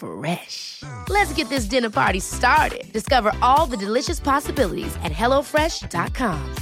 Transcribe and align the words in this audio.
Fresh. 0.00 0.82
Let's 1.08 1.32
get 1.34 1.48
this 1.48 1.66
dinner 1.66 1.90
party 1.90 2.20
started. 2.20 2.92
Discover 2.92 3.32
all 3.42 3.66
the 3.66 3.76
delicious 3.76 4.18
possibilities 4.18 4.96
at 5.04 5.12
hellofresh.com. 5.12 6.54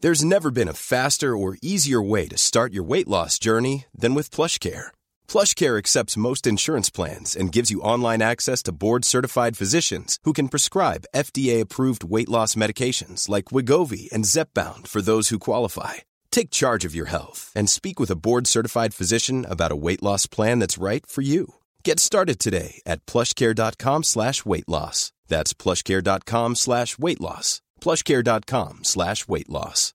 There's 0.00 0.24
never 0.24 0.52
been 0.52 0.68
a 0.68 0.74
faster 0.74 1.36
or 1.36 1.58
easier 1.60 2.00
way 2.00 2.28
to 2.28 2.38
start 2.38 2.72
your 2.72 2.84
weight 2.84 3.08
loss 3.08 3.36
journey 3.36 3.86
than 3.92 4.14
with 4.14 4.30
PlushCare. 4.30 4.92
PlushCare 5.26 5.76
accepts 5.76 6.16
most 6.16 6.46
insurance 6.46 6.88
plans 6.88 7.34
and 7.34 7.50
gives 7.50 7.72
you 7.72 7.80
online 7.80 8.22
access 8.22 8.62
to 8.62 8.72
board-certified 8.84 9.56
physicians 9.56 10.18
who 10.22 10.32
can 10.32 10.48
prescribe 10.48 11.08
FDA-approved 11.16 12.04
weight 12.04 12.28
loss 12.28 12.54
medications 12.54 13.28
like 13.28 13.46
Wigovi 13.46 14.08
and 14.12 14.24
Zepbound 14.24 14.86
for 14.86 15.02
those 15.02 15.30
who 15.30 15.38
qualify. 15.40 15.94
Take 16.30 16.50
charge 16.50 16.84
of 16.84 16.94
your 16.94 17.06
health 17.06 17.50
and 17.54 17.68
speak 17.68 17.98
with 17.98 18.10
a 18.10 18.16
board-certified 18.16 18.94
physician 18.94 19.44
about 19.44 19.72
a 19.72 19.76
weight 19.76 20.02
loss 20.02 20.26
plan 20.26 20.60
that's 20.60 20.78
right 20.78 21.04
for 21.04 21.22
you. 21.22 21.54
Get 21.84 21.98
started 21.98 22.38
today 22.38 22.80
at 22.86 23.04
plushcare.com 23.06 24.04
slash 24.04 24.44
weight 24.46 24.68
loss. 24.68 25.12
That's 25.26 25.52
plushcare.com 25.52 26.54
slash 26.54 26.98
weight 26.98 27.20
loss. 27.20 27.60
plushcare.com 27.80 28.80
slash 28.84 29.26
weight 29.28 29.48
loss. 29.48 29.94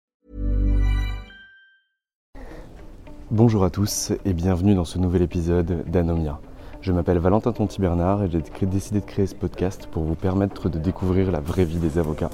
Bonjour 3.32 3.64
à 3.64 3.72
tous 3.72 4.12
et 4.26 4.34
bienvenue 4.34 4.76
dans 4.76 4.86
ce 4.86 5.00
nouvel 5.00 5.24
épisode 5.24 5.90
d'Anomia. 5.90 6.40
Je 6.82 6.92
m'appelle 6.92 7.18
Valentin 7.18 7.52
Tonti-Bernard 7.52 8.24
et 8.24 8.30
j'ai 8.30 8.66
décidé 8.66 9.00
de 9.00 9.06
créer 9.06 9.26
ce 9.26 9.36
podcast 9.36 9.88
pour 9.88 10.04
vous 10.04 10.16
permettre 10.16 10.70
de 10.70 10.78
découvrir 10.78 11.32
la 11.32 11.40
vraie 11.40 11.66
vie 11.66 11.78
des 11.78 11.98
avocats, 11.98 12.30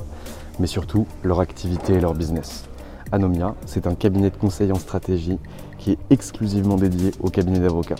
mais 0.60 0.68
surtout 0.68 1.08
leur 1.24 1.40
activité 1.40 1.94
et 1.94 2.02
leur 2.02 2.16
business. 2.16 2.69
Anomia, 3.12 3.56
c'est 3.66 3.88
un 3.88 3.96
cabinet 3.96 4.30
de 4.30 4.38
conseil 4.38 4.72
en 4.72 4.76
stratégie 4.76 5.38
qui 5.78 5.92
est 5.92 5.98
exclusivement 6.10 6.76
dédié 6.76 7.12
au 7.22 7.30
cabinet 7.30 7.60
d'avocats. 7.60 7.96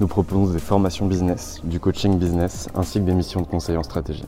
Nous 0.00 0.06
proposons 0.06 0.52
des 0.52 0.58
formations 0.58 1.06
business, 1.06 1.60
du 1.64 1.80
coaching 1.80 2.18
business 2.18 2.68
ainsi 2.74 3.00
que 3.00 3.04
des 3.04 3.14
missions 3.14 3.40
de 3.40 3.46
conseil 3.46 3.76
en 3.76 3.82
stratégie. 3.82 4.26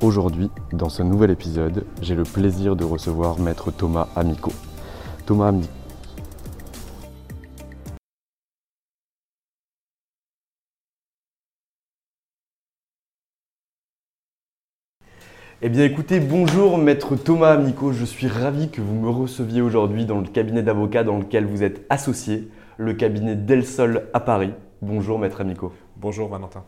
Aujourd'hui, 0.00 0.50
dans 0.72 0.88
ce 0.88 1.02
nouvel 1.02 1.30
épisode, 1.30 1.84
j'ai 2.00 2.14
le 2.14 2.22
plaisir 2.22 2.76
de 2.76 2.84
recevoir 2.84 3.38
maître 3.38 3.70
Thomas 3.70 4.08
Amico. 4.16 4.52
Thomas 5.26 5.52
Eh 15.60 15.70
bien 15.70 15.82
écoutez, 15.82 16.20
bonjour 16.20 16.78
maître 16.78 17.16
Thomas 17.16 17.50
Amico, 17.50 17.90
je 17.90 18.04
suis 18.04 18.28
ravi 18.28 18.70
que 18.70 18.80
vous 18.80 18.94
me 18.94 19.10
receviez 19.10 19.60
aujourd'hui 19.60 20.06
dans 20.06 20.20
le 20.20 20.28
cabinet 20.28 20.62
d'avocats 20.62 21.02
dans 21.02 21.18
lequel 21.18 21.46
vous 21.46 21.64
êtes 21.64 21.84
associé, 21.90 22.48
le 22.76 22.94
cabinet 22.94 23.34
Del 23.34 23.66
Sol 23.66 24.04
à 24.14 24.20
Paris. 24.20 24.52
Bonjour 24.82 25.18
maître 25.18 25.40
Amico. 25.40 25.72
Bonjour 25.96 26.28
Valentin. 26.28 26.62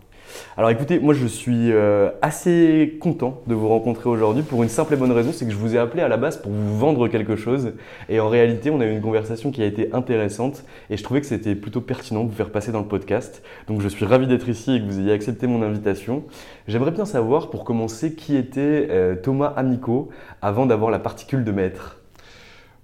Alors 0.56 0.70
écoutez, 0.70 0.98
moi 0.98 1.14
je 1.14 1.26
suis 1.26 1.72
euh, 1.72 2.10
assez 2.22 2.98
content 3.00 3.40
de 3.46 3.54
vous 3.54 3.68
rencontrer 3.68 4.08
aujourd'hui 4.08 4.42
pour 4.42 4.62
une 4.62 4.68
simple 4.68 4.94
et 4.94 4.96
bonne 4.96 5.12
raison, 5.12 5.30
c'est 5.32 5.44
que 5.44 5.50
je 5.50 5.56
vous 5.56 5.76
ai 5.76 5.78
appelé 5.78 6.02
à 6.02 6.08
la 6.08 6.16
base 6.16 6.36
pour 6.36 6.52
vous 6.52 6.78
vendre 6.78 7.08
quelque 7.08 7.36
chose. 7.36 7.72
Et 8.08 8.20
en 8.20 8.28
réalité, 8.28 8.70
on 8.70 8.80
a 8.80 8.84
eu 8.84 8.90
une 8.90 9.00
conversation 9.00 9.50
qui 9.50 9.62
a 9.62 9.66
été 9.66 9.90
intéressante 9.92 10.64
et 10.90 10.96
je 10.96 11.02
trouvais 11.02 11.20
que 11.20 11.26
c'était 11.26 11.54
plutôt 11.54 11.80
pertinent 11.80 12.24
de 12.24 12.30
vous 12.30 12.36
faire 12.36 12.50
passer 12.50 12.72
dans 12.72 12.80
le 12.80 12.86
podcast. 12.86 13.42
Donc 13.68 13.80
je 13.80 13.88
suis 13.88 14.04
ravi 14.04 14.26
d'être 14.26 14.48
ici 14.48 14.76
et 14.76 14.80
que 14.80 14.86
vous 14.86 15.00
ayez 15.00 15.12
accepté 15.12 15.46
mon 15.46 15.62
invitation. 15.62 16.24
J'aimerais 16.68 16.90
bien 16.90 17.04
savoir 17.04 17.50
pour 17.50 17.64
commencer 17.64 18.14
qui 18.14 18.36
était 18.36 18.88
euh, 18.90 19.16
Thomas 19.16 19.52
Amico 19.56 20.10
avant 20.42 20.66
d'avoir 20.66 20.90
la 20.90 20.98
particule 20.98 21.44
de 21.44 21.52
maître? 21.52 21.96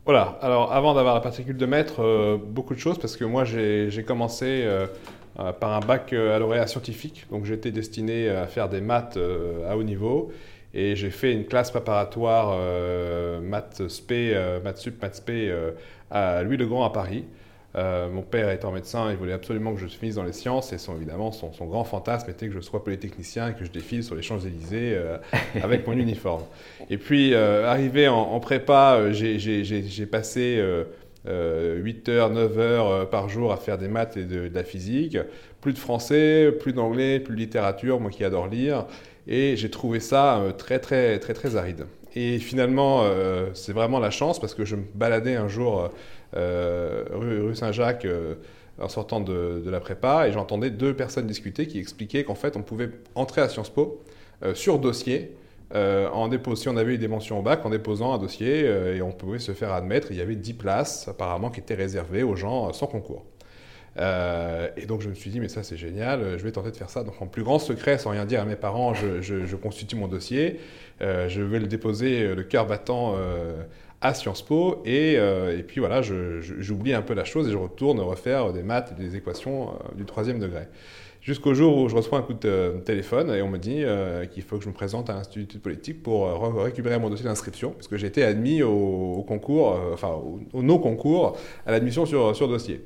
Voilà, 0.04 0.38
alors 0.40 0.72
avant 0.72 0.94
d'avoir 0.94 1.14
la 1.16 1.20
particule 1.20 1.56
de 1.56 1.66
maître, 1.66 2.00
euh, 2.00 2.36
beaucoup 2.40 2.74
de 2.74 2.78
choses 2.78 2.96
parce 2.96 3.16
que 3.16 3.24
moi 3.24 3.44
j'ai 3.44 4.04
commencé 4.06 4.64
par 5.52 5.72
un 5.72 5.80
bac 5.80 6.12
euh, 6.12 6.34
à 6.34 6.38
lauréat 6.38 6.66
scientifique. 6.66 7.26
Donc 7.30 7.44
j'étais 7.44 7.70
destiné 7.70 8.28
à 8.28 8.46
faire 8.46 8.68
des 8.68 8.80
maths 8.80 9.16
euh, 9.16 9.70
à 9.70 9.76
haut 9.76 9.82
niveau. 9.82 10.32
Et 10.74 10.96
j'ai 10.96 11.10
fait 11.10 11.32
une 11.32 11.46
classe 11.46 11.70
préparatoire 11.70 12.58
maths 13.40 13.88
spé, 13.88 14.36
maths 14.62 14.76
sup, 14.76 15.00
maths 15.00 15.14
spé 15.14 15.50
à 16.10 16.42
Louis 16.42 16.58
le 16.58 16.66
Grand 16.66 16.84
à 16.84 16.90
Paris. 16.90 17.24
mon 17.74 18.20
père 18.20 18.50
étant 18.50 18.72
médecin, 18.72 19.10
il 19.10 19.16
voulait 19.16 19.32
absolument 19.32 19.72
que 19.72 19.80
je 19.80 19.86
finisse 19.86 20.16
dans 20.16 20.22
les 20.22 20.34
sciences 20.34 20.74
et 20.74 20.78
son, 20.78 20.94
évidemment 20.96 21.32
son, 21.32 21.50
son, 21.54 21.64
grand 21.64 21.84
fantasme 21.84 22.28
était 22.30 22.48
que 22.48 22.52
je 22.52 22.60
sois 22.60 22.84
polytechnicien 22.84 23.48
et 23.48 23.54
que 23.54 23.64
je 23.64 23.70
défile 23.70 24.04
sur 24.04 24.16
les 24.16 24.20
Champs-Élysées 24.20 25.00
avec 25.62 25.86
mon 25.86 25.94
uniforme. 25.96 26.42
Et 26.90 26.98
puis 26.98 27.34
arrivé 27.34 28.08
en, 28.08 28.18
en 28.18 28.40
prépa, 28.40 29.12
j'ai 29.12 30.06
passé 30.10 30.62
8 31.26 32.08
heures, 32.08 32.30
9 32.30 32.58
heures 32.58 32.90
euh, 32.90 33.04
par 33.04 33.28
jour 33.28 33.52
à 33.52 33.56
faire 33.56 33.78
des 33.78 33.88
maths 33.88 34.16
et 34.16 34.24
de, 34.24 34.50
la 34.52 34.64
physique. 34.64 35.18
Plus 35.60 35.72
de 35.72 35.78
français, 35.78 36.52
plus 36.52 36.72
d'anglais, 36.72 37.20
plus 37.20 37.34
de 37.34 37.40
littérature, 37.40 38.00
moi 38.00 38.10
qui 38.10 38.24
adore 38.24 38.48
lire. 38.48 38.86
Et 39.26 39.56
j'ai 39.56 39.70
trouvé 39.70 40.00
ça 40.00 40.38
euh, 40.38 40.52
très, 40.52 40.78
très, 40.78 41.18
très, 41.18 41.34
très 41.34 41.56
aride. 41.56 41.86
Et 42.14 42.38
finalement, 42.38 43.02
euh, 43.02 43.48
c'est 43.54 43.72
vraiment 43.72 43.98
la 43.98 44.10
chance 44.10 44.40
parce 44.40 44.54
que 44.54 44.64
je 44.64 44.76
me 44.76 44.84
baladais 44.94 45.36
un 45.36 45.48
jour 45.48 45.90
rue, 46.34 47.54
Saint-Jacques 47.54 48.06
en 48.78 48.88
sortant 48.88 49.20
de, 49.20 49.62
la 49.66 49.80
prépa 49.80 50.28
et 50.28 50.32
j'entendais 50.32 50.68
deux 50.68 50.94
personnes 50.94 51.26
discuter 51.26 51.66
qui 51.66 51.78
expliquaient 51.78 52.24
qu'en 52.24 52.34
fait, 52.34 52.56
on 52.56 52.62
pouvait 52.62 52.90
entrer 53.14 53.40
à 53.40 53.48
Sciences 53.48 53.70
Po 53.70 54.02
sur 54.54 54.78
dossier 54.78 55.34
euh, 55.74 56.08
en 56.10 56.30
si 56.54 56.68
on 56.68 56.76
avait 56.76 56.94
eu 56.94 56.98
des 56.98 57.08
mentions 57.08 57.38
au 57.38 57.42
bac, 57.42 57.64
en 57.64 57.70
déposant 57.70 58.14
un 58.14 58.18
dossier 58.18 58.62
euh, 58.64 58.96
et 58.96 59.02
on 59.02 59.10
pouvait 59.10 59.38
se 59.38 59.52
faire 59.52 59.72
admettre. 59.72 60.08
Il 60.10 60.16
y 60.16 60.20
avait 60.20 60.36
10 60.36 60.54
places 60.54 61.08
apparemment 61.08 61.50
qui 61.50 61.60
étaient 61.60 61.74
réservées 61.74 62.22
aux 62.22 62.36
gens 62.36 62.72
sans 62.72 62.86
concours. 62.86 63.24
Euh, 63.98 64.68
et 64.76 64.86
donc 64.86 65.00
je 65.00 65.08
me 65.08 65.14
suis 65.14 65.30
dit, 65.30 65.40
mais 65.40 65.48
ça 65.48 65.62
c'est 65.62 65.78
génial, 65.78 66.38
je 66.38 66.44
vais 66.44 66.52
tenter 66.52 66.70
de 66.70 66.76
faire 66.76 66.90
ça. 66.90 67.02
Donc 67.02 67.20
en 67.20 67.26
plus 67.26 67.42
grand 67.42 67.58
secret, 67.58 67.98
sans 67.98 68.10
rien 68.10 68.26
dire 68.26 68.42
à 68.42 68.44
mes 68.44 68.56
parents, 68.56 68.94
je, 68.94 69.56
constitue 69.56 69.96
mon 69.96 70.06
dossier, 70.06 70.60
je 71.00 71.40
vais 71.40 71.58
le 71.58 71.66
déposer 71.66 72.34
le 72.34 72.42
cœur 72.44 72.66
battant 72.66 73.16
à 74.02 74.12
Sciences 74.12 74.42
Po, 74.42 74.82
et, 74.84 75.14
et 75.14 75.62
puis 75.66 75.80
voilà, 75.80 76.02
j'oublie 76.02 76.92
un 76.92 77.00
peu 77.00 77.14
la 77.14 77.24
chose 77.24 77.48
et 77.48 77.52
je 77.52 77.56
retourne 77.56 77.98
refaire 78.00 78.52
des 78.52 78.62
maths 78.62 78.92
et 78.92 79.02
des 79.02 79.16
équations 79.16 79.70
du 79.96 80.04
troisième 80.04 80.40
degré. 80.40 80.68
Jusqu'au 81.26 81.54
jour 81.54 81.76
où 81.76 81.88
je 81.88 81.96
reçois 81.96 82.18
un 82.18 82.22
coup 82.22 82.34
de 82.34 82.80
téléphone 82.84 83.34
et 83.34 83.42
on 83.42 83.48
me 83.48 83.58
dit 83.58 83.82
euh, 83.82 84.26
qu'il 84.26 84.44
faut 84.44 84.58
que 84.58 84.62
je 84.62 84.68
me 84.68 84.72
présente 84.72 85.10
à 85.10 85.14
l'Institut 85.14 85.58
politique 85.58 86.00
pour 86.00 86.28
euh, 86.28 86.62
récupérer 86.62 87.00
mon 87.00 87.10
dossier 87.10 87.24
d'inscription, 87.24 87.72
parce 87.72 87.88
que 87.88 87.96
j'ai 87.96 88.06
été 88.06 88.22
admis 88.22 88.62
au, 88.62 89.24
concours, 89.26 89.72
euh, 89.72 89.92
enfin 89.92 90.10
au, 90.52 90.62
non-concours, 90.62 91.36
à 91.66 91.72
l'admission 91.72 92.06
sur, 92.06 92.36
sur 92.36 92.46
dossier. 92.46 92.80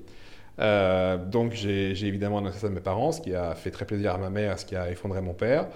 donc 0.57 1.53
j'ai 1.53 2.07
évidemment 2.07 2.39
annoncé 2.39 2.61
ça 2.61 2.69
à 2.69 2.71
mes 2.71 2.81
parents, 2.81 3.13
ce 3.13 3.21
qui 3.21 3.35
a 3.35 3.55
fait 3.55 3.71
très 3.71 3.85
plaisir 3.85 4.15
à 4.15 4.17
ma 4.17 4.31
mère, 4.31 4.59
ce 4.59 4.65
qui 4.65 4.75
a 4.75 4.91
effondré 4.91 5.21
mon 5.21 5.35
père. 5.35 5.67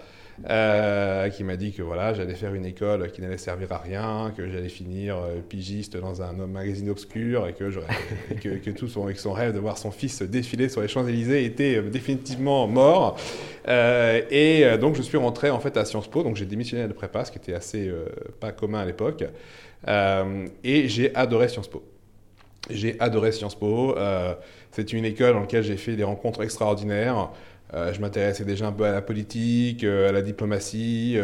Euh, 0.50 1.28
qui 1.28 1.44
m'a 1.44 1.56
dit 1.56 1.72
que 1.72 1.82
voilà, 1.82 2.12
j'allais 2.12 2.34
faire 2.34 2.54
une 2.54 2.66
école 2.66 3.10
qui 3.12 3.20
n'allait 3.20 3.38
servir 3.38 3.70
à 3.72 3.78
rien, 3.78 4.32
que 4.36 4.50
j'allais 4.50 4.68
finir 4.68 5.16
euh, 5.16 5.36
pigiste 5.48 5.96
dans 5.96 6.22
un 6.22 6.32
magazine 6.32 6.90
obscur 6.90 7.46
et 7.46 7.52
que, 7.52 8.70
tout 8.70 8.88
son, 8.88 9.08
son, 9.14 9.32
rêve 9.32 9.54
de 9.54 9.60
voir 9.60 9.78
son 9.78 9.92
fils 9.92 10.22
défiler 10.22 10.68
sur 10.68 10.80
les 10.80 10.88
Champs-Élysées 10.88 11.44
était 11.44 11.76
euh, 11.76 11.88
définitivement 11.88 12.66
mort. 12.66 13.16
et 13.68 14.64
donc 14.80 14.96
je 14.96 15.02
suis 15.02 15.18
rentré 15.18 15.50
en 15.50 15.60
fait 15.60 15.76
à 15.76 15.84
Sciences 15.84 16.08
Po, 16.08 16.24
donc 16.24 16.36
j'ai 16.36 16.46
démissionné 16.46 16.88
de 16.88 16.92
prépa, 16.92 17.24
ce 17.24 17.30
qui 17.30 17.38
était 17.38 17.54
assez 17.54 17.90
pas 18.40 18.52
commun 18.52 18.80
à 18.80 18.84
l'époque. 18.84 19.24
et 19.86 20.88
j'ai 20.88 21.14
adoré 21.14 21.48
Sciences 21.48 21.68
Po. 21.68 21.82
J'ai 22.70 22.96
adoré 22.98 23.30
Sciences 23.30 23.54
Po. 23.54 23.94
c'est 24.72 24.92
une 24.92 25.04
école 25.04 25.34
dans 25.34 25.40
laquelle 25.40 25.62
j'ai 25.62 25.76
fait 25.76 25.96
des 25.96 26.04
rencontres 26.04 26.42
extraordinaires. 26.42 27.30
Euh, 27.74 27.92
je 27.92 28.00
m'intéressais 28.00 28.44
déjà 28.44 28.68
un 28.68 28.72
peu 28.72 28.84
à 28.84 28.92
la 28.92 29.02
politique, 29.02 29.82
euh, 29.84 30.08
à 30.08 30.12
la 30.12 30.22
diplomatie, 30.22 31.16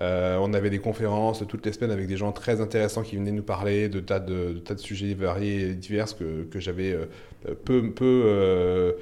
euh, 0.00 0.38
on 0.40 0.54
avait 0.54 0.70
des 0.70 0.78
conférences 0.78 1.42
toutes 1.48 1.66
les 1.66 1.72
semaines 1.72 1.90
avec 1.90 2.06
des 2.06 2.16
gens 2.16 2.30
très 2.32 2.60
intéressants 2.60 3.02
qui 3.02 3.16
venaient 3.16 3.32
nous 3.32 3.42
parler 3.42 3.88
de 3.88 4.00
tas 4.00 4.20
de, 4.20 4.52
tas 4.64 4.74
de 4.74 4.80
sujets 4.80 5.14
variés 5.14 5.70
et 5.70 5.74
divers 5.74 6.06
que, 6.16 6.60
j'avais 6.60 6.96
peu, 7.64 7.90
peu 7.90 8.96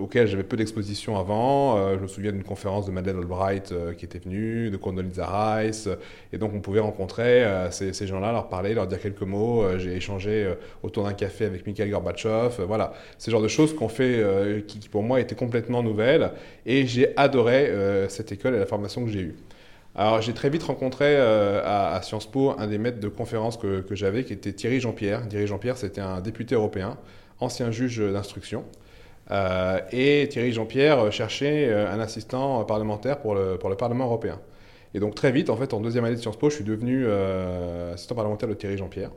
auxquels 0.00 0.28
j'avais 0.28 0.44
peu 0.44 0.56
d'exposition 0.56 1.18
avant. 1.18 1.94
je 1.94 2.00
me 2.00 2.06
souviens 2.06 2.32
d'une 2.32 2.44
conférence 2.44 2.86
de 2.86 2.92
Madeleine 2.92 3.18
Albright 3.18 3.74
qui 3.96 4.04
était 4.04 4.18
venue, 4.18 4.70
de 4.70 4.76
Condoleezza 4.76 5.26
Rice, 5.26 5.88
et 6.32 6.38
donc 6.38 6.52
on 6.54 6.60
pouvait 6.60 6.80
rencontrer 6.80 7.44
ces, 7.70 8.06
gens-là, 8.06 8.32
leur 8.32 8.48
parler, 8.48 8.74
leur 8.74 8.86
dire 8.86 9.00
quelques 9.00 9.22
mots. 9.22 9.64
J'ai 9.78 9.96
échangé 9.96 10.54
autour 10.82 11.04
d'un 11.04 11.14
café 11.14 11.44
avec 11.46 11.66
Mikhail 11.66 11.90
Gorbatchev. 11.90 12.62
voilà, 12.66 12.92
le 13.26 13.30
genre 13.30 13.42
de 13.42 13.48
choses 13.48 13.74
qu'on 13.74 13.88
fait 13.88 14.24
qui, 14.66 14.78
qui, 14.78 14.88
pour 14.88 15.02
moi 15.02 15.20
étaient 15.20 15.34
complètement 15.36 15.82
nouvelles, 15.82 16.32
et 16.64 16.86
j'ai 16.86 17.16
adoré 17.16 17.72
cette 18.08 18.32
école 18.32 18.54
et 18.54 18.58
la 18.58 18.66
formation 18.66 19.04
que 19.04 19.10
j'ai 19.10 19.20
eue. 19.20 19.36
Alors 19.98 20.22
j'ai 20.22 20.32
très 20.32 20.48
vite 20.48 20.62
rencontré 20.62 21.06
euh, 21.08 21.60
à, 21.64 22.00
Sciences 22.02 22.30
Po 22.30 22.54
un 22.56 22.68
des 22.68 22.78
maîtres 22.78 23.00
de 23.00 23.08
conférence 23.08 23.56
que, 23.56 23.82
j'avais, 23.90 24.22
qui 24.22 24.32
était 24.32 24.52
Thierry 24.52 24.78
Jean-Pierre. 24.78 25.28
Thierry 25.28 25.48
Jean-Pierre, 25.48 25.76
c'était 25.76 26.00
un 26.00 26.20
député 26.20 26.54
européen, 26.54 26.96
ancien 27.40 27.72
juge 27.72 27.98
d'instruction. 27.98 28.64
Euh, 29.32 29.80
et 29.90 30.28
Thierry 30.30 30.52
Jean-Pierre 30.52 31.10
cherchait 31.10 31.68
euh, 31.68 31.92
un 31.92 31.98
assistant 31.98 32.64
parlementaire 32.64 33.18
pour 33.18 33.34
le, 33.34 33.58
pour 33.58 33.70
le 33.70 33.76
Parlement 33.76 34.04
européen. 34.04 34.38
Et 34.94 35.00
donc 35.00 35.16
très 35.16 35.32
vite, 35.32 35.50
en 35.50 35.56
fait, 35.56 35.74
en 35.74 35.80
deuxième 35.80 36.04
année 36.04 36.14
de 36.14 36.20
Sciences 36.20 36.38
Po, 36.38 36.48
je 36.48 36.54
suis 36.54 36.64
devenu 36.64 37.04
assistant 37.92 38.14
parlementaire 38.14 38.48
de 38.48 38.54
Thierry 38.54 38.78
Jean-Pierre. 38.78 39.10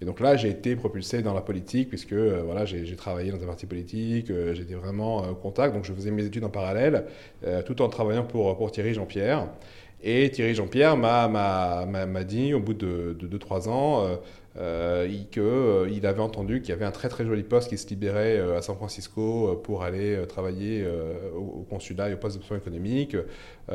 Et 0.00 0.04
donc 0.04 0.20
là, 0.20 0.36
j'ai 0.36 0.48
été 0.48 0.76
propulsé 0.76 1.22
dans 1.22 1.34
la 1.34 1.42
politique, 1.42 1.88
puisque 1.88 2.14
voilà, 2.14 2.64
j'ai 2.64 2.96
travaillé 2.96 3.32
dans 3.32 3.42
un 3.42 3.46
parti 3.46 3.66
politique, 3.66 4.32
j'étais 4.54 4.74
vraiment 4.74 5.28
au 5.28 5.34
contact, 5.34 5.74
donc 5.74 5.84
je 5.84 5.92
faisais 5.92 6.10
mes 6.10 6.24
études 6.24 6.44
en 6.44 6.48
parallèle, 6.48 7.04
tout 7.66 7.82
en 7.82 7.88
travaillant 7.90 8.24
pour, 8.24 8.56
pour 8.56 8.70
Thierry 8.70 8.94
Jean-Pierre. 8.94 9.48
Et 10.02 10.30
Thierry 10.30 10.54
Jean-Pierre 10.54 10.96
m'a 10.96 12.24
dit, 12.24 12.54
au 12.54 12.60
bout 12.60 12.74
de 12.74 13.16
2-3 13.20 13.68
ans, 13.68 14.06
euh, 14.06 14.16
euh, 14.56 15.06
qu'il 15.30 15.42
euh, 15.42 16.08
avait 16.08 16.20
entendu 16.20 16.60
qu'il 16.60 16.70
y 16.70 16.72
avait 16.72 16.86
un 16.86 16.90
très 16.90 17.08
très 17.08 17.24
joli 17.24 17.42
poste 17.42 17.68
qui 17.68 17.78
se 17.78 17.86
libérait 17.88 18.40
à 18.56 18.62
San 18.62 18.76
Francisco 18.76 19.60
pour 19.62 19.82
aller 19.82 20.18
travailler 20.26 20.86
au, 21.36 21.66
consulat 21.68 22.08
et 22.08 22.14
au 22.14 22.16
poste 22.16 22.36
d'option 22.36 22.56
économique. 22.56 23.16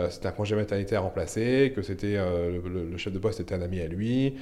c'était 0.10 0.27
un 0.27 0.31
congé 0.31 0.56
maternité 0.56 0.95
à 0.95 1.01
remplacer, 1.01 1.72
que 1.75 1.81
le, 1.81 2.98
chef 2.98 3.13
de 3.13 3.19
poste 3.19 3.39
était 3.39 3.54
un 3.54 3.62
ami 3.62 3.80
à 3.80 3.88
lui, 3.88 4.33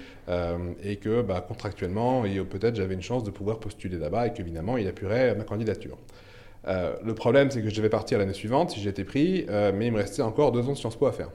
et 0.83 0.95
que 0.95 1.21
bah, 1.21 1.43
contractuellement, 1.45 2.23
peut-être 2.49 2.75
j'avais 2.75 2.95
une 2.95 3.01
chance 3.01 3.23
de 3.25 3.31
pouvoir 3.31 3.59
postuler 3.59 3.97
là-bas 3.97 4.27
et 4.27 4.33
qu'évidemment 4.33 4.77
il 4.77 4.87
appuierait 4.87 5.35
ma 5.35 5.43
candidature. 5.43 5.97
le 6.65 7.13
problème, 7.13 7.51
c'est 7.51 7.61
que 7.61 7.69
je 7.69 7.75
devais 7.75 7.89
partir 7.89 8.19
l'année 8.19 8.33
suivante 8.33 8.71
si 8.71 8.79
j'étais 8.79 9.03
pris, 9.03 9.45
mais 9.49 9.87
il 9.87 9.91
me 9.91 9.97
restait 9.97 10.21
encore 10.21 10.53
deux 10.53 10.67
ans 10.67 10.73
de 10.73 10.77
Sciences 10.77 10.95
Po 10.95 11.07
à 11.07 11.11
faire. 11.11 11.29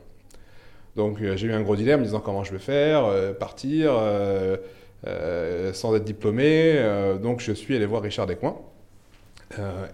Donc 0.98 1.22
euh, 1.22 1.36
j'ai 1.36 1.46
eu 1.46 1.52
un 1.52 1.62
gros 1.62 1.76
dilemme 1.76 2.00
en 2.00 2.02
disant 2.02 2.18
comment 2.18 2.42
je 2.42 2.50
vais 2.50 2.58
faire, 2.58 3.04
euh, 3.04 3.32
partir 3.32 3.92
euh, 3.94 5.72
sans 5.72 5.94
être 5.94 6.02
diplômé. 6.02 6.76
donc 7.22 7.40
je 7.40 7.52
suis 7.52 7.76
allé 7.76 7.86
voir 7.86 8.02
Richard 8.02 8.26
Descoings 8.26 8.56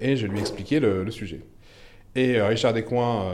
et 0.01 0.17
je 0.17 0.27
lui 0.27 0.39
ai 0.39 0.41
expliqué 0.41 0.81
le, 0.81 1.11
sujet. 1.11 1.41
Et 2.17 2.41
Richard 2.41 2.73
Descoings 2.73 3.31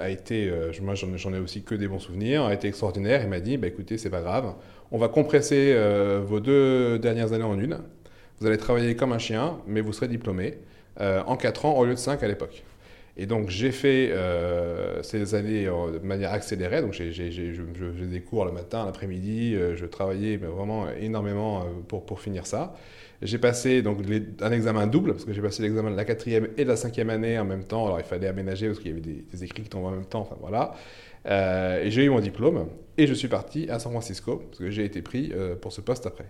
a 0.00 0.08
été, 0.08 0.52
moi 0.80 0.94
j'en 0.94 1.34
ai 1.34 1.40
aussi 1.40 1.62
que 1.64 1.74
des 1.74 1.88
bons 1.88 1.98
souvenirs, 1.98 2.44
a 2.44 2.54
été 2.54 2.68
extraordinaire. 2.68 3.22
Il 3.24 3.28
m'a 3.28 3.40
dit, 3.40 3.56
bah, 3.56 3.66
écoutez, 3.66 3.98
c'est 3.98 4.08
pas 4.08 4.20
grave, 4.20 4.54
on 4.92 4.98
va 4.98 5.08
compresser 5.08 5.76
vos 6.24 6.38
deux 6.38 7.00
dernières 7.00 7.32
années 7.32 7.42
en 7.42 7.58
une. 7.58 7.80
Vous 8.38 8.46
allez 8.46 8.58
travailler 8.58 8.94
comme 8.94 9.12
un 9.12 9.18
chien, 9.18 9.58
mais 9.66 9.80
vous 9.80 9.92
serez 9.92 10.06
diplômé 10.06 10.58
en 11.00 11.36
quatre 11.36 11.64
ans 11.64 11.76
au 11.76 11.84
lieu 11.84 11.94
de 11.94 11.98
cinq 11.98 12.22
à 12.22 12.28
l'époque. 12.28 12.62
Et 13.16 13.26
donc 13.26 13.48
j'ai 13.48 13.70
fait 13.70 14.10
euh, 14.10 15.02
ces 15.02 15.34
années 15.34 15.66
de 15.66 16.04
manière 16.04 16.32
accélérée. 16.32 16.80
Donc 16.80 16.92
j'ai, 16.92 17.12
je, 17.12 17.62
faisais 17.96 18.06
des 18.06 18.20
cours 18.20 18.44
le 18.44 18.52
matin, 18.52 18.84
l'après-midi. 18.84 19.54
Euh, 19.54 19.76
je 19.76 19.86
travaillais 19.86 20.36
vraiment 20.36 20.88
énormément 20.90 21.60
euh, 21.60 21.64
pour, 21.86 22.04
pour 22.04 22.20
finir 22.20 22.46
ça. 22.46 22.74
J'ai 23.22 23.38
passé 23.38 23.82
donc 23.82 23.98
un 24.40 24.52
examen 24.52 24.86
double 24.88 25.12
parce 25.12 25.24
que 25.24 25.32
j'ai 25.32 25.40
passé 25.40 25.62
l'examen 25.62 25.92
de 25.92 25.96
la 25.96 26.04
quatrième 26.04 26.48
et 26.56 26.64
de 26.64 26.68
la 26.68 26.76
cinquième 26.76 27.08
année 27.08 27.38
en 27.38 27.44
même 27.44 27.64
temps. 27.64 27.86
Alors 27.86 28.00
il 28.00 28.04
fallait 28.04 28.26
aménager 28.26 28.66
parce 28.66 28.80
qu'il 28.80 28.88
y 28.88 28.92
avait 28.92 29.00
des, 29.00 29.44
écrits 29.44 29.62
qui 29.62 29.68
tombaient 29.68 29.86
en 29.86 29.92
même 29.92 30.06
temps. 30.06 30.22
Enfin 30.22 30.36
voilà. 30.40 30.74
et 31.80 31.90
j'ai 31.90 32.04
eu 32.04 32.10
mon 32.10 32.20
diplôme 32.20 32.66
et 32.98 33.06
je 33.06 33.14
suis 33.14 33.28
parti 33.28 33.70
à 33.70 33.78
San 33.78 33.92
Francisco 33.92 34.42
parce 34.48 34.58
que 34.58 34.70
j'ai 34.70 34.84
été 34.84 35.00
pris 35.00 35.32
pour 35.62 35.72
ce 35.72 35.80
poste 35.80 36.06
après. 36.06 36.26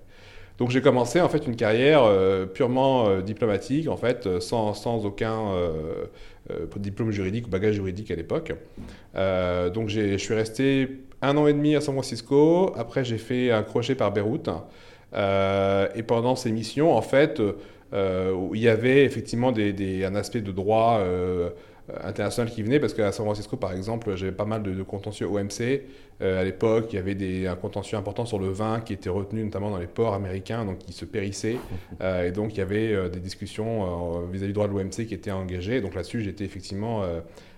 Donc 0.58 0.70
j'ai 0.70 0.82
commencé 0.82 1.20
en 1.20 1.28
fait 1.28 1.46
une 1.48 1.56
carrière 1.56 2.08
purement 2.52 3.20
diplomatique 3.22 3.88
en 3.88 3.96
fait 3.96 4.38
sans, 4.38 4.74
sans 4.74 5.04
aucun 5.04 5.52
euh, 5.54 6.04
diplôme 6.76 7.10
juridique 7.10 7.48
bagage 7.48 7.74
juridique 7.74 8.10
à 8.10 8.14
l'époque. 8.14 8.52
Euh, 9.14 9.70
donc 9.70 9.88
je 9.88 10.16
suis 10.16 10.34
resté 10.34 10.88
un 11.22 11.36
an 11.36 11.46
et 11.46 11.52
demi 11.52 11.74
à 11.74 11.80
San 11.80 11.94
Francisco. 11.94 12.72
Après, 12.76 13.04
j'ai 13.04 13.18
fait 13.18 13.50
un 13.50 13.62
crochet 13.62 13.94
par 13.94 14.12
Beyrouth. 14.12 14.50
Euh, 15.14 15.88
et 15.94 16.02
pendant 16.02 16.36
ces 16.36 16.52
missions, 16.52 16.94
en 16.94 17.02
fait, 17.02 17.40
il 17.92 18.60
y 18.60 18.68
avait 18.68 19.04
effectivement 19.04 19.52
des, 19.52 20.04
un 20.04 20.14
aspect 20.14 20.40
de 20.40 20.52
droit 20.52 21.00
international 22.02 22.50
qui 22.50 22.62
venait, 22.62 22.80
parce 22.80 22.94
qu'à 22.94 23.12
San 23.12 23.24
Francisco, 23.24 23.56
par 23.56 23.72
exemple, 23.72 24.16
j'avais 24.16 24.32
pas 24.32 24.44
mal 24.44 24.62
de, 24.62 24.82
contentieux 24.82 25.26
OMC. 25.26 25.82
À 26.20 26.44
l'époque, 26.44 26.86
il 26.92 26.96
y 26.96 26.98
avait 26.98 27.46
un 27.46 27.56
contentieux 27.56 27.98
important 27.98 28.24
sur 28.24 28.38
le 28.38 28.48
vin 28.48 28.80
qui 28.80 28.92
était 28.92 29.10
retenu 29.10 29.44
notamment 29.44 29.70
dans 29.70 29.78
les 29.78 29.86
ports 29.86 30.14
américains, 30.14 30.64
donc 30.64 30.78
qui 30.78 30.92
se 30.92 31.04
périssait. 31.04 31.56
et 32.00 32.30
donc, 32.30 32.54
il 32.54 32.58
y 32.58 32.62
avait 32.62 33.10
des 33.10 33.20
discussions 33.20 34.20
vis-à-vis 34.30 34.46
du 34.46 34.52
droit 34.52 34.68
de 34.68 34.72
l'OMC 34.72 35.06
qui 35.06 35.14
étaient 35.14 35.30
engagées. 35.30 35.80
Donc 35.80 35.94
là-dessus, 35.94 36.22
j'étais 36.22 36.44
effectivement 36.44 37.02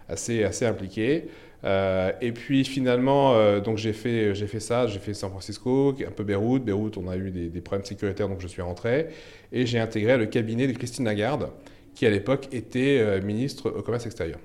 assez, 0.08 0.64
impliqué. 0.64 1.28
Euh, 1.64 2.12
et 2.20 2.32
puis 2.32 2.64
finalement, 2.64 3.34
euh, 3.34 3.60
donc 3.60 3.78
j'ai 3.78 3.92
fait, 3.92 4.34
ça, 4.60 4.86
j'ai 4.86 4.98
fait 4.98 5.14
San 5.14 5.30
Francisco, 5.30 5.94
un 6.06 6.10
peu 6.10 6.22
Beyrouth. 6.22 6.64
Beyrouth, 6.64 6.96
on 6.96 7.08
a 7.08 7.16
eu 7.16 7.30
des, 7.30 7.60
problèmes 7.60 7.84
sécuritaires, 7.84 8.28
donc 8.28 8.40
je 8.40 8.46
suis 8.46 8.62
rentré. 8.62 9.08
Et 9.52 9.66
j'ai 9.66 9.78
intégré 9.78 10.16
le 10.16 10.26
cabinet 10.26 10.66
de 10.66 10.72
Christine 10.72 11.04
Lagarde, 11.04 11.50
qui 11.94 12.06
à 12.06 12.10
l'époque 12.10 12.48
était 12.52 12.98
euh, 13.00 13.20
ministre 13.22 13.70
au 13.70 13.82
commerce 13.82 14.06
extérieur. 14.06 14.38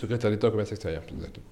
Secrétaire 0.00 0.30
d'État 0.30 0.48
au 0.48 0.50
commerce 0.50 0.72
extérieur, 0.72 1.02
plus 1.02 1.14
exactement. 1.14 1.46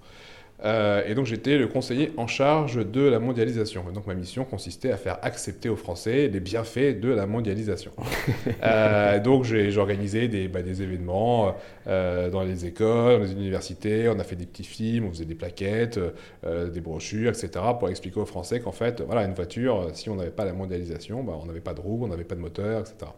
Euh, 0.64 1.02
et 1.06 1.14
donc 1.14 1.26
j'étais 1.26 1.56
le 1.56 1.66
conseiller 1.68 2.12
en 2.16 2.26
charge 2.26 2.84
de 2.86 3.00
la 3.00 3.18
mondialisation. 3.18 3.84
donc 3.94 4.06
ma 4.06 4.14
mission 4.14 4.44
consistait 4.44 4.92
à 4.92 4.96
faire 4.96 5.18
accepter 5.22 5.68
aux 5.68 5.76
Français 5.76 6.28
les 6.28 6.40
bienfaits 6.40 7.00
de 7.00 7.08
la 7.08 7.26
mondialisation. 7.26 7.92
euh, 8.62 9.20
donc 9.20 9.44
j'ai 9.44 9.76
organisé 9.78 10.28
des, 10.28 10.48
bah, 10.48 10.62
des 10.62 10.82
événements 10.82 11.54
euh, 11.86 12.30
dans 12.30 12.42
les 12.42 12.66
écoles, 12.66 13.20
dans 13.20 13.24
les 13.24 13.32
universités, 13.32 14.08
on 14.08 14.18
a 14.18 14.24
fait 14.24 14.36
des 14.36 14.46
petits 14.46 14.64
films, 14.64 15.06
on 15.06 15.10
faisait 15.10 15.24
des 15.24 15.34
plaquettes, 15.34 15.98
des 16.44 16.80
brochures, 16.80 17.30
etc. 17.30 17.50
pour 17.78 17.88
expliquer 17.88 18.20
aux 18.20 18.26
Français 18.26 18.60
qu'en 18.60 18.72
fait, 18.72 19.00
voilà, 19.00 19.24
une 19.24 19.34
voiture, 19.34 19.88
si 19.94 20.10
on 20.10 20.16
n'avait 20.16 20.30
pas 20.30 20.44
la 20.44 20.52
mondialisation, 20.52 21.22
bah, 21.22 21.38
on 21.40 21.46
n'avait 21.46 21.60
pas 21.60 21.74
de 21.74 21.80
roues, 21.80 22.00
on 22.02 22.08
n'avait 22.08 22.24
pas 22.24 22.34
de 22.34 22.40
moteur, 22.40 22.80
etc. 22.80 23.12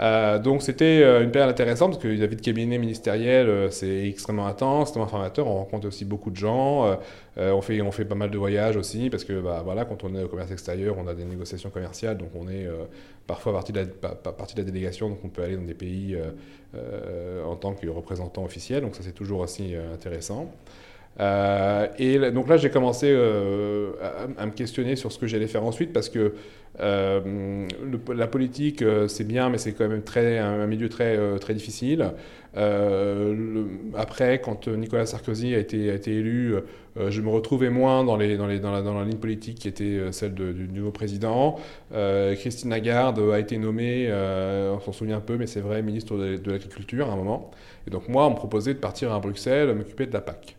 Euh, 0.00 0.38
donc 0.38 0.62
c'était 0.62 1.02
euh, 1.02 1.22
une 1.22 1.30
période 1.30 1.50
intéressante 1.50 1.92
parce 1.92 2.02
que 2.02 2.08
la 2.08 2.26
vie 2.26 2.36
de 2.36 2.40
cabinet 2.40 2.78
ministériel, 2.78 3.48
euh, 3.48 3.70
c'est 3.70 4.08
extrêmement 4.08 4.46
intense, 4.46 4.88
extrêmement 4.88 5.08
formateur. 5.08 5.46
On 5.46 5.56
rencontre 5.56 5.86
aussi 5.86 6.04
beaucoup 6.04 6.30
de 6.30 6.36
gens. 6.36 6.98
on, 7.36 7.60
fait, 7.60 7.80
on 7.82 7.92
fait 7.92 8.04
pas 8.04 8.14
mal 8.14 8.30
de 8.30 8.38
voyages 8.38 8.76
aussi 8.76 9.10
parce 9.10 9.24
que 9.24 9.40
bah, 9.40 9.62
voilà, 9.64 9.84
quand 9.84 10.04
on 10.04 10.14
est 10.14 10.22
au 10.22 10.28
commerce 10.28 10.50
extérieur, 10.50 10.96
on 10.98 11.06
a 11.06 11.14
des 11.14 11.24
négociations 11.24 11.70
commerciales. 11.70 12.18
Donc 12.18 12.30
on 12.34 12.48
est 12.48 12.66
parfois 13.26 13.52
partie 13.52 13.72
de, 13.72 13.80
la, 13.80 13.86
partie 14.14 14.54
de 14.54 14.60
la 14.60 14.64
délégation. 14.64 15.08
Donc 15.08 15.18
on 15.24 15.28
peut 15.28 15.42
aller 15.42 15.56
dans 15.56 15.62
des 15.62 15.74
pays 15.74 16.16
en 17.46 17.56
tant 17.56 17.74
que 17.74 17.86
représentant 17.88 18.44
officiel. 18.44 18.82
Donc 18.82 18.96
ça 18.96 19.02
c'est 19.02 19.12
toujours 19.12 19.40
aussi 19.40 19.74
intéressant. 19.92 20.50
Euh, 21.20 21.86
et 21.98 22.18
donc 22.30 22.48
là, 22.48 22.56
j'ai 22.56 22.70
commencé 22.70 23.06
euh, 23.10 23.92
à, 24.38 24.46
me 24.46 24.52
questionner 24.52 24.96
sur 24.96 25.12
ce 25.12 25.18
que 25.18 25.26
j'allais 25.26 25.46
faire 25.46 25.64
ensuite 25.64 25.92
parce 25.92 26.08
que 26.08 26.34
euh, 26.80 27.68
la 28.14 28.26
politique, 28.26 28.82
c'est 29.08 29.26
bien, 29.26 29.50
mais 29.50 29.58
c'est 29.58 29.72
quand 29.72 29.88
même 29.88 30.02
très, 30.02 30.38
un, 30.38 30.66
milieu 30.66 30.88
très, 30.88 31.18
très 31.38 31.54
difficile. 31.54 32.12
après, 33.94 34.40
quand 34.40 34.68
Nicolas 34.68 35.06
Sarkozy 35.06 35.54
a 35.54 35.58
été, 35.58 35.86
élu, 36.06 36.54
je 36.96 37.20
me 37.20 37.28
retrouvais 37.28 37.68
moins 37.68 38.04
dans 38.04 38.16
la 38.16 38.26
ligne 38.26 39.18
politique 39.18 39.58
qui 39.58 39.68
était 39.68 40.00
celle 40.12 40.32
du 40.32 40.66
nouveau 40.72 40.92
président. 40.92 41.56
Christine 41.92 42.70
Lagarde 42.70 43.20
a 43.32 43.38
été 43.38 43.58
nommée, 43.58 44.10
on 44.10 44.80
s'en 44.80 44.92
souvient 44.92 45.18
un 45.18 45.20
peu, 45.20 45.36
mais 45.36 45.46
c'est 45.46 45.60
vrai, 45.60 45.82
ministre 45.82 46.16
de, 46.16 46.36
de 46.38 46.50
l'Agriculture 46.50 47.10
à 47.10 47.12
un 47.12 47.16
moment. 47.16 47.50
Et 47.86 47.90
donc 47.90 48.08
moi, 48.08 48.26
on 48.26 48.30
me 48.30 48.36
proposait 48.36 48.72
de 48.72 48.78
partir 48.78 49.12
à 49.12 49.20
Bruxelles, 49.20 49.74
m'occuper 49.74 50.06
de 50.06 50.14
la 50.14 50.22
PAC. 50.22 50.56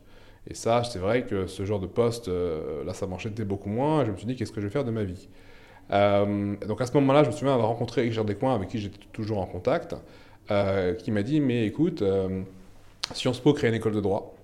Et 0.49 0.55
ça, 0.55 0.83
c'est 0.83 0.99
vrai 0.99 1.25
que 1.25 1.47
ce 1.47 1.65
genre 1.65 1.79
de 1.79 1.87
poste, 1.87 2.27
euh, 2.27 2.83
là, 2.83 2.93
ça 2.93 3.07
m'enchantait 3.07 3.45
beaucoup 3.45 3.69
moins. 3.69 4.05
je 4.05 4.11
me 4.11 4.17
suis 4.17 4.25
dit, 4.25 4.35
qu'est-ce 4.35 4.51
que 4.51 4.61
je 4.61 4.67
vais 4.67 4.71
faire 4.71 4.83
de 4.83 4.91
ma 4.91 5.03
vie? 5.03 5.29
Euh, 5.91 6.55
Donc 6.67 6.81
à 6.81 6.85
ce 6.85 6.93
moment-là, 6.95 7.23
je 7.23 7.29
me 7.29 7.33
souviens 7.33 7.53
avoir 7.53 7.69
rencontré 7.69 8.01
Richard 8.01 8.25
Descoings, 8.25 8.55
avec 8.55 8.69
qui 8.69 8.79
j'étais 8.79 8.99
toujours 9.13 9.39
en 9.39 9.45
contact, 9.45 9.95
euh, 10.51 10.93
qui 10.95 11.11
m'a 11.11 11.23
dit, 11.23 11.39
mais 11.39 11.65
écoute, 11.65 12.03
Sciences 13.13 13.39
Po 13.39 13.53
crée 13.53 13.69
une 13.69 13.75
école 13.75 13.93
de 13.93 14.01
droit. 14.01 14.35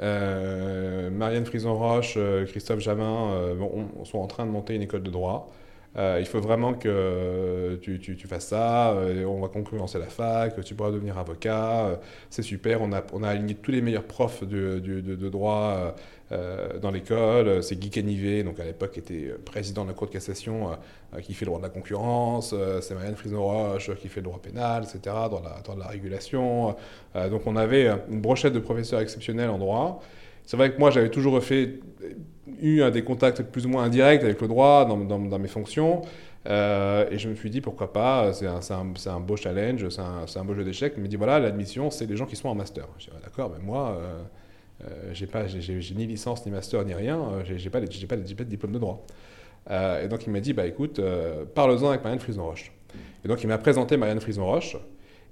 Marianne 0.00 1.46
Frison-Roche, 1.46 2.18
Christophe 2.48 2.80
Jamin 2.80 3.54
on, 3.60 4.04
sont 4.04 4.18
en 4.18 4.26
train 4.26 4.46
de 4.46 4.50
monter 4.50 4.74
une 4.74 4.82
école 4.82 5.02
de 5.02 5.10
droit. 5.10 5.52
Il 5.96 6.26
faut 6.26 6.40
vraiment 6.40 6.74
que 6.74 7.78
tu, 7.82 8.26
fasses 8.26 8.48
ça, 8.48 8.96
on 9.26 9.40
va 9.40 9.48
concurrencer 9.48 9.98
la 9.98 10.06
fac, 10.06 10.60
tu 10.64 10.74
pourras 10.74 10.90
devenir 10.90 11.18
avocat, 11.18 12.00
c'est 12.30 12.42
super, 12.42 12.80
on 12.82 12.92
a, 12.92 13.28
aligné 13.28 13.54
tous 13.54 13.70
les 13.70 13.80
meilleurs 13.80 14.04
profs 14.04 14.44
de, 14.44 15.28
droit 15.28 15.94
euh, 16.32 16.78
dans 16.78 16.90
l'école. 16.90 17.62
C'est 17.62 17.76
Guy 17.76 17.90
Canivet, 17.90 18.42
donc 18.42 18.58
à 18.58 18.64
l'époque 18.64 18.96
était 18.96 19.34
président 19.44 19.82
de 19.84 19.88
la 19.88 19.94
Cour 19.94 20.06
de 20.06 20.12
cassation, 20.12 20.70
euh, 21.14 21.20
qui 21.20 21.34
fait 21.34 21.44
le 21.44 21.50
droit 21.50 21.58
de 21.58 21.64
la 21.64 21.70
concurrence. 21.70 22.54
Euh, 22.54 22.80
c'est 22.80 22.94
Marianne 22.94 23.14
Frisno-Roche 23.14 23.94
qui 23.96 24.08
fait 24.08 24.20
le 24.20 24.24
droit 24.24 24.40
pénal, 24.40 24.84
etc., 24.84 25.00
dans 25.30 25.42
la, 25.42 25.60
dans 25.64 25.76
la 25.76 25.86
régulation. 25.86 26.76
donc 27.14 27.42
on 27.46 27.56
avait 27.56 27.88
une 28.10 28.20
brochette 28.20 28.54
de 28.54 28.58
professeurs 28.58 29.00
exceptionnels 29.00 29.50
en 29.50 29.58
droit. 29.58 30.02
C'est 30.46 30.56
vrai 30.56 30.72
que 30.72 30.78
moi, 30.78 30.90
j'avais 30.90 31.10
toujours 31.10 31.42
fait, 31.42 31.80
eu 32.60 32.90
des 32.90 33.02
contacts 33.02 33.42
plus 33.42 33.66
ou 33.66 33.68
moins 33.68 33.84
indirects 33.84 34.22
avec 34.22 34.40
le 34.40 34.48
droit 34.48 34.84
dans, 34.84 35.38
mes 35.38 35.48
fonctions. 35.48 36.02
et 36.46 37.18
je 37.18 37.28
me 37.28 37.34
suis 37.34 37.50
dit, 37.50 37.60
pourquoi 37.60 37.92
pas, 37.92 38.32
c'est 38.32 38.46
un, 38.46 39.20
beau 39.20 39.36
challenge, 39.36 39.88
c'est 39.88 40.38
un, 40.38 40.44
beau 40.44 40.54
jeu 40.54 40.64
d'échecs. 40.64 40.96
Me 40.98 41.08
dit, 41.08 41.16
voilà, 41.16 41.38
l'admission, 41.40 41.90
c'est 41.90 42.06
les 42.06 42.16
gens 42.16 42.26
qui 42.26 42.36
sont 42.36 42.48
en 42.48 42.54
master. 42.54 42.86
Je 42.98 43.06
dis, 43.06 43.10
d'accord, 43.22 43.52
mais 43.56 43.64
moi, 43.64 43.98
euh, 44.82 45.26
pas, 45.30 45.46
j'ai 45.46 45.94
ni 45.94 46.06
licence, 46.06 46.44
ni 46.44 46.52
master, 46.52 46.84
ni 46.84 46.94
rien. 46.94 47.20
Euh, 47.20 47.42
j'ai 47.44 47.70
pas, 47.70 47.80
pas 47.80 48.16
de 48.16 48.22
diplôme 48.44 48.72
de 48.72 48.78
droit. 48.78 49.04
Euh, 49.70 50.04
et 50.04 50.08
donc 50.08 50.26
il 50.26 50.32
m'a 50.32 50.40
dit, 50.40 50.52
bah 50.52 50.66
écoute, 50.66 51.00
parle-en 51.54 51.88
avec 51.88 52.02
Marianne 52.02 52.20
Frison-Roche. 52.20 52.72
Et 53.24 53.28
donc 53.28 53.42
il 53.42 53.46
m'a 53.46 53.58
présenté 53.58 53.96
Marianne 53.96 54.20
Frison-Roche. 54.20 54.76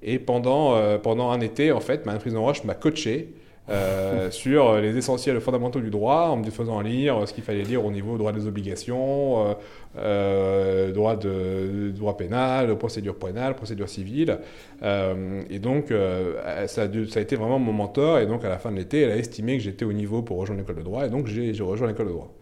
Et 0.02 0.18
pendant, 0.18 0.98
pendant 0.98 1.30
un 1.30 1.40
été, 1.40 1.70
en 1.72 1.80
fait, 1.80 2.04
Marianne 2.06 2.20
Frison-Roche 2.20 2.64
m'a 2.64 2.74
coaché 2.74 3.34
euh, 3.68 4.30
sur 4.32 4.76
les 4.80 4.96
essentiels 4.96 5.40
fondamentaux 5.40 5.80
du 5.80 5.90
droit, 5.90 6.26
en 6.30 6.36
me 6.36 6.50
faisant 6.50 6.80
lire 6.80 7.28
ce 7.28 7.32
qu'il 7.32 7.44
fallait 7.44 7.62
lire 7.62 7.84
au 7.84 7.92
niveau 7.92 8.18
droit 8.18 8.32
des 8.32 8.46
obligations, 8.48 9.46
euh, 9.46 9.54
euh, 9.98 10.92
droit, 10.92 11.14
de, 11.14 11.92
droit 11.94 12.16
pénal, 12.16 12.76
procédure 12.76 13.16
pénale, 13.16 13.54
procédure 13.54 13.88
civile. 13.88 14.38
et 14.82 15.58
donc, 15.60 15.92
ça 15.92 16.54
a, 16.54 16.66
ça, 16.66 16.82
a 16.82 17.20
été 17.20 17.36
vraiment 17.36 17.58
mon 17.60 17.72
mentor. 17.72 18.18
Et 18.18 18.26
donc, 18.26 18.44
à 18.44 18.48
la 18.48 18.58
fin 18.58 18.72
de 18.72 18.76
l'été, 18.76 19.02
elle 19.02 19.12
a 19.12 19.16
estimé 19.16 19.56
que 19.58 19.62
j'étais 19.62 19.84
au 19.84 19.92
niveau 19.92 20.22
pour 20.22 20.38
rejoindre 20.38 20.60
l'école 20.60 20.76
de 20.76 20.82
droit. 20.82 21.06
Et 21.06 21.10
donc, 21.10 21.28
j'ai 21.28 21.52
rejoint 21.62 21.86
l'école 21.86 22.06
de 22.06 22.12
droit. 22.12 22.34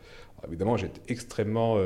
Évidemment, 0.49 0.76
j'étais 0.76 1.00
extrêmement 1.09 1.76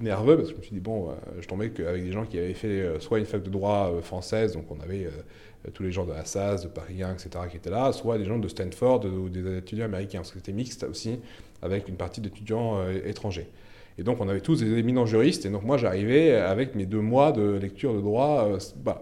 nerveux 0.00 0.36
parce 0.36 0.48
que 0.48 0.54
je 0.54 0.58
me 0.58 0.62
suis 0.62 0.74
dit, 0.74 0.80
bon, 0.80 1.10
je 1.40 1.46
tombais 1.46 1.72
avec 1.86 2.04
des 2.04 2.12
gens 2.12 2.24
qui 2.24 2.38
avaient 2.38 2.54
fait 2.54 3.00
soit 3.00 3.18
une 3.18 3.26
fac 3.26 3.42
de 3.42 3.50
droit 3.50 3.92
française, 4.02 4.52
donc 4.52 4.64
on 4.70 4.80
avait 4.80 5.08
euh, 5.66 5.70
tous 5.72 5.82
les 5.82 5.92
gens 5.92 6.04
de 6.04 6.12
Assas, 6.12 6.62
de 6.62 6.68
Paris 6.68 7.02
1, 7.02 7.12
etc., 7.12 7.30
qui 7.50 7.56
étaient 7.56 7.70
là, 7.70 7.92
soit 7.92 8.18
des 8.18 8.24
gens 8.24 8.38
de 8.38 8.48
Stanford 8.48 9.04
ou 9.04 9.28
des 9.28 9.58
étudiants 9.58 9.86
américains, 9.86 10.18
parce 10.18 10.30
que 10.30 10.38
c'était 10.38 10.52
mixte 10.52 10.84
aussi, 10.84 11.20
avec 11.62 11.88
une 11.88 11.96
partie 11.96 12.20
d'étudiants 12.20 12.78
euh, 12.78 13.00
étrangers. 13.04 13.48
Et 13.96 14.02
donc, 14.02 14.20
on 14.20 14.28
avait 14.28 14.40
tous 14.40 14.60
des 14.60 14.78
éminents 14.78 15.06
juristes, 15.06 15.46
et 15.46 15.50
donc 15.50 15.62
moi, 15.62 15.76
j'arrivais 15.76 16.34
avec 16.34 16.74
mes 16.74 16.84
deux 16.84 17.00
mois 17.00 17.32
de 17.32 17.58
lecture 17.60 17.94
de 17.94 18.00
droit. 18.00 18.48
Euh. 18.48 18.92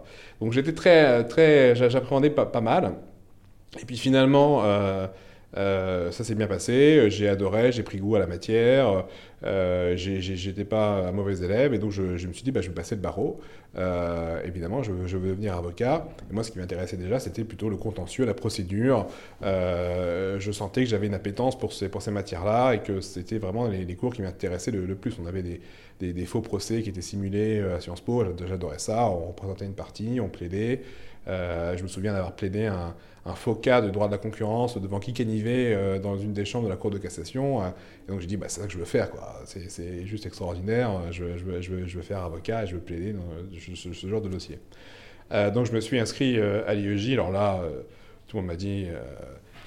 Donc, 0.41 0.53
j'étais 0.53 0.73
très, 0.73 1.27
très, 1.27 1.75
j'appréhendais 1.75 2.31
pas, 2.31 2.61
mal. 2.61 2.95
Et 3.81 3.87
puis 3.87 3.97
finalement, 3.97 4.65
euh, 4.65 5.07
ça 5.55 6.25
s'est 6.25 6.35
bien 6.35 6.47
passé, 6.47 7.11
j'ai 7.11 7.29
adoré, 7.29 7.73
j'ai 7.73 7.83
pris 7.83 7.99
goût 7.99 8.17
à 8.17 8.19
la 8.19 8.27
matière, 8.27 9.05
euh, 9.45 9.97
j'étais 9.97 10.65
pas 10.65 11.09
un 11.09 11.13
mauvais 11.13 11.45
élève 11.45 11.75
et 11.75 11.79
donc 11.79 11.91
je, 11.91 12.03
me 12.03 12.33
suis 12.33 12.45
dit 12.45 12.53
bah, 12.53 12.61
je 12.61 12.69
vais 12.69 12.75
passer 12.75 12.95
le 12.95 13.01
barreau. 13.01 13.41
Euh, 13.77 14.41
évidemment, 14.45 14.83
je, 14.83 14.93
veux 14.93 15.29
devenir 15.29 15.57
avocat. 15.57 16.07
Et 16.31 16.35
moi, 16.35 16.45
ce 16.45 16.51
qui 16.51 16.59
m'intéressait 16.59 16.97
déjà, 16.97 17.19
c'était 17.19 17.45
plutôt 17.45 17.69
le 17.69 17.77
contentieux, 17.77 18.25
la 18.25 18.35
procédure. 18.35 19.07
Euh, 19.43 20.39
je 20.39 20.53
sentais 20.53 20.85
que 20.85 20.91
j'avais 20.91 21.07
une 21.07 21.15
appétence 21.15 21.59
pour 21.59 21.73
ces, 21.73 21.91
matières-là 22.11 22.75
et 22.75 22.81
que 22.81 23.01
c'était 23.01 23.39
vraiment 23.39 23.67
les, 23.67 23.97
cours 23.97 24.13
qui 24.13 24.23
m'intéressaient 24.23 24.71
le, 24.71 24.95
plus. 24.95 25.17
On 25.23 25.27
avait 25.27 25.43
des, 25.43 26.27
faux 26.27 26.41
procès 26.41 26.83
qui 26.83 26.91
étaient 26.91 27.03
simulés 27.03 27.61
à 27.61 27.81
Sciences 27.81 28.01
Po, 28.01 28.25
j'adorais 28.47 28.79
ça. 28.79 29.07
On 29.07 29.29
représentait 29.29 29.67
une 29.67 29.75
partie, 29.75 30.21
on 30.21 30.29
plaidait. 30.29 30.83
je 31.27 31.83
me 31.83 31.89
souviens 31.89 32.13
d'avoir 32.13 32.35
plaidé 32.35 32.67
un 32.67 32.95
un 33.25 33.35
faux 33.35 33.55
cas 33.55 33.81
de 33.81 33.91
droit 33.91 34.09
de 34.09 34.13
la 34.13 34.19
concurrence 34.19 34.79
devant 34.79 34.99
qui 34.99 35.13
canivet 35.13 35.75
euh, 35.75 35.99
dans 35.99 36.19
une 36.19 36.33
des 36.33 36.45
chambres 36.45 36.65
de 36.65 36.71
la 36.71 36.77
Cour 36.77 36.91
de 36.91 36.99
cassation. 36.99 37.63
Euh, 37.63 37.69
et 38.07 38.11
donc 38.11 38.21
j'ai 38.21 38.27
dit, 38.27 38.37
bah, 38.37 38.47
c'est 38.49 38.61
ça 38.61 38.67
que 38.67 38.73
je 38.73 38.79
veux 38.79 38.85
faire, 38.85 39.11
quoi. 39.11 39.41
C'est 39.45 40.05
juste 40.05 40.27
extraordinaire. 40.27 40.91
Je, 41.13 41.37
je, 41.37 41.61
je, 41.61 41.71
veux, 41.73 42.03
faire 42.03 42.21
avocat 42.21 42.65
et 42.65 42.67
je 42.67 42.75
veux 42.75 42.81
plaider 42.81 43.13
dans 43.13 43.23
ce, 43.75 44.07
genre 44.07 44.21
de 44.21 44.29
dossier. 44.29 44.59
Euh, 45.31 45.51
donc 45.51 45.67
je 45.67 45.73
me 45.73 45.81
suis 45.81 45.99
inscrit 45.99 46.39
à 46.41 46.75
l'IEJ. 46.75 47.13
Alors 47.13 47.31
là, 47.31 47.61
tout 48.27 48.37
le 48.37 48.43
monde 48.43 48.51
m'a 48.51 48.57
dit, 48.57 48.87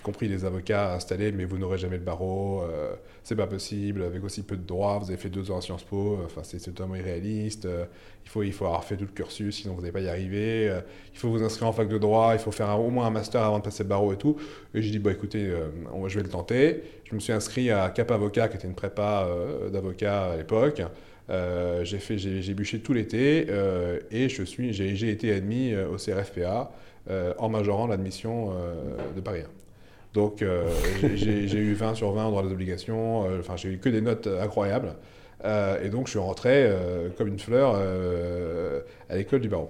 compris 0.05 0.27
les 0.27 0.45
avocats 0.45 0.93
installés, 0.93 1.31
mais 1.31 1.45
vous 1.45 1.57
n'aurez 1.57 1.79
jamais 1.79 1.97
le 1.97 2.03
barreau, 2.03 2.61
euh, 2.61 2.93
c'est 3.23 3.35
pas 3.35 3.47
possible, 3.47 4.03
avec 4.03 4.23
aussi 4.23 4.43
peu 4.43 4.55
de 4.55 4.65
droits, 4.65 4.99
vous 4.99 5.09
avez 5.09 5.17
fait 5.17 5.29
deux 5.29 5.49
ans 5.49 5.57
à 5.57 5.61
Sciences 5.61 5.83
Po, 5.83 6.19
enfin 6.23 6.41
c'est 6.43 6.59
totalement 6.59 6.95
irréaliste, 6.95 7.65
euh, 7.65 7.85
il, 8.23 8.29
faut, 8.29 8.43
il 8.43 8.53
faut 8.53 8.65
avoir 8.65 8.83
fait 8.83 8.97
tout 8.97 9.05
le 9.05 9.11
cursus, 9.11 9.55
sinon 9.55 9.73
vous 9.73 9.81
n'allez 9.81 9.91
pas 9.91 10.01
y 10.01 10.07
arriver, 10.07 10.69
euh, 10.69 10.81
il 11.11 11.17
faut 11.17 11.29
vous 11.29 11.41
inscrire 11.41 11.67
en 11.67 11.73
fac 11.73 11.87
de 11.87 11.97
droit, 11.97 12.33
il 12.33 12.39
faut 12.39 12.51
faire 12.51 12.79
au 12.79 12.91
moins 12.91 13.07
un 13.07 13.09
master 13.09 13.41
avant 13.41 13.57
de 13.57 13.63
passer 13.63 13.81
le 13.81 13.89
barreau 13.89 14.13
et 14.13 14.17
tout. 14.17 14.37
Et 14.75 14.83
j'ai 14.83 14.91
dit, 14.97 15.09
écoutez, 15.09 15.51
je 16.05 16.15
vais 16.15 16.23
le 16.23 16.29
tenter. 16.29 16.83
Je 17.05 17.15
me 17.15 17.19
suis 17.19 17.33
inscrit 17.33 17.71
à 17.71 17.89
Cap 17.89 18.11
Avocat, 18.11 18.47
qui 18.47 18.57
était 18.57 18.67
une 18.67 18.75
prépa 18.75 19.27
d'avocat 19.71 20.33
à 20.33 20.37
l'époque. 20.37 20.81
j'ai 21.29 21.99
fait, 21.99 22.17
j'ai 22.17 22.53
bûché 22.53 22.79
tout 22.79 22.93
l'été 22.93 23.47
et 24.11 24.29
je 24.29 24.43
suis, 24.43 24.73
j'ai 24.73 25.09
été 25.09 25.33
admis 25.33 25.75
au 25.75 25.95
CRFPA 25.95 26.71
en 27.37 27.49
majorant 27.49 27.87
l'admission 27.87 28.51
de 29.15 29.21
Paris 29.21 29.41
1. 29.41 29.64
Donc 30.15 30.41
euh, 30.41 30.65
j'ai 31.13 31.59
eu 31.59 31.73
20 31.73 31.93
sur 31.93 32.11
20 32.11 32.25
en 32.25 32.29
droit 32.31 32.43
des 32.43 32.51
obligations, 32.51 33.25
euh, 33.25 33.39
enfin 33.41 33.57
j'ai 33.57 33.69
eu 33.69 33.77
que 33.77 33.89
des 33.89 34.01
notes 34.01 34.27
incroyables. 34.27 34.95
Euh, 35.43 35.83
et 35.83 35.89
donc 35.89 36.07
je 36.07 36.11
suis 36.11 36.19
rentré 36.19 36.71
comme 37.17 37.27
une 37.27 37.37
fleur 37.37 37.75
à 39.09 39.15
l'école 39.15 39.41
du 39.41 39.49
barreau. 39.49 39.69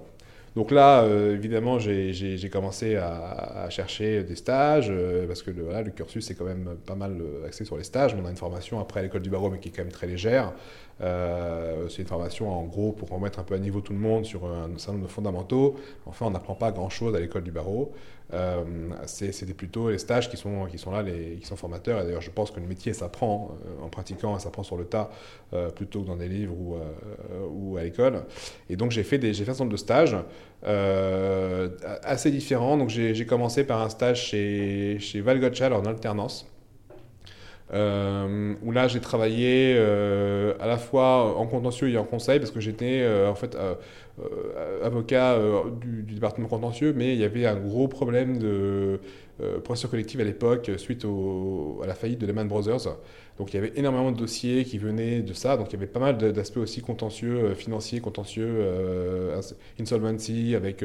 Donc 0.54 0.70
là, 0.70 1.06
évidemment, 1.32 1.78
j'ai 1.78 2.50
commencé 2.50 2.96
à, 2.96 3.66
chercher 3.68 4.22
des 4.22 4.36
stages, 4.36 4.90
parce 5.26 5.42
que 5.42 5.50
le, 5.50 5.64
voilà, 5.64 5.82
le 5.82 5.90
cursus 5.90 6.30
est 6.30 6.34
quand 6.34 6.46
même 6.46 6.76
pas 6.86 6.94
mal 6.94 7.20
axé 7.44 7.66
sur 7.66 7.76
les 7.76 7.84
stages. 7.84 8.16
On 8.18 8.24
a 8.24 8.30
une 8.30 8.36
formation 8.36 8.80
après 8.80 9.00
à 9.00 9.02
l'école 9.02 9.20
du 9.20 9.28
barreau, 9.28 9.50
mais 9.50 9.58
qui 9.58 9.68
est 9.68 9.72
quand 9.72 9.82
même 9.82 9.92
très 9.92 10.06
légère. 10.06 10.54
C'est 11.00 12.02
une 12.02 12.08
formation 12.08 12.50
en 12.50 12.64
gros 12.64 12.92
pour 12.92 13.10
remettre 13.10 13.38
un 13.38 13.44
peu 13.44 13.54
à 13.54 13.58
niveau 13.58 13.80
tout 13.80 13.92
le 13.92 13.98
monde 13.98 14.24
sur 14.24 14.46
un 14.46 14.70
certain 14.76 14.92
nombre 14.92 15.06
de 15.06 15.10
fondamentaux. 15.10 15.76
Enfin, 16.06 16.26
on 16.26 16.30
n'apprend 16.30 16.54
pas 16.54 16.72
grand-chose 16.72 17.14
à 17.14 17.20
l'école 17.20 17.42
du 17.42 17.52
barreau. 17.52 17.92
Euh, 18.32 18.64
c'est 19.06 19.56
plutôt 19.56 19.90
les 19.90 19.98
stages 19.98 20.28
qui 20.28 20.36
sont, 20.36 20.66
qui 20.66 20.78
sont 20.78 20.90
là, 20.90 21.02
les, 21.02 21.36
qui 21.36 21.46
sont 21.46 21.56
formateurs. 21.56 22.00
Et 22.00 22.04
d'ailleurs, 22.04 22.22
je 22.22 22.30
pense 22.30 22.50
que 22.50 22.60
le 22.60 22.66
métier 22.66 22.92
s'apprend 22.92 23.56
euh, 23.66 23.84
en 23.84 23.88
pratiquant, 23.88 24.36
ça 24.38 24.44
s'apprend 24.44 24.62
sur 24.62 24.76
le 24.76 24.84
tas 24.84 25.10
euh, 25.52 25.70
plutôt 25.70 26.02
que 26.02 26.06
dans 26.06 26.16
des 26.16 26.28
livres 26.28 26.54
ou, 27.50 27.76
à 27.76 27.82
l'école. 27.82 28.24
Et 28.68 28.76
donc, 28.76 28.90
j'ai 28.90 29.04
fait, 29.04 29.18
fait 29.18 29.30
un 29.30 29.34
certain 29.34 29.64
nombre 29.64 29.72
de 29.72 29.76
stages 29.76 30.16
assez 32.02 32.30
différents. 32.30 32.76
Donc, 32.76 32.88
j'ai 32.88 33.26
commencé 33.26 33.64
par 33.64 33.82
un 33.82 33.88
stage 33.88 34.22
chez, 34.22 34.98
chez 34.98 35.20
Val 35.20 35.36
en 35.72 35.84
alternance. 35.84 36.46
Euh, 37.74 38.54
où 38.62 38.70
là 38.70 38.86
j'ai 38.86 39.00
travaillé 39.00 39.74
euh, 39.76 40.54
à 40.60 40.68
la 40.68 40.76
fois 40.76 41.36
en 41.36 41.48
contentieux 41.48 41.88
et 41.90 41.98
en 41.98 42.04
conseil 42.04 42.38
parce 42.38 42.52
que 42.52 42.60
j'étais 42.60 43.00
euh, 43.00 43.28
en 43.28 43.34
fait 43.34 43.58
avocat 44.84 45.36
du, 45.80 46.02
département 46.14 46.46
contentieux 46.46 46.94
mais 46.96 47.14
il 47.14 47.18
y 47.18 47.24
avait 47.24 47.44
un 47.44 47.56
gros 47.56 47.88
problème 47.88 48.38
de 48.38 49.00
procédure 49.64 49.90
collective 49.90 50.20
à 50.20 50.24
l'époque 50.24 50.70
suite 50.78 51.04
à 51.04 51.86
la 51.86 51.94
faillite 51.94 52.20
de 52.20 52.26
Lehman 52.26 52.48
Brothers. 52.48 52.96
Donc 53.36 53.52
il 53.52 53.56
y 53.56 53.58
avait 53.58 53.72
énormément 53.76 54.10
de 54.12 54.16
dossiers 54.16 54.64
qui 54.64 54.78
venaient 54.78 55.20
de 55.20 55.34
ça. 55.34 55.58
Donc 55.58 55.68
il 55.68 55.72
y 55.74 55.76
avait 55.76 55.86
pas 55.86 56.00
mal 56.00 56.16
d'aspects 56.16 56.56
aussi 56.56 56.80
contentieux 56.80 57.52
financiers 57.54 58.00
contentieux 58.00 58.64
insolvency 59.78 60.54
avec 60.54 60.82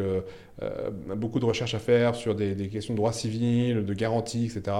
beaucoup 1.15 1.39
de 1.39 1.45
recherches 1.45 1.75
à 1.75 1.79
faire 1.79 2.15
sur 2.15 2.35
des, 2.35 2.67
questions 2.67 2.95
de 2.95 2.97
droit 2.97 3.13
civil 3.13 3.85
de 3.85 3.93
garantie 3.93 4.45
etc 4.45 4.75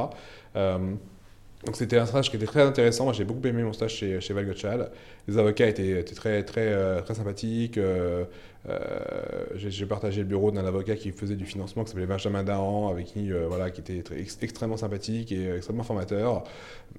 donc 1.66 1.76
c'était 1.76 1.98
un 1.98 2.08
stage 2.08 2.30
qui 2.32 2.38
était 2.38 2.46
très 2.46 2.62
intéressant. 2.62 3.04
Moi 3.04 3.14
j'ai 3.14 3.24
beaucoup 3.24 3.46
aimé 3.48 3.62
mon 3.64 3.74
stage 3.74 3.96
chez, 3.96 4.20
chez 4.20 4.34
Les 5.28 5.38
avocats 5.38 5.68
étaient, 5.68 6.04
très, 6.04 6.44
très, 6.44 6.74
euh, 6.74 7.02
très 7.02 7.14
sympathiques. 7.14 7.78
Euh, 7.78 8.26
euh, 8.70 8.80
j'ai 9.56 9.86
partagé 9.86 10.22
le 10.22 10.28
bureau 10.28 10.52
d'un 10.52 10.66
avocat 10.66 10.96
qui 10.96 11.12
faisait 11.12 11.36
du 11.36 11.46
financement, 11.46 11.84
qui 11.84 11.92
s'appelait 11.92 12.08
Benjamin 12.08 12.44
Dahan, 12.44 12.90
avec 12.90 13.08
qui, 13.08 13.32
voilà, 13.48 13.70
qui 13.70 13.82
était 13.82 14.04
extrêmement 14.42 14.78
sympathique 14.78 15.32
et 15.32 15.56
extrêmement 15.56 15.84
formateur. 15.84 16.44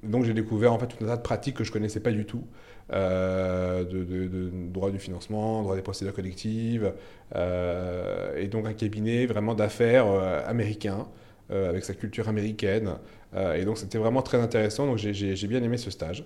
Donc 0.04 0.24
j'ai 0.24 0.34
découvert 0.34 0.72
en 0.72 0.78
fait 0.78 0.86
tout 0.86 1.04
un 1.04 1.08
tas 1.08 1.16
de 1.16 1.22
pratiques 1.22 1.56
que 1.56 1.64
je 1.64 1.72
connaissais 1.72 2.00
pas 2.00 2.12
du 2.12 2.24
tout. 2.24 2.44
de, 2.90 3.82
de, 3.84 4.50
droit 4.70 4.90
du 4.90 4.98
financement, 4.98 5.62
droit 5.62 5.76
des 5.76 5.82
procédures 5.82 6.14
collectives, 6.14 6.92
et 7.34 8.48
donc 8.48 8.66
un 8.66 8.74
cabinet 8.74 9.26
vraiment 9.26 9.54
d'affaires 9.54 10.06
américain, 10.46 11.06
avec 11.52 11.84
sa 11.84 11.94
culture 11.94 12.28
américaine. 12.28 12.96
Euh, 13.34 13.54
et 13.54 13.64
donc 13.64 13.78
c'était 13.78 13.98
vraiment 13.98 14.22
très 14.22 14.38
intéressant, 14.38 14.86
donc 14.86 14.98
j'ai 14.98 15.46
bien 15.46 15.62
aimé 15.62 15.76
ce 15.76 15.90
stage. 15.90 16.24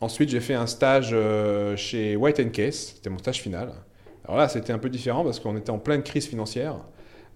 Ensuite, 0.00 0.28
j'ai 0.28 0.40
fait 0.40 0.54
un 0.54 0.66
stage 0.66 1.10
euh, 1.12 1.76
chez 1.76 2.16
White 2.16 2.52
Case, 2.52 2.94
c'était 2.96 3.10
mon 3.10 3.18
stage 3.18 3.40
final. 3.40 3.72
Alors 4.24 4.36
là, 4.36 4.48
c'était 4.48 4.72
un 4.72 4.78
peu 4.78 4.90
différent 4.90 5.24
parce 5.24 5.40
qu'on 5.40 5.56
était 5.56 5.70
en 5.70 5.78
pleine 5.78 6.02
crise 6.02 6.26
financière. 6.26 6.76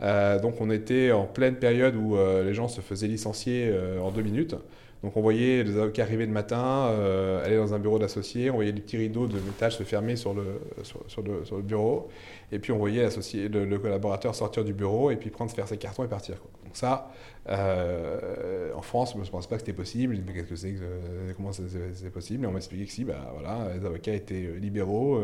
Euh, 0.02 0.38
donc 0.38 0.60
on 0.60 0.70
était 0.70 1.12
en 1.12 1.24
pleine 1.26 1.56
période 1.56 1.94
où 1.94 2.16
les 2.16 2.54
gens 2.54 2.68
se 2.68 2.80
faisaient 2.80 3.08
licencier 3.08 3.72
en 4.02 4.10
deux 4.10 4.22
minutes. 4.22 4.56
Donc 5.02 5.16
on 5.16 5.22
voyait 5.22 5.64
les 5.64 5.78
avocats 5.78 6.02
arriver 6.02 6.26
le 6.26 6.32
matin, 6.32 6.94
aller 7.42 7.56
dans 7.56 7.72
un 7.72 7.78
bureau 7.78 7.98
d'associé, 7.98 8.50
on 8.50 8.56
voyait 8.56 8.72
les 8.72 8.82
petits 8.82 8.98
rideaux 8.98 9.26
de 9.26 9.40
métal 9.40 9.72
se 9.72 9.82
fermer 9.82 10.16
sur 10.16 10.34
le, 10.34 10.60
sur, 10.82 11.22
le, 11.22 11.62
bureau, 11.62 12.08
et 12.52 12.58
puis 12.58 12.70
on 12.72 12.78
voyait 12.78 13.08
le, 13.48 13.64
le, 13.64 13.78
collaborateur 13.78 14.34
sortir 14.34 14.62
du 14.62 14.74
bureau 14.74 15.10
et 15.10 15.16
puis 15.16 15.30
prendre, 15.30 15.50
faire 15.50 15.68
ses 15.68 15.78
cartons 15.78 16.04
et 16.04 16.08
partir. 16.08 16.36
Donc 16.70 16.76
ça, 16.76 17.10
euh, 17.48 18.72
en 18.76 18.82
France, 18.82 19.14
je 19.16 19.20
ne 19.20 19.26
pensais 19.26 19.48
pas 19.48 19.56
que 19.56 19.62
c'était 19.62 19.72
possible. 19.72 20.14
Je 20.14 20.20
me 20.20 20.32
qu'est-ce 20.32 20.46
que 20.46 20.54
c'est, 20.54 20.76
euh, 20.80 21.32
comment 21.36 21.50
c'est 21.50 22.10
possible 22.12 22.44
Et 22.44 22.46
on 22.46 22.52
m'a 22.52 22.58
expliqué 22.58 22.84
que 22.84 22.92
si, 22.92 23.02
bah, 23.02 23.32
voilà, 23.34 23.74
les 23.76 23.84
avocats 23.84 24.12
étaient 24.12 24.46
euh, 24.46 24.58
libéraux, 24.60 25.20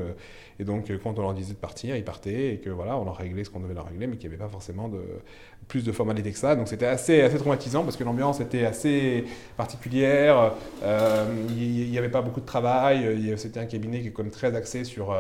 et 0.59 0.65
donc 0.65 0.91
quand 1.05 1.17
on 1.21 1.23
leur 1.23 1.35
disait 1.35 1.53
de 1.53 1.59
partir, 1.59 1.95
ils 1.95 2.03
partaient, 2.03 2.55
et 2.55 2.59
que 2.59 2.71
voilà, 2.71 2.97
on 2.97 3.05
leur 3.05 3.17
réglait 3.17 3.45
ce 3.45 3.51
qu'on 3.51 3.61
devait 3.61 3.75
leur 3.75 3.87
régler, 3.87 4.09
mais 4.09 4.17
qu'il 4.17 4.29
n'y 4.29 4.35
avait 4.35 4.45
pas 4.45 4.51
forcément 4.51 4.91
plus 5.69 5.85
de 5.85 5.93
formalité 5.93 6.33
que 6.33 6.39
ça. 6.39 6.57
Donc 6.57 6.67
c'était 6.67 6.87
assez, 6.87 7.23
assez 7.23 7.37
traumatisant 7.37 7.85
parce 7.85 7.97
que 7.97 8.03
l'ambiance 8.03 8.41
était 8.41 8.65
assez 8.65 9.25
particulière, 9.57 10.53
il 10.83 11.91
n'y 11.91 11.99
avait 11.99 12.09
pas 12.09 12.23
beaucoup 12.23 12.41
de 12.41 12.47
travail, 12.47 13.35
c'était 13.37 13.61
un 13.61 13.67
cabinet 13.67 14.01
qui 14.01 14.09
est 14.09 14.13
comme 14.13 14.31
très 14.31 14.57
axé 14.57 14.83
sur, 14.83 15.17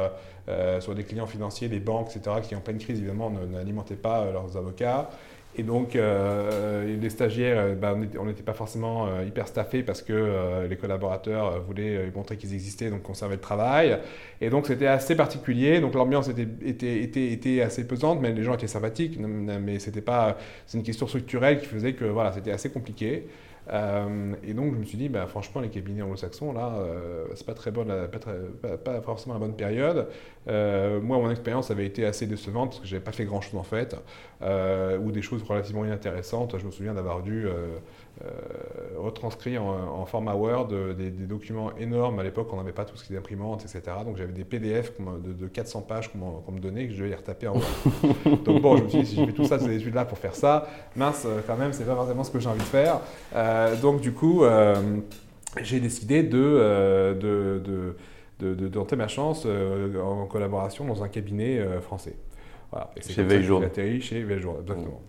sur 0.80 0.94
des 0.96 1.04
clients 1.04 1.26
financiers, 1.26 1.68
des 1.68 1.80
banques, 1.80 2.08
etc., 2.16 2.38
qui 2.42 2.56
en 2.56 2.60
pleine 2.60 2.78
crise 2.78 2.98
évidemment 2.98 3.30
n'alimentaient 3.30 3.94
pas 3.94 4.28
leurs 4.32 4.56
avocats. 4.56 5.08
Et 5.58 5.62
donc, 5.62 5.96
euh, 5.96 6.98
les 7.00 7.08
stagiaires, 7.08 7.58
euh, 7.58 7.74
bah, 7.74 7.96
on 8.18 8.26
n'était 8.26 8.42
pas 8.42 8.52
forcément 8.52 9.06
euh, 9.06 9.24
hyper 9.26 9.48
staffés 9.48 9.82
parce 9.82 10.02
que 10.02 10.66
les 10.68 10.76
collaborateurs 10.76 11.62
voulaient 11.62 12.10
montrer 12.14 12.36
qu'ils 12.36 12.52
existaient, 12.52 12.90
donc 12.90 13.02
conserver 13.02 13.36
le 13.36 13.40
travail. 13.40 13.98
Et 14.40 14.50
donc, 14.50 14.66
c'était 14.66 14.86
assez 14.86 15.16
particulier. 15.16 15.80
Donc, 15.80 15.94
l'ambiance 15.94 16.28
était, 16.28 17.62
assez 17.62 17.86
pesante, 17.86 18.20
mais 18.20 18.32
les 18.32 18.42
gens 18.42 18.54
étaient 18.54 18.66
sympathiques. 18.66 19.18
Mais 19.18 19.78
c'était 19.78 20.02
pas, 20.02 20.36
c'est 20.66 20.76
une 20.76 20.84
question 20.84 21.06
structurelle 21.06 21.58
qui 21.60 21.66
faisait 21.66 21.94
que 21.94 22.04
voilà, 22.04 22.32
c'était 22.32 22.52
assez 22.52 22.68
compliqué. 22.70 23.26
Euh, 23.68 24.34
et 24.44 24.54
donc 24.54 24.74
je 24.74 24.78
me 24.78 24.84
suis 24.84 24.98
dit, 24.98 25.08
bah, 25.08 25.26
franchement, 25.26 25.60
les 25.60 25.68
cabinets 25.68 26.02
anglo-saxons, 26.02 26.52
là, 26.52 26.74
euh, 26.78 27.26
c'est 27.34 27.46
pas 27.46 27.54
très 27.54 27.70
bonne, 27.70 27.92
pas, 28.62 28.76
pas, 28.78 29.00
forcément 29.00 29.34
la 29.34 29.40
bonne 29.40 29.56
période. 29.56 30.08
Euh, 30.48 31.00
moi, 31.00 31.18
mon 31.18 31.30
expérience 31.30 31.70
avait 31.70 31.86
été 31.86 32.04
assez 32.04 32.26
décevante 32.26 32.70
parce 32.70 32.80
que 32.80 32.86
j'avais 32.86 33.02
pas 33.02 33.12
fait 33.12 33.24
grand-chose 33.24 33.58
en 33.58 33.64
fait, 33.64 33.96
ou 34.42 35.12
des 35.12 35.22
choses 35.22 35.42
relativement 35.42 35.84
inintéressantes. 35.84 36.58
Je 36.58 36.66
me 36.66 36.70
souviens 36.70 36.94
d'avoir 36.94 37.22
dû 37.22 37.46
euh, 37.46 37.78
retranscrit 39.06 39.58
en, 39.58 40.04
format 40.06 40.34
Word 40.34 40.68
euh, 40.72 40.94
des, 40.94 41.10
documents 41.10 41.76
énormes. 41.78 42.18
À 42.18 42.22
l'époque, 42.22 42.48
on 42.52 42.56
n'avait 42.56 42.72
pas 42.72 42.84
tout 42.84 42.96
ce 42.96 43.04
qui 43.04 43.14
est 43.14 43.18
imprimante, 43.18 43.62
etc. 43.62 43.96
Donc 44.04 44.16
j'avais 44.16 44.32
des 44.32 44.44
PDF 44.44 44.92
de, 44.98 45.46
400 45.46 45.82
pages 45.82 46.10
qu'on 46.12 46.52
me 46.52 46.58
donnait 46.58 46.86
que 46.86 46.92
je 46.92 46.98
devais 46.98 47.10
les 47.10 47.16
retaper 47.16 47.48
en 47.48 47.54
Word. 47.54 48.38
Donc 48.44 48.62
bon, 48.62 48.76
je 48.76 48.84
me 48.84 48.88
suis 48.88 49.00
dit, 49.00 49.06
si 49.06 49.16
je 49.16 49.26
fais 49.26 49.32
tout 49.32 49.44
ça, 49.44 49.58
ces 49.58 49.74
études-là 49.74 50.04
pour 50.04 50.18
faire 50.18 50.34
ça, 50.34 50.68
mince, 50.96 51.24
euh, 51.26 51.40
quand 51.46 51.56
même, 51.56 51.72
c'est 51.72 51.84
pas 51.84 51.94
forcément 51.94 52.24
ce 52.24 52.30
que 52.30 52.40
j'ai 52.40 52.48
envie 52.48 52.58
de 52.58 52.64
faire. 52.64 53.00
donc 53.80 54.00
du 54.00 54.12
coup, 54.12 54.44
j'ai 55.62 55.80
décidé 55.80 56.22
de, 56.22 57.16
de, 57.20 57.62
de, 58.38 58.54
de, 58.54 58.68
tenter 58.68 58.96
ma 58.96 59.08
chance 59.08 59.46
en 59.46 60.26
collaboration 60.26 60.84
dans 60.84 61.02
un 61.02 61.08
cabinet 61.08 61.60
français. 61.80 62.16
Voilà. 62.70 62.90
Et 62.96 63.02
c'est 63.02 63.12
chez 63.12 63.22
Veiljour. 63.22 63.62
Chez 64.00 64.22
Veiljour, 64.22 64.58
exactement. 64.60 65.00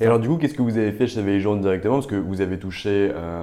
Et 0.00 0.06
alors 0.06 0.18
du 0.18 0.28
coup, 0.28 0.36
qu'est-ce 0.36 0.54
que 0.54 0.62
vous 0.62 0.78
avez 0.78 0.92
fait 0.92 1.06
chez 1.06 1.22
Veiljourne 1.22 1.60
directement? 1.60 1.94
Parce 1.94 2.06
que 2.06 2.16
vous 2.16 2.40
avez 2.40 2.58
touché 2.58 3.10
euh, 3.14 3.42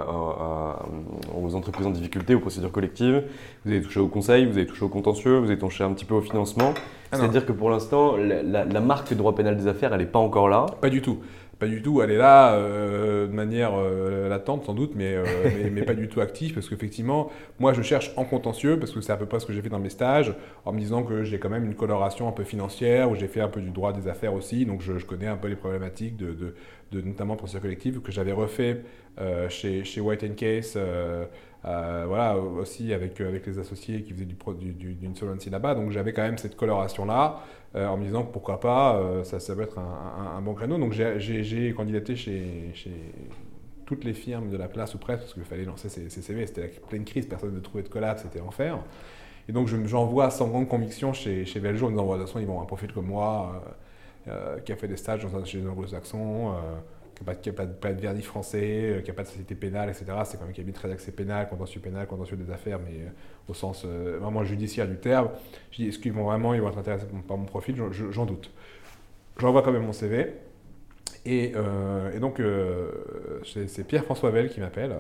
aux 1.39 1.55
entreprises 1.55 1.85
en 1.85 1.91
difficulté, 1.91 2.33
aux 2.35 2.39
procédures 2.39 2.71
collectives, 2.71 3.23
vous 3.65 3.71
avez 3.71 3.81
touché 3.81 3.99
au 3.99 4.07
conseil, 4.07 4.45
vous 4.45 4.57
avez 4.57 4.65
touché 4.65 4.83
au 4.83 4.89
contentieux, 4.89 5.37
vous 5.37 5.47
avez 5.47 5.59
touché 5.59 5.83
un 5.83 5.93
petit 5.93 6.05
peu 6.05 6.15
au 6.15 6.21
financement. 6.21 6.73
Ah 7.11 7.17
C'est-à-dire 7.17 7.45
que 7.45 7.51
pour 7.51 7.69
l'instant, 7.69 8.15
la, 8.17 8.65
la, 8.65 8.79
marque 8.79 9.13
droit 9.13 9.35
pénal 9.35 9.55
des 9.57 9.67
affaires, 9.67 9.93
elle 9.93 9.99
n'est 9.99 10.05
pas 10.05 10.19
encore 10.19 10.49
là. 10.49 10.65
Pas 10.79 10.89
du 10.89 11.01
tout. 11.01 11.19
Pas 11.61 11.67
du 11.67 11.83
tout. 11.83 12.01
Elle 12.01 12.09
est 12.09 12.17
là 12.17 12.55
euh, 12.55 13.27
de 13.27 13.33
manière 13.33 13.73
euh, 13.75 14.27
latente 14.27 14.65
sans 14.65 14.73
doute, 14.73 14.93
mais, 14.95 15.15
mais, 15.71 15.83
pas 15.83 15.93
du 15.93 16.09
tout 16.09 16.19
active 16.19 16.55
parce 16.55 16.67
qu'effectivement, 16.67 17.29
moi 17.59 17.71
je 17.71 17.83
cherche 17.83 18.13
en 18.17 18.25
contentieux 18.25 18.79
parce 18.79 18.91
que 18.91 18.99
c'est 18.99 19.11
à 19.11 19.15
peu 19.15 19.27
près 19.27 19.39
ce 19.39 19.45
que 19.45 19.53
j'ai 19.53 19.61
fait 19.61 19.69
dans 19.69 19.77
mes 19.77 19.91
stages 19.91 20.33
en 20.65 20.73
me 20.73 20.79
disant 20.79 21.03
que 21.03 21.21
j'ai 21.21 21.37
quand 21.37 21.49
même 21.49 21.63
une 21.63 21.75
coloration 21.75 22.27
un 22.27 22.31
peu 22.31 22.45
financière 22.45 23.11
où 23.11 23.15
j'ai 23.15 23.27
fait 23.27 23.41
un 23.41 23.47
peu 23.47 23.61
du 23.61 23.69
droit 23.69 23.93
des 23.93 24.07
affaires 24.07 24.33
aussi, 24.33 24.65
donc 24.65 24.81
je, 24.81 24.93
connais 25.05 25.27
un 25.27 25.37
peu 25.37 25.49
les 25.49 25.55
problématiques 25.55 26.17
de, 26.17 26.33
de, 26.33 26.55
de 26.93 27.01
notamment 27.01 27.35
procédure 27.35 27.61
collective 27.61 28.01
que 28.01 28.11
j'avais 28.11 28.31
refait 28.31 28.81
chez, 29.49 29.83
chez 29.83 30.01
White 30.01 30.35
Case. 30.35 30.79
Voilà, 31.63 32.37
aussi 32.37 32.93
avec, 32.93 33.19
avec 33.21 33.45
les 33.45 33.59
associés 33.59 34.03
qui 34.03 34.13
faisaient 34.13 34.25
du, 34.25 34.35
du, 34.73 34.93
d'une 34.93 35.15
solvency 35.15 35.49
là-bas. 35.49 35.75
Donc 35.75 35.91
j'avais 35.91 36.13
quand 36.13 36.23
même 36.23 36.37
cette 36.37 36.55
coloration-là. 36.55 37.41
Euh, 37.73 37.87
en 37.87 37.95
me 37.95 38.03
disant 38.03 38.23
pourquoi 38.23 38.59
pas, 38.59 38.97
euh, 38.97 39.23
ça, 39.23 39.39
ça 39.39 39.55
peut 39.55 39.61
être 39.61 39.79
un, 39.79 40.41
bon 40.41 40.53
créneau. 40.53 40.77
Donc 40.77 40.91
j'ai 40.91 41.73
candidaté 41.73 42.17
chez, 42.17 42.71
chez, 42.73 42.91
toutes 43.85 44.03
les 44.03 44.13
firmes 44.13 44.49
de 44.49 44.57
la 44.57 44.67
place 44.67 44.93
ou 44.93 44.97
presque, 44.97 45.21
parce 45.21 45.33
qu'il 45.33 45.43
fallait 45.43 45.65
lancer 45.65 45.89
ses, 45.89 46.09
CV, 46.09 46.47
c'était 46.47 46.61
la 46.61 46.67
pleine 46.67 47.05
crise, 47.05 47.25
personne 47.25 47.53
ne 47.53 47.59
trouvait 47.59 47.83
de 47.83 47.89
collab, 47.89 48.17
c'était 48.17 48.39
l'enfer. 48.39 48.77
Et 49.47 49.53
donc 49.53 49.67
j'envoie 49.67 50.29
sans 50.29 50.47
grande 50.47 50.67
conviction 50.67 51.13
chez, 51.13 51.45
chez 51.45 51.59
en 51.59 51.71
disant, 51.71 51.91
de 51.91 51.97
toute 51.97 52.27
façon, 52.27 52.39
ils 52.39 52.45
vont 52.45 52.61
un 52.61 52.65
profil 52.65 52.91
comme 52.93 53.07
moi, 53.07 53.63
euh, 54.27 54.59
qui 54.59 54.71
a 54.71 54.75
fait 54.75 54.87
des 54.87 54.97
stages 54.97 55.23
dans 55.23 55.37
un, 55.37 55.45
chez 55.45 55.59
les 55.59 55.67
anglo-saxons 55.67 56.53
qui 57.41 57.49
n'a 57.49 57.55
pas, 57.55 57.65
pas, 57.65 57.93
de 57.93 58.01
vernis 58.01 58.21
français, 58.21 58.97
euh, 58.97 59.01
qui 59.01 59.09
n'a 59.09 59.13
pas 59.13 59.23
de 59.23 59.27
société 59.27 59.55
pénale, 59.55 59.89
etc. 59.89 60.05
C'est 60.25 60.37
quand 60.37 60.43
même 60.43 60.51
un 60.51 60.53
cabinet 60.53 60.73
très 60.73 60.91
axé 60.91 61.11
pénal, 61.11 61.47
contentieux 61.49 61.81
pénal, 61.81 62.07
contentieux 62.07 62.37
des 62.37 62.51
affaires, 62.51 62.79
mais 62.79 63.01
euh, 63.01 63.09
au 63.49 63.53
sens 63.53 63.83
euh, 63.85 64.17
vraiment 64.19 64.43
judiciaire 64.43 64.87
du 64.87 64.97
terme. 64.97 65.29
Je 65.71 65.77
dis, 65.77 65.87
est-ce 65.89 65.99
qu'ils 65.99 66.13
vont 66.13 66.25
vraiment 66.25 66.53
ils 66.53 66.61
vont 66.61 66.69
être 66.69 66.77
intéressés 66.77 67.05
par 67.27 67.37
mon 67.37 67.45
profil? 67.45 67.75
J'en 67.91 68.25
doute. 68.25 68.51
J'envoie 69.37 69.61
quand 69.61 69.71
même 69.71 69.85
mon 69.85 69.93
CV. 69.93 70.33
Et, 71.25 71.53
donc, 72.19 72.41
c'est 73.45 73.83
Pierre-François 73.85 74.31
Vell 74.31 74.49
qui 74.49 74.59
m'appelle 74.59 74.95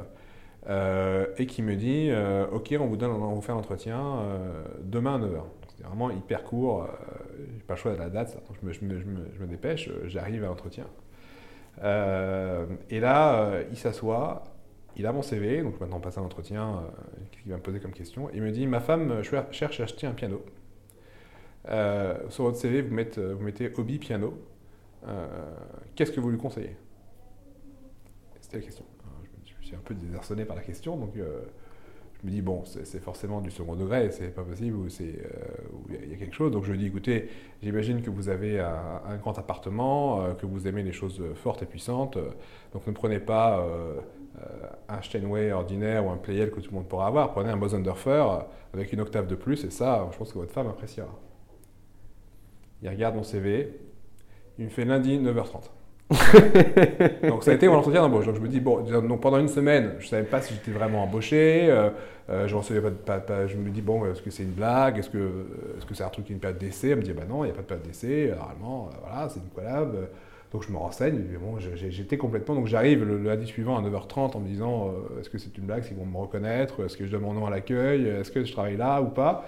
et 1.37 1.45
qui 1.47 1.63
me 1.63 1.75
dit 1.75 2.11
Ok, 2.51 2.75
on 2.79 2.85
vous, 2.85 2.97
donne, 2.97 3.11
on 3.11 3.33
vous 3.33 3.41
fait 3.41 3.51
un 3.51 3.55
entretien 3.55 4.19
demain 4.83 5.15
à 5.15 5.19
9h. 5.19 5.43
C'était 5.69 5.83
vraiment 5.87 6.11
hyper 6.11 6.43
court, 6.43 6.87
j'ai 7.55 7.63
pas 7.63 7.73
le 7.73 7.79
choix 7.79 7.93
de 7.93 7.99
la 7.99 8.09
date, 8.09 8.37
je 8.61 8.67
me 8.67 9.47
dépêche, 9.47 9.89
j'arrive 10.05 10.43
à 10.43 10.47
l'entretien. 10.47 10.85
Euh, 11.83 12.65
et 12.89 12.99
là, 12.99 13.35
euh, 13.35 13.63
il 13.71 13.77
s'assoit, 13.77 14.43
il 14.95 15.05
a 15.05 15.11
mon 15.11 15.21
CV, 15.21 15.61
donc 15.61 15.79
maintenant 15.79 15.97
on 15.97 16.01
passe 16.01 16.17
à 16.17 16.21
l'entretien, 16.21 16.69
euh, 16.69 16.81
qu'est-ce 17.31 17.43
qu'il 17.43 17.51
va 17.51 17.57
me 17.57 17.63
poser 17.63 17.79
comme 17.79 17.93
question 17.93 18.29
Il 18.33 18.41
me 18.41 18.51
dit, 18.51 18.67
ma 18.67 18.79
femme 18.79 19.21
cherche 19.51 19.79
à 19.79 19.83
acheter 19.83 20.07
un 20.07 20.13
piano. 20.13 20.43
sur 22.29 22.43
votre 22.43 22.57
CV, 22.57 22.81
vous 22.81 22.93
mettez, 22.93 23.21
vous 23.33 23.79
hobby 23.79 23.99
piano. 23.99 24.37
Qu'est-ce 25.95 26.11
que 26.11 26.19
vous 26.19 26.29
lui 26.29 26.37
conseillez? 26.37 26.75
C'était 28.41 28.57
la 28.57 28.63
question. 28.63 28.85
Je 29.45 29.53
me 29.57 29.63
suis 29.63 29.75
un 29.75 29.79
peu 29.79 29.93
désarçonné 29.93 30.45
par 30.45 30.55
la 30.55 30.63
question, 30.63 30.97
donc 30.97 31.15
je 32.21 32.27
me 32.27 32.31
dis, 32.31 32.41
bon, 32.41 32.63
c'est 32.65 33.01
forcément 33.01 33.41
du 33.41 33.49
second 33.49 33.75
degré, 33.75 34.11
c'est 34.11 34.27
pas 34.27 34.43
possible, 34.43 34.77
ou 34.77 34.87
il 35.89 36.09
y, 36.11 36.13
a 36.13 36.17
quelque 36.17 36.35
chose. 36.35 36.51
Donc 36.51 36.65
je 36.65 36.71
lui 36.71 36.77
dis, 36.77 36.85
écoutez, 36.85 37.29
j'imagine 37.63 38.03
que 38.03 38.11
vous 38.11 38.29
avez 38.29 38.59
un, 38.59 39.17
grand 39.19 39.39
appartement, 39.39 40.21
euh, 40.21 40.33
que 40.33 40.45
vous 40.45 40.67
aimez 40.67 40.83
les 40.83 40.91
choses 40.91 41.19
fortes 41.35 41.63
et 41.63 41.65
puissantes, 41.65 42.19
donc 42.73 42.85
ne 42.85 42.91
prenez 42.91 43.19
pas 43.19 43.59
euh, 43.61 43.99
un 44.87 45.01
Steinway 45.01 45.51
ordinaire 45.51 46.05
ou 46.05 46.11
un 46.11 46.17
Playel 46.17 46.51
que 46.51 46.59
tout 46.59 46.69
le 46.69 46.75
monde 46.75 46.87
pourra 46.87 47.07
avoir, 47.07 47.31
prenez 47.31 47.49
un 47.49 47.57
Bosendorfer 47.57 48.23
avec 48.73 48.93
une 48.93 49.01
octave 49.01 49.25
de 49.25 49.35
plus, 49.35 49.63
et 49.63 49.71
ça, 49.71 50.07
je 50.11 50.17
pense 50.17 50.31
que 50.31 50.37
votre 50.37 50.53
femme 50.53 50.67
appréciera. 50.67 51.19
Il 52.83 52.89
regarde 52.89 53.15
mon 53.15 53.23
CV, 53.23 53.79
il 54.59 54.65
me 54.65 54.69
fait 54.69 54.85
lundi 54.85 55.17
9h30. 55.17 55.80
donc 57.23 57.43
ça 57.43 57.51
a 57.51 57.53
été 57.53 57.67
mon 57.67 57.75
entretien 57.75 58.01
d'embauche. 58.01 58.25
Donc 58.25 58.35
je 58.35 58.41
me 58.41 58.47
dis, 58.47 58.59
bon, 58.59 58.81
donc 58.81 59.21
pendant 59.21 59.39
une 59.39 59.47
semaine, 59.47 59.93
je 59.99 60.05
ne 60.05 60.09
savais 60.09 60.23
pas 60.23 60.41
si 60.41 60.53
j'étais 60.53 60.71
vraiment 60.71 61.03
embauché. 61.03 61.67
Euh, 61.69 61.89
euh 62.29 62.47
je, 62.47 62.55
me 62.55 63.69
dis, 63.69 63.81
bon, 63.81 64.05
est-ce 64.05 64.21
que 64.21 64.29
c'est 64.29 64.43
une 64.43 64.51
blague? 64.51 64.99
Est-ce 64.99 65.09
que 65.09 65.47
c'est 65.79 65.85
-ce 65.87 65.95
c'est 65.95 66.03
un 66.03 66.09
truc 66.09 66.25
qui 66.25 66.33
une 66.33 66.39
période 66.39 66.59
d'essai? 66.59 66.89
Elle 66.89 66.97
me 66.97 67.01
dit, 67.01 67.13
bah 67.13 67.23
non, 67.27 67.43
il 67.43 67.47
n'y 67.47 67.51
a 67.51 67.55
pas 67.55 67.61
de 67.61 67.67
période 67.67 67.87
d'essai. 67.87 68.33
Normalement, 68.35 68.89
euh, 68.89 68.97
voilà, 69.01 69.29
c'est 69.29 69.39
une 69.39 69.49
collab. 69.55 69.95
Donc 70.51 70.63
je 70.67 70.71
me 70.71 70.77
renseigne. 70.77 71.21
Bon, 71.39 71.57
j'étais 71.75 72.17
complètement. 72.17 72.55
Donc 72.55 72.67
j'arrive 72.67 73.05
le, 73.05 73.17
lundi 73.17 73.47
suivant 73.47 73.77
à 73.77 73.81
9h30 73.81 74.35
en 74.35 74.39
me 74.41 74.47
disant, 74.47 74.91
est-ce 75.19 75.29
que 75.29 75.37
c'est 75.37 75.57
une 75.57 75.63
blague? 75.63 75.83
Qu'ils 75.83 75.95
vont 75.95 76.05
me 76.05 76.17
reconnaître? 76.17 76.83
Est-ce 76.85 76.97
que 76.97 77.05
je 77.05 77.11
donne 77.11 77.21
mon 77.21 77.33
nom 77.33 77.45
à 77.45 77.49
l'accueil? 77.49 78.05
Est-ce 78.05 78.31
que 78.31 78.43
je 78.43 78.51
travaille 78.51 78.75
là 78.75 79.01
ou 79.01 79.07
pas? 79.07 79.45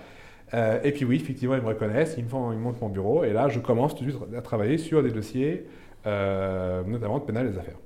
Et 0.84 0.92
puis 0.94 1.04
oui, 1.04 1.18
effectivement, 1.18 1.56
ils 1.56 1.62
me 1.62 1.68
reconnaissent, 1.68 2.16
ils 2.18 2.24
me, 2.24 2.30
font, 2.30 2.52
ils 2.52 2.60
me 2.60 2.64
montrent 2.64 2.84
mon 2.84 2.90
bureau, 2.90 3.24
et 3.24 3.34
là, 3.34 3.50
je 3.50 3.60
commence 3.60 3.96
tout 3.96 4.06
de 4.06 4.12
suite 4.12 4.22
à 4.38 4.42
travailler 4.42 4.78
sur 4.78 5.02
des 5.02 5.10
dossiers 5.10 5.66
notamment 6.06 7.20
de 7.20 7.26
pénal 7.26 7.52
des 7.52 7.58
affaires. 7.58 7.78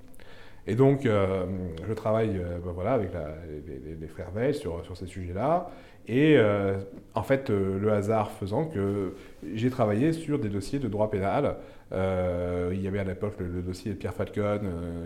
Et 0.67 0.75
donc, 0.75 1.05
euh, 1.05 1.45
je 1.87 1.93
travaille 1.93 2.37
euh, 2.37 2.59
ben 2.63 2.71
voilà, 2.73 2.91
avec 2.91 3.11
les, 4.01 4.07
frères 4.07 4.31
Veil 4.31 4.53
sur, 4.53 4.83
ces 4.95 5.07
sujets-là. 5.07 5.71
Et 6.09 6.37
en 7.15 7.23
fait, 7.23 7.49
le 7.49 7.91
hasard 7.91 8.31
faisant 8.31 8.63
que 8.65 9.13
j'ai 9.53 9.69
travaillé 9.69 10.13
sur 10.13 10.39
des 10.39 10.47
dossiers 10.47 10.79
de 10.79 10.87
droit 10.87 11.11
pénal. 11.11 11.57
il 11.91 12.81
y 12.81 12.87
avait 12.87 12.99
à 12.99 13.03
l'époque 13.03 13.33
le, 13.39 13.61
dossier 13.61 13.91
de 13.91 13.97
Pierre 13.97 14.13
Falcon 14.13 14.61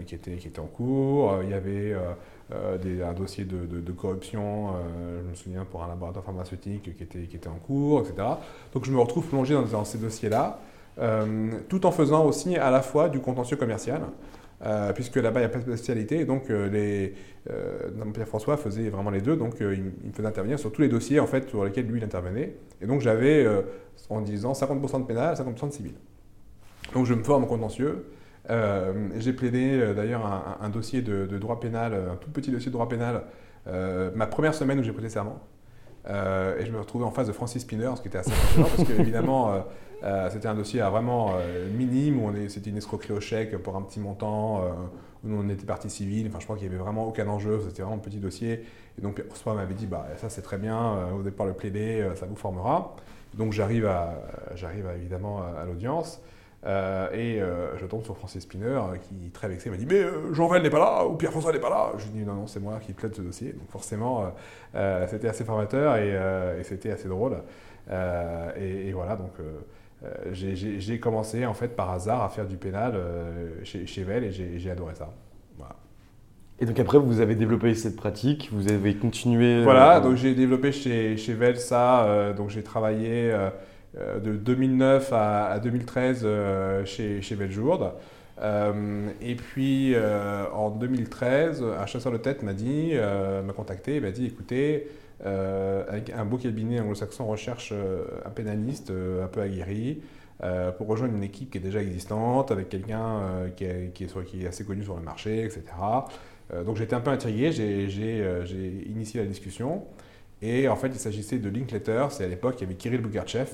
qui, 0.05 0.13
était, 0.13 0.35
qui 0.35 0.47
était 0.47 0.59
en 0.59 0.67
cours. 0.67 1.39
il 1.41 1.49
y 1.49 1.55
avait 1.55 1.95
des, 2.83 3.01
un 3.01 3.13
dossier 3.13 3.45
de, 3.45 3.91
corruption, 3.93 4.73
je 5.23 5.27
me 5.27 5.33
souviens, 5.33 5.65
pour 5.65 5.83
un 5.83 5.87
laboratoire 5.87 6.23
pharmaceutique 6.23 6.95
qui 6.95 7.03
était, 7.03 7.23
qui 7.23 7.35
était 7.35 7.47
en 7.47 7.55
cours, 7.55 8.01
etc. 8.01 8.27
Donc 8.71 8.85
je 8.85 8.91
me 8.91 8.99
retrouve 8.99 9.25
plongé 9.25 9.55
dans 9.55 9.85
ces 9.85 9.97
dossiers-là. 9.97 10.59
Euh, 10.99 11.51
tout 11.69 11.85
en 11.85 11.91
faisant 11.91 12.25
aussi 12.25 12.57
à 12.57 12.69
la 12.69 12.81
fois 12.81 13.09
du 13.09 13.19
contentieux 13.19 13.57
commercial. 13.57 14.01
puisque 14.93 15.15
là-bas, 15.15 15.39
il 15.39 15.43
n'y 15.43 15.45
a 15.45 15.49
pas 15.49 15.59
de 15.59 15.75
spécialité. 15.75 16.19
Et 16.19 16.25
donc, 16.25 16.49
les, 16.49 17.15
Pierre-François 18.13 18.57
faisait 18.57 18.89
vraiment 18.89 19.09
les 19.09 19.21
deux. 19.21 19.35
Donc, 19.35 19.55
il, 19.59 19.83
me 19.83 20.13
faisait 20.13 20.27
intervenir 20.27 20.59
sur 20.59 20.71
tous 20.71 20.81
les 20.81 20.89
dossiers 20.89 21.19
en 21.19 21.27
fait, 21.27 21.49
sur 21.49 21.65
lesquels 21.65 21.87
lui, 21.87 21.99
il 21.99 22.03
intervenait. 22.03 22.55
Et 22.81 22.85
donc, 22.85 23.01
j'avais, 23.01 23.47
en 24.09 24.21
disant, 24.21 24.51
50% 24.51 25.01
de 25.01 25.05
pénal, 25.05 25.35
50% 25.35 25.69
de 25.69 25.73
civil. 25.73 25.93
Donc, 26.93 27.07
je 27.07 27.13
me 27.15 27.23
forme 27.23 27.45
en 27.45 27.47
contentieux. 27.47 28.05
j'ai 29.17 29.33
plaidé 29.33 29.93
d'ailleurs 29.95 30.25
un, 30.61 30.69
dossier 30.69 31.01
de, 31.01 31.25
droit 31.39 31.59
pénal, 31.59 31.95
un 32.11 32.15
tout 32.17 32.29
petit 32.29 32.51
dossier 32.51 32.67
de 32.67 32.73
droit 32.73 32.87
pénal, 32.87 33.23
ma 33.65 34.27
première 34.27 34.53
semaine 34.53 34.79
où 34.79 34.83
j'ai 34.83 34.93
prêté 34.93 35.09
serment. 35.09 35.41
Euh, 36.09 36.57
et 36.57 36.65
je 36.65 36.71
me 36.71 36.79
retrouvais 36.79 37.05
en 37.05 37.11
face 37.11 37.27
de 37.27 37.31
Francis 37.31 37.61
Spinner, 37.61 37.91
ce 37.95 38.01
qui 38.01 38.07
était 38.07 38.17
assez 38.17 38.31
impressionnant 38.31 38.67
parce 38.75 38.87
que 38.87 38.99
évidemment 38.99 39.65
euh, 40.03 40.25
euh, 40.25 40.29
c'était 40.31 40.47
un 40.47 40.55
dossier 40.55 40.81
vraiment 40.81 41.33
minime 41.73 42.23
où 42.23 42.31
c'était 42.49 42.69
une 42.69 42.77
escroquerie 42.77 43.13
au 43.13 43.19
chèque 43.19 43.57
pour 43.57 43.75
un 43.75 43.81
petit 43.81 43.99
montant 43.99 44.63
où 45.23 45.29
on 45.31 45.49
était 45.49 45.65
partie 45.65 45.89
civile. 45.89 46.27
Enfin, 46.27 46.39
je 46.39 46.45
crois 46.45 46.57
qu'il 46.57 46.67
n'y 46.67 46.73
avait 46.73 46.83
vraiment 46.83 47.07
aucun 47.07 47.27
enjeu, 47.27 47.61
c'était 47.67 47.81
vraiment 47.83 47.97
un 47.97 47.99
petit 47.99 48.17
dossier. 48.17 48.63
Et 48.97 49.01
donc 49.01 49.23
François 49.27 49.53
m'avait 49.53 49.73
dit 49.73 49.87
bah 49.87 50.07
ça 50.17 50.29
c'est 50.29 50.41
très 50.41 50.57
bien, 50.57 51.07
vous 51.13 51.23
n'êtes 51.23 51.35
pas 51.35 51.45
le 51.45 51.53
plaider, 51.53 52.07
ça 52.15 52.25
vous 52.25 52.35
formera. 52.35 52.95
Donc 53.35 53.53
j'arrive 53.53 53.89
j'arrive 54.55 54.87
évidemment 54.95 55.41
à 55.41 55.65
l'audience. 55.65 56.21
Euh, 56.65 57.09
et 57.11 57.41
euh, 57.41 57.75
je 57.79 57.85
tombe 57.87 58.03
sur 58.03 58.15
Francis 58.15 58.43
Spinner 58.43 58.65
euh, 58.65 58.97
qui, 58.97 59.31
très 59.31 59.47
vexé, 59.47 59.71
m'a 59.71 59.77
dit 59.77 59.87
Mais 59.87 60.03
Jean-Vel 60.31 60.61
n'est 60.61 60.69
pas 60.69 60.77
là 60.77 61.07
ou 61.07 61.15
Pierre-François 61.15 61.51
n'est 61.51 61.59
pas 61.59 61.71
là 61.71 61.91
Je 61.97 62.05
lui 62.05 62.11
dis 62.11 62.23
Non, 62.23 62.35
non, 62.35 62.47
c'est 62.47 62.59
moi 62.59 62.79
qui 62.79 62.93
plaide 62.93 63.15
ce 63.15 63.21
dossier. 63.21 63.53
Donc 63.53 63.69
forcément, 63.69 64.31
c'était 65.07 65.27
assez 65.27 65.43
formateur 65.43 65.95
et, 65.97 66.63
c'était 66.63 66.91
assez 66.91 67.07
drôle. 67.07 67.37
Et, 67.89 68.91
voilà, 68.93 69.15
donc 69.15 69.33
j'ai 70.31 70.99
commencé 70.99 71.45
en 71.45 71.53
fait 71.53 71.75
par 71.75 71.91
hasard 71.91 72.23
à 72.23 72.29
faire 72.29 72.47
du 72.47 72.57
pénal 72.57 72.99
chez, 73.63 73.85
chez 73.85 74.03
Vel 74.03 74.23
et 74.23 74.31
j'ai 74.31 74.71
adoré 74.71 74.95
ça. 74.95 75.13
Et 76.59 76.65
donc 76.65 76.79
après, 76.79 76.99
vous 76.99 77.21
avez 77.21 77.33
développé 77.33 77.73
cette 77.73 77.95
pratique, 77.95 78.49
vous 78.51 78.71
avez 78.71 78.95
continué. 78.95 79.63
Voilà, 79.63 79.99
donc 79.99 80.15
j'ai 80.15 80.35
développé 80.35 80.71
chez, 80.71 81.17
chez 81.17 81.33
Vel 81.33 81.57
ça. 81.57 82.33
donc 82.37 82.49
j'ai 82.49 82.63
travaillé 82.63 83.33
euh, 83.97 84.19
de 84.19 84.37
2009 84.37 85.11
à, 85.11 85.59
2013 85.59 86.21
euh, 86.23 86.85
chez, 86.85 87.21
chez 87.21 87.35
Beljourde. 87.35 87.91
Euh, 88.41 89.09
et 89.21 89.35
puis 89.35 89.95
en 90.53 90.69
2013, 90.69 91.63
un 91.63 91.85
chasseur 91.85 92.11
de 92.11 92.17
tête 92.17 92.41
m'a 92.41 92.53
dit, 92.53 92.93
m'a 93.45 93.53
contacté, 93.53 93.97
il 93.97 94.01
m'a 94.01 94.11
dit 94.11 94.25
écoutez, 94.25 94.87
avec 95.23 96.09
un 96.09 96.25
beau 96.25 96.37
cabinet 96.37 96.79
anglo-saxon 96.79 97.25
recherche 97.27 97.73
un 98.25 98.29
pénaliste 98.29 98.91
un 98.91 99.27
peu 99.27 99.41
aguerri 99.41 100.01
pour 100.77 100.87
rejoindre 100.87 101.15
une 101.15 101.23
équipe 101.23 101.51
qui 101.51 101.59
est 101.59 101.61
déjà 101.61 101.81
existante, 101.81 102.51
avec 102.51 102.69
quelqu'un 102.69 103.51
qui, 103.55 103.65
est, 103.65 104.47
assez 104.47 104.65
connu 104.65 104.83
sur 104.83 104.95
le 104.95 105.03
marché, 105.03 105.43
etc. 105.43 105.63
donc 106.65 106.77
j'étais 106.77 106.95
un 106.95 107.01
peu 107.01 107.11
intrigué, 107.11 107.51
j'ai 107.51 108.83
initié 108.87 109.21
la 109.21 109.27
discussion. 109.27 109.83
Et 110.41 110.67
en 110.67 110.75
fait, 110.75 110.87
il 110.87 110.99
s'agissait 110.99 111.37
de 111.37 111.49
Linkletter, 111.49 112.07
c'est 112.09 112.25
à 112.25 112.27
l'époque, 112.27 112.55
il 112.59 112.61
y 112.61 112.65
avait 112.65 112.75
Kirill 112.75 113.01
Bugarchev, 113.01 113.49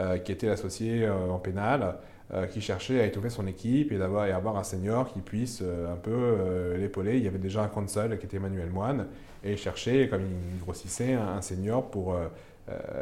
euh, 0.00 0.18
qui 0.18 0.32
était 0.32 0.46
l'associé 0.46 1.04
euh, 1.04 1.28
en 1.28 1.38
pénal, 1.38 1.96
euh, 2.32 2.46
qui 2.46 2.62
cherchait 2.62 3.00
à 3.00 3.06
étoffer 3.06 3.28
son 3.28 3.46
équipe 3.46 3.92
et 3.92 3.98
d'avoir 3.98 4.24
avoir 4.34 4.56
un 4.56 4.64
senior 4.64 5.12
qui 5.12 5.20
puisse 5.20 5.62
un 5.62 5.96
peu 5.96 6.74
l'épauler. 6.78 7.18
Il 7.18 7.24
y 7.24 7.28
avait 7.28 7.38
déjà 7.38 7.62
un 7.62 7.68
console 7.68 8.18
qui 8.18 8.24
était 8.24 8.38
Emmanuel 8.38 8.70
Moine 8.70 9.06
et 9.44 9.52
il 9.52 9.58
cherchait, 9.58 10.08
comme 10.08 10.22
il 10.54 10.60
grossissait, 10.60 11.14
un, 11.14 11.42
senior 11.42 11.90
pour 11.90 12.16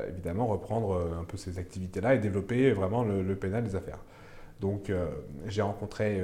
évidemment 0.08 0.46
reprendre 0.46 0.98
un 1.20 1.24
peu 1.24 1.36
ces 1.36 1.58
activités-là 1.58 2.14
et 2.14 2.18
développer 2.18 2.72
vraiment 2.72 3.04
le, 3.04 3.36
pénal 3.36 3.62
des 3.62 3.76
affaires. 3.76 3.98
Donc 4.60 4.90
j'ai 5.46 5.62
rencontré 5.62 6.20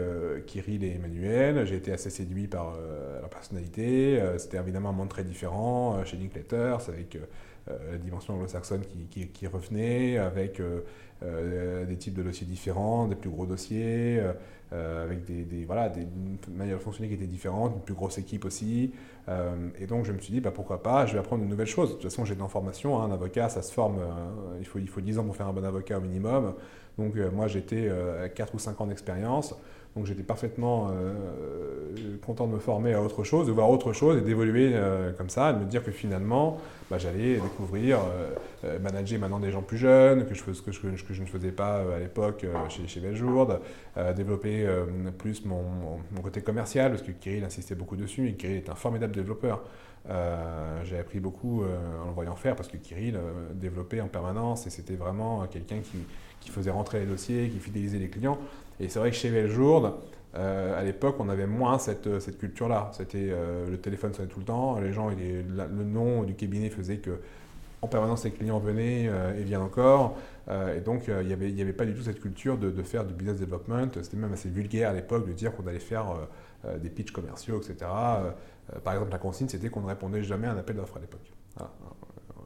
Kirill 0.46 0.84
et 0.84 0.94
Emmanuel, 0.94 1.66
j'ai 1.66 1.76
été 1.76 1.92
assez 1.92 2.10
séduit 2.10 2.46
par 2.46 2.78
leur 3.20 3.28
personnalité. 3.28 4.20
C'était 4.38 4.56
évidemment 4.56 4.88
un 4.88 4.92
monde 4.92 5.10
très 5.10 5.24
différent 5.24 6.02
chez 6.04 6.16
Linkletters, 6.16 6.88
avec 6.88 7.18
euh, 7.70 7.92
la 7.92 7.98
dimension 7.98 8.34
anglo-saxonne 8.34 8.82
qui, 9.10 9.46
revenait, 9.46 10.18
avec 10.18 10.60
euh, 10.60 10.64
euh, 10.64 10.80
des 11.22 11.96
types 11.96 12.14
de 12.14 12.22
dossiers 12.22 12.46
différents, 12.46 13.08
des 13.08 13.14
plus 13.14 13.30
gros 13.30 13.46
dossiers, 13.46 14.20
avec 14.72 15.24
des, 15.24 15.44
des 15.44 15.66
manières 15.66 16.76
de 16.76 16.82
fonctionner 16.82 17.08
qui 17.08 17.14
étaient 17.14 17.26
différentes, 17.26 17.74
une 17.74 17.80
plus 17.80 17.94
grosse 17.94 18.18
équipe 18.18 18.44
aussi. 18.44 18.92
et 19.78 19.86
donc 19.86 20.04
je 20.04 20.12
me 20.12 20.18
suis 20.18 20.32
dit, 20.32 20.40
bah, 20.40 20.50
pourquoi 20.54 20.82
pas, 20.82 21.06
je 21.06 21.14
vais 21.14 21.18
apprendre 21.18 21.42
de 21.42 21.48
nouvelles 21.48 21.66
choses. 21.66 21.90
De 21.90 21.94
toute 21.94 22.04
façon, 22.04 22.24
j'ai 22.24 22.38
en 22.40 22.48
formation, 22.48 23.00
hein, 23.00 23.06
un 23.06 23.12
avocat, 23.12 23.48
ça 23.48 23.62
se 23.62 23.72
forme, 23.72 23.98
il, 24.58 24.66
faut, 24.66 24.78
il 24.78 24.88
faut 24.88 25.00
10 25.00 25.18
ans 25.18 25.24
pour 25.24 25.36
faire 25.36 25.46
un 25.46 25.52
bon 25.52 25.64
avocat 25.64 25.98
au 25.98 26.02
minimum. 26.02 26.54
Donc 26.98 27.14
moi, 27.32 27.46
j'étais 27.46 27.88
à 27.90 28.28
4 28.28 28.54
ou 28.54 28.58
5 28.58 28.80
ans 28.80 28.86
d'expérience. 28.86 29.54
Donc 29.96 30.04
j'étais 30.04 30.22
parfaitement 30.22 30.90
euh, 30.90 32.16
content 32.24 32.46
de 32.46 32.52
me 32.52 32.58
former 32.58 32.92
à 32.92 33.02
autre 33.02 33.24
chose, 33.24 33.46
de 33.46 33.52
voir 33.52 33.70
autre 33.70 33.94
chose 33.94 34.18
et 34.18 34.20
d'évoluer 34.20 34.72
euh, 34.74 35.10
comme 35.12 35.30
ça, 35.30 35.54
de 35.54 35.60
me 35.60 35.64
dire 35.64 35.82
que 35.82 35.90
finalement, 35.90 36.58
bah, 36.90 36.98
j'allais 36.98 37.36
découvrir, 37.38 38.00
euh, 38.64 38.78
manager 38.78 39.18
maintenant 39.18 39.40
des 39.40 39.50
gens 39.50 39.62
plus 39.62 39.78
jeunes, 39.78 40.26
que 40.26 40.34
je, 40.34 40.44
que 40.44 40.70
je, 40.70 41.02
que 41.02 41.14
je 41.14 41.22
ne 41.22 41.26
faisais 41.26 41.50
pas 41.50 41.78
à 41.94 41.98
l'époque 41.98 42.44
chez, 42.68 42.86
chez 42.86 43.00
Beljourde, 43.00 43.60
développer 44.16 44.66
plus 45.18 45.44
mon, 45.44 45.62
côté 46.22 46.40
commercial, 46.40 46.90
parce 46.90 47.02
que 47.02 47.12
Kirill 47.12 47.44
insistait 47.44 47.74
beaucoup 47.74 47.96
dessus, 47.96 48.28
et 48.28 48.34
Kirill 48.34 48.56
est 48.56 48.68
un 48.68 48.74
formidable 48.74 49.14
développeur. 49.14 49.62
J'ai 50.84 50.98
appris 50.98 51.20
beaucoup 51.20 51.62
en 51.62 52.06
le 52.06 52.12
voyant 52.12 52.34
faire, 52.34 52.56
parce 52.56 52.68
que 52.68 52.76
Kirill 52.76 53.18
développait 53.54 54.00
en 54.00 54.08
permanence, 54.08 54.66
et 54.66 54.70
c'était 54.70 54.96
vraiment 54.96 55.46
quelqu'un 55.46 55.78
qui, 55.78 55.98
qui 56.40 56.50
faisait 56.50 56.70
rentrer 56.70 57.00
les 57.00 57.06
dossiers, 57.06 57.48
qui 57.48 57.60
fidélisait 57.60 57.98
les 57.98 58.08
clients. 58.08 58.38
Et 58.80 58.88
c'est 58.88 58.98
vrai 58.98 59.10
que 59.10 59.16
chez 59.16 59.30
Veljourde, 59.30 59.94
euh, 60.36 60.78
à 60.78 60.82
l'époque, 60.82 61.16
on 61.18 61.28
avait 61.28 61.46
moins 61.46 61.78
cette, 61.78 62.06
euh, 62.06 62.20
cette 62.20 62.38
culture-là. 62.38 62.90
C'était 62.92 63.28
euh, 63.30 63.68
le 63.70 63.78
téléphone 63.78 64.12
sonnait 64.12 64.28
tout 64.28 64.40
le 64.40 64.44
temps, 64.44 64.78
les 64.78 64.92
gens, 64.92 65.08
le 65.08 65.84
nom 65.84 66.24
du 66.24 66.34
cabinet 66.34 66.68
faisait 66.68 66.98
que 66.98 67.18
en 67.82 67.88
permanence 67.88 68.24
les 68.24 68.30
clients 68.30 68.58
venaient 68.58 69.04
et 69.38 69.44
viennent 69.44 69.60
encore. 69.60 70.16
et 70.48 70.80
donc 70.80 71.04
il 71.08 71.26
n'y 71.26 71.32
avait, 71.34 71.52
y 71.52 71.60
avait 71.60 71.74
pas 71.74 71.84
du 71.84 71.92
tout 71.94 72.02
cette 72.02 72.20
culture 72.20 72.56
de, 72.56 72.70
de 72.70 72.82
faire 72.82 73.04
du 73.04 73.12
business 73.12 73.38
development. 73.38 73.88
C'était 74.02 74.16
même 74.16 74.32
assez 74.32 74.48
vulgaire 74.48 74.90
à 74.90 74.92
l'époque 74.94 75.28
de 75.28 75.32
dire 75.32 75.54
qu'on 75.54 75.66
allait 75.66 75.78
faire 75.78 76.06
des 76.82 76.88
pitchs 76.88 77.12
commerciaux, 77.12 77.60
etc. 77.60 77.76
par 78.82 78.94
exemple, 78.94 79.12
la 79.12 79.18
consigne, 79.18 79.48
c'était 79.48 79.68
qu'on 79.68 79.82
ne 79.82 79.86
répondait 79.86 80.22
jamais 80.22 80.46
à 80.46 80.52
un 80.52 80.56
appel 80.56 80.74
d'offres 80.74 80.96
à 80.96 81.00
l'époque. 81.00 81.30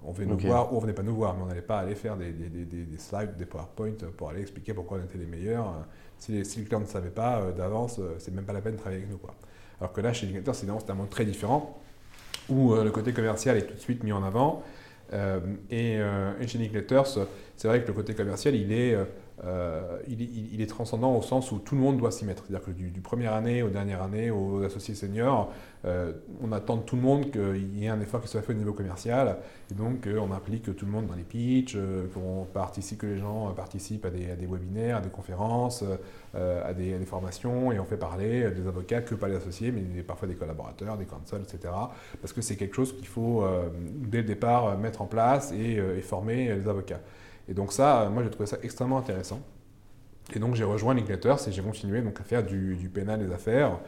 On 0.02 0.10
venait 0.10 0.26
nous 0.26 0.38
voir 0.38 0.72
ou 0.72 0.76
on 0.76 0.80
venait 0.80 0.92
pas 0.92 1.04
nous 1.04 1.14
voir, 1.14 1.36
mais 1.36 1.42
on 1.44 1.46
n'allait 1.46 1.62
pas 1.62 1.78
aller 1.78 1.94
faire 1.94 2.16
des, 2.16 2.32
des, 2.32 2.48
des, 2.48 2.64
des, 2.64 2.98
slides, 2.98 3.36
des 3.36 3.46
PowerPoint 3.46 3.92
pour 4.16 4.30
aller 4.30 4.40
expliquer 4.40 4.74
pourquoi 4.74 4.98
on 4.98 5.04
était 5.04 5.18
les 5.18 5.26
meilleurs. 5.26 5.86
Si, 6.20 6.32
le 6.32 6.64
client 6.64 6.80
ne 6.80 6.84
savait 6.84 7.08
pas 7.08 7.40
euh, 7.40 7.52
d'avance, 7.52 7.98
euh, 7.98 8.14
c'est 8.18 8.32
même 8.32 8.44
pas 8.44 8.52
la 8.52 8.60
peine 8.60 8.74
de 8.74 8.78
travailler 8.78 9.00
avec 9.00 9.10
nous. 9.10 9.16
Quoi. 9.16 9.34
Alors 9.80 9.92
que 9.92 10.02
là, 10.02 10.12
chez 10.12 10.26
Linkletter, 10.26 10.52
c'est 10.52 10.90
un 10.90 10.94
monde 10.94 11.08
très 11.08 11.24
différent 11.24 11.80
où 12.50 12.74
euh, 12.74 12.84
le 12.84 12.90
côté 12.90 13.14
commercial 13.14 13.56
est 13.56 13.62
tout 13.62 13.74
de 13.74 13.80
suite 13.80 14.04
mis 14.04 14.12
en 14.12 14.22
avant. 14.22 14.62
et, 15.70 15.98
chez 16.46 16.58
Linkletter, 16.58 17.02
c'est 17.56 17.68
vrai 17.68 17.82
que 17.82 17.88
le 17.88 17.94
côté 17.94 18.14
commercial, 18.14 18.54
il 18.54 18.70
est 18.70 18.96
euh, 19.46 19.98
il, 20.06 20.60
est 20.60 20.66
transcendant 20.66 21.16
au 21.16 21.22
sens 21.22 21.50
où 21.50 21.58
tout 21.58 21.74
le 21.74 21.80
monde 21.80 21.96
doit 21.96 22.10
s'y 22.10 22.26
mettre. 22.26 22.44
C'est-à-dire 22.44 22.66
que 22.66 22.72
du, 22.72 22.90
du, 22.90 23.00
première 23.00 23.32
année 23.32 23.62
aux 23.62 23.70
dernières 23.70 24.02
années, 24.02 24.30
aux 24.30 24.62
associés 24.62 24.94
seniors, 24.94 25.50
euh, 25.86 26.12
on 26.42 26.52
attend 26.52 26.76
de 26.76 26.82
tout 26.82 26.96
le 26.96 27.00
monde 27.02 27.30
qu'il 27.30 27.78
y 27.78 27.86
ait 27.86 27.88
un 27.88 28.00
effort 28.02 28.20
qui 28.20 28.28
soit 28.28 28.42
fait 28.42 28.52
au 28.52 28.56
niveau 28.56 28.74
commercial. 28.74 29.38
Et 29.70 29.74
donc, 29.74 30.06
euh, 30.06 30.18
on 30.18 30.30
implique 30.30 30.76
tout 30.76 30.84
le 30.84 30.92
monde 30.92 31.06
dans 31.06 31.14
les 31.14 31.22
pitchs, 31.22 31.78
qu'on 32.12 32.44
participe, 32.52 32.98
que 32.98 33.06
les 33.06 33.18
gens 33.18 33.50
participent 33.54 34.04
à 34.04 34.10
des, 34.10 34.46
webinaires, 34.46 34.98
à 34.98 35.00
des 35.00 35.08
conférences, 35.08 35.84
à 36.34 36.74
des, 36.74 36.98
formations, 37.06 37.72
et 37.72 37.78
on 37.78 37.84
fait 37.84 37.96
parler 37.96 38.50
des 38.50 38.66
avocats, 38.66 39.00
que 39.00 39.14
pas 39.14 39.28
les 39.28 39.36
associés, 39.36 39.72
mais 39.72 40.02
parfois 40.02 40.28
des 40.28 40.34
collaborateurs, 40.34 40.98
des 40.98 41.06
counsels, 41.06 41.42
etc. 41.42 41.72
Parce 42.20 42.34
que 42.34 42.42
c'est 42.42 42.56
quelque 42.56 42.76
chose 42.76 42.94
qu'il 42.94 43.06
faut, 43.06 43.44
dès 43.84 44.18
le 44.18 44.24
départ, 44.24 44.76
mettre 44.76 45.00
en 45.00 45.06
place 45.06 45.52
et 45.52 45.80
former 46.02 46.54
les 46.54 46.68
avocats. 46.68 47.00
Et 47.50 47.54
donc 47.54 47.72
ça, 47.72 48.08
moi 48.12 48.22
j'ai 48.22 48.30
trouvé 48.30 48.46
ça 48.46 48.56
extrêmement 48.62 48.98
intéressant. 48.98 49.40
Et 50.34 50.38
donc 50.38 50.54
j'ai 50.54 50.64
rejoint 50.64 50.94
Linkletters 50.94 51.48
et 51.48 51.52
j'ai 51.52 51.62
continué 51.62 52.00
donc 52.00 52.20
à 52.20 52.24
faire 52.24 52.44
du, 52.44 52.90
pénal 52.94 53.18
des 53.18 53.34
affaires 53.34 53.78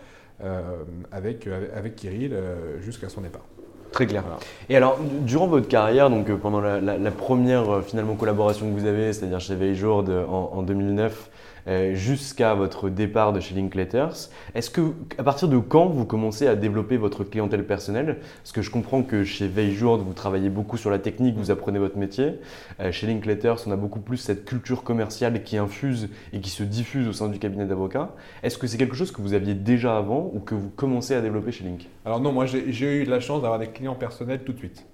euh, 0.42 0.82
avec, 1.12 1.48
avec 1.74 1.94
Kirill 1.94 2.32
euh, 2.32 2.80
jusqu'à 2.80 3.08
son 3.08 3.20
départ. 3.20 3.44
Très 3.92 4.06
clair. 4.06 4.24
Et 4.70 4.76
alors, 4.76 4.98
durant 5.20 5.46
votre 5.46 5.68
carrière, 5.68 6.08
donc 6.08 6.30
euh, 6.30 6.36
pendant 6.36 6.60
la, 6.60 7.10
première 7.10 7.84
finalement 7.84 8.16
collaboration 8.16 8.72
que 8.72 8.78
vous 8.78 8.86
avez, 8.86 9.12
c'est-à-dire 9.12 9.38
chez 9.38 9.54
Veiljourde 9.54 10.10
en, 10.28 10.50
en 10.54 10.62
2009, 10.62 11.12
euh, 11.12 11.51
jusqu'à 11.66 12.54
votre 12.54 12.88
départ 12.88 13.32
de 13.32 13.40
chez 13.40 13.54
Linkletters. 13.54 14.30
Est-ce 14.54 14.70
que, 14.70 14.92
à 15.18 15.22
partir 15.22 15.48
de 15.48 15.58
quand 15.58 15.86
vous 15.86 16.04
commencez 16.04 16.46
à 16.46 16.56
développer 16.56 16.96
votre 16.96 17.24
clientèle 17.24 17.64
personnelle? 17.64 18.18
Parce 18.42 18.52
que 18.52 18.62
je 18.62 18.70
comprends 18.70 19.02
que 19.02 19.24
chez 19.24 19.46
Veiljourde, 19.46 20.02
vous 20.02 20.12
travaillez 20.12 20.50
beaucoup 20.50 20.76
sur 20.76 20.90
la 20.90 20.98
technique, 20.98 21.36
vous 21.36 21.50
apprenez 21.50 21.78
votre 21.78 21.96
métier. 21.96 22.40
Euh, 22.80 22.92
chez 22.92 23.06
Linkletters, 23.06 23.66
on 23.66 23.70
a 23.70 23.76
beaucoup 23.76 24.00
plus 24.00 24.16
cette 24.16 24.44
culture 24.44 24.82
commerciale 24.82 25.42
qui 25.42 25.56
infuse 25.56 26.08
et 26.32 26.40
qui 26.40 26.50
se 26.50 26.62
diffuse 26.62 27.08
au 27.08 27.12
sein 27.12 27.28
du 27.28 27.38
cabinet 27.38 27.66
d'avocats. 27.66 28.10
Est-ce 28.42 28.58
que 28.58 28.66
c'est 28.66 28.78
quelque 28.78 28.96
chose 28.96 29.12
que 29.12 29.22
vous 29.22 29.34
aviez 29.34 29.54
déjà 29.54 29.96
avant 29.96 30.30
ou 30.34 30.40
que 30.40 30.54
vous 30.54 30.70
commencez 30.70 31.14
à 31.14 31.20
développer 31.20 31.52
chez 31.52 31.64
Link? 31.64 31.88
Alors 32.04 32.20
non, 32.20 32.32
moi 32.32 32.46
j'ai 32.46 33.02
eu 33.02 33.04
la 33.04 33.20
chance 33.20 33.42
d'avoir 33.42 33.58
des 33.58 33.68
clients 33.68 33.94
personnels 33.94 34.42
tout 34.44 34.52
de 34.52 34.58
suite. 34.58 34.84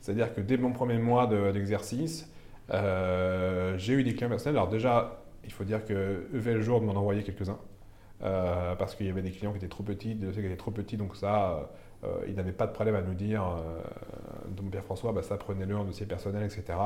C'est-à-dire 0.00 0.34
que 0.34 0.40
dès 0.40 0.56
mon 0.56 0.72
premier 0.72 0.98
mois 0.98 1.26
d'exercice, 1.26 2.30
euh, 2.70 3.74
j'ai 3.78 3.94
eu 3.94 4.04
des 4.04 4.14
clients 4.14 4.28
personnels. 4.28 4.56
Alors 4.56 4.68
déjà, 4.68 5.18
il 5.48 5.52
faut 5.52 5.64
dire 5.64 5.84
que 5.84 6.28
Evel 6.34 6.60
Jour 6.60 6.80
m'en 6.82 6.92
envoyait 6.92 7.22
quelques-uns. 7.22 7.58
parce 8.20 8.94
qu'il 8.94 9.06
y 9.06 9.10
avait 9.10 9.22
des 9.22 9.30
clients 9.30 9.50
qui 9.52 9.58
étaient 9.58 9.68
trop 9.68 9.82
petits, 9.82 10.14
des 10.14 10.26
dossiers 10.26 10.42
qui 10.42 10.48
étaient 10.48 10.56
trop 10.56 10.70
petits, 10.70 10.96
donc 10.96 11.16
ça, 11.16 11.70
ils 12.28 12.34
n'avaient 12.34 12.52
pas 12.52 12.66
de 12.66 12.72
problème 12.72 12.94
à 12.94 13.02
nous 13.02 13.14
dire, 13.14 13.42
donc 14.56 14.70
Pierre-François, 14.70 15.12
bah, 15.12 15.22
ça 15.22 15.36
prenez-le 15.36 15.76
en 15.76 15.84
dossier 15.84 16.06
personnel, 16.06 16.44
etc. 16.44 16.78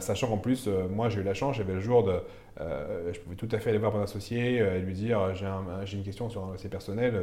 sachant 0.00 0.28
qu'en 0.28 0.38
plus, 0.38 0.68
moi 0.68 1.08
j'ai 1.08 1.20
eu 1.20 1.24
la 1.24 1.34
chance, 1.34 1.56
j'avais 1.56 1.74
le 1.74 1.80
jour 1.80 2.04
de. 2.04 2.20
je 2.58 3.18
pouvais 3.20 3.36
tout 3.36 3.48
à 3.52 3.58
fait 3.58 3.70
aller 3.70 3.78
voir 3.78 3.92
mon 3.92 4.02
associé 4.02 4.56
et 4.56 4.80
lui 4.80 4.94
dire 4.94 5.34
j'ai 5.34 5.96
une 5.96 6.04
question 6.04 6.30
sur 6.30 6.44
un 6.44 6.52
dossier 6.52 6.70
personnel 6.70 7.14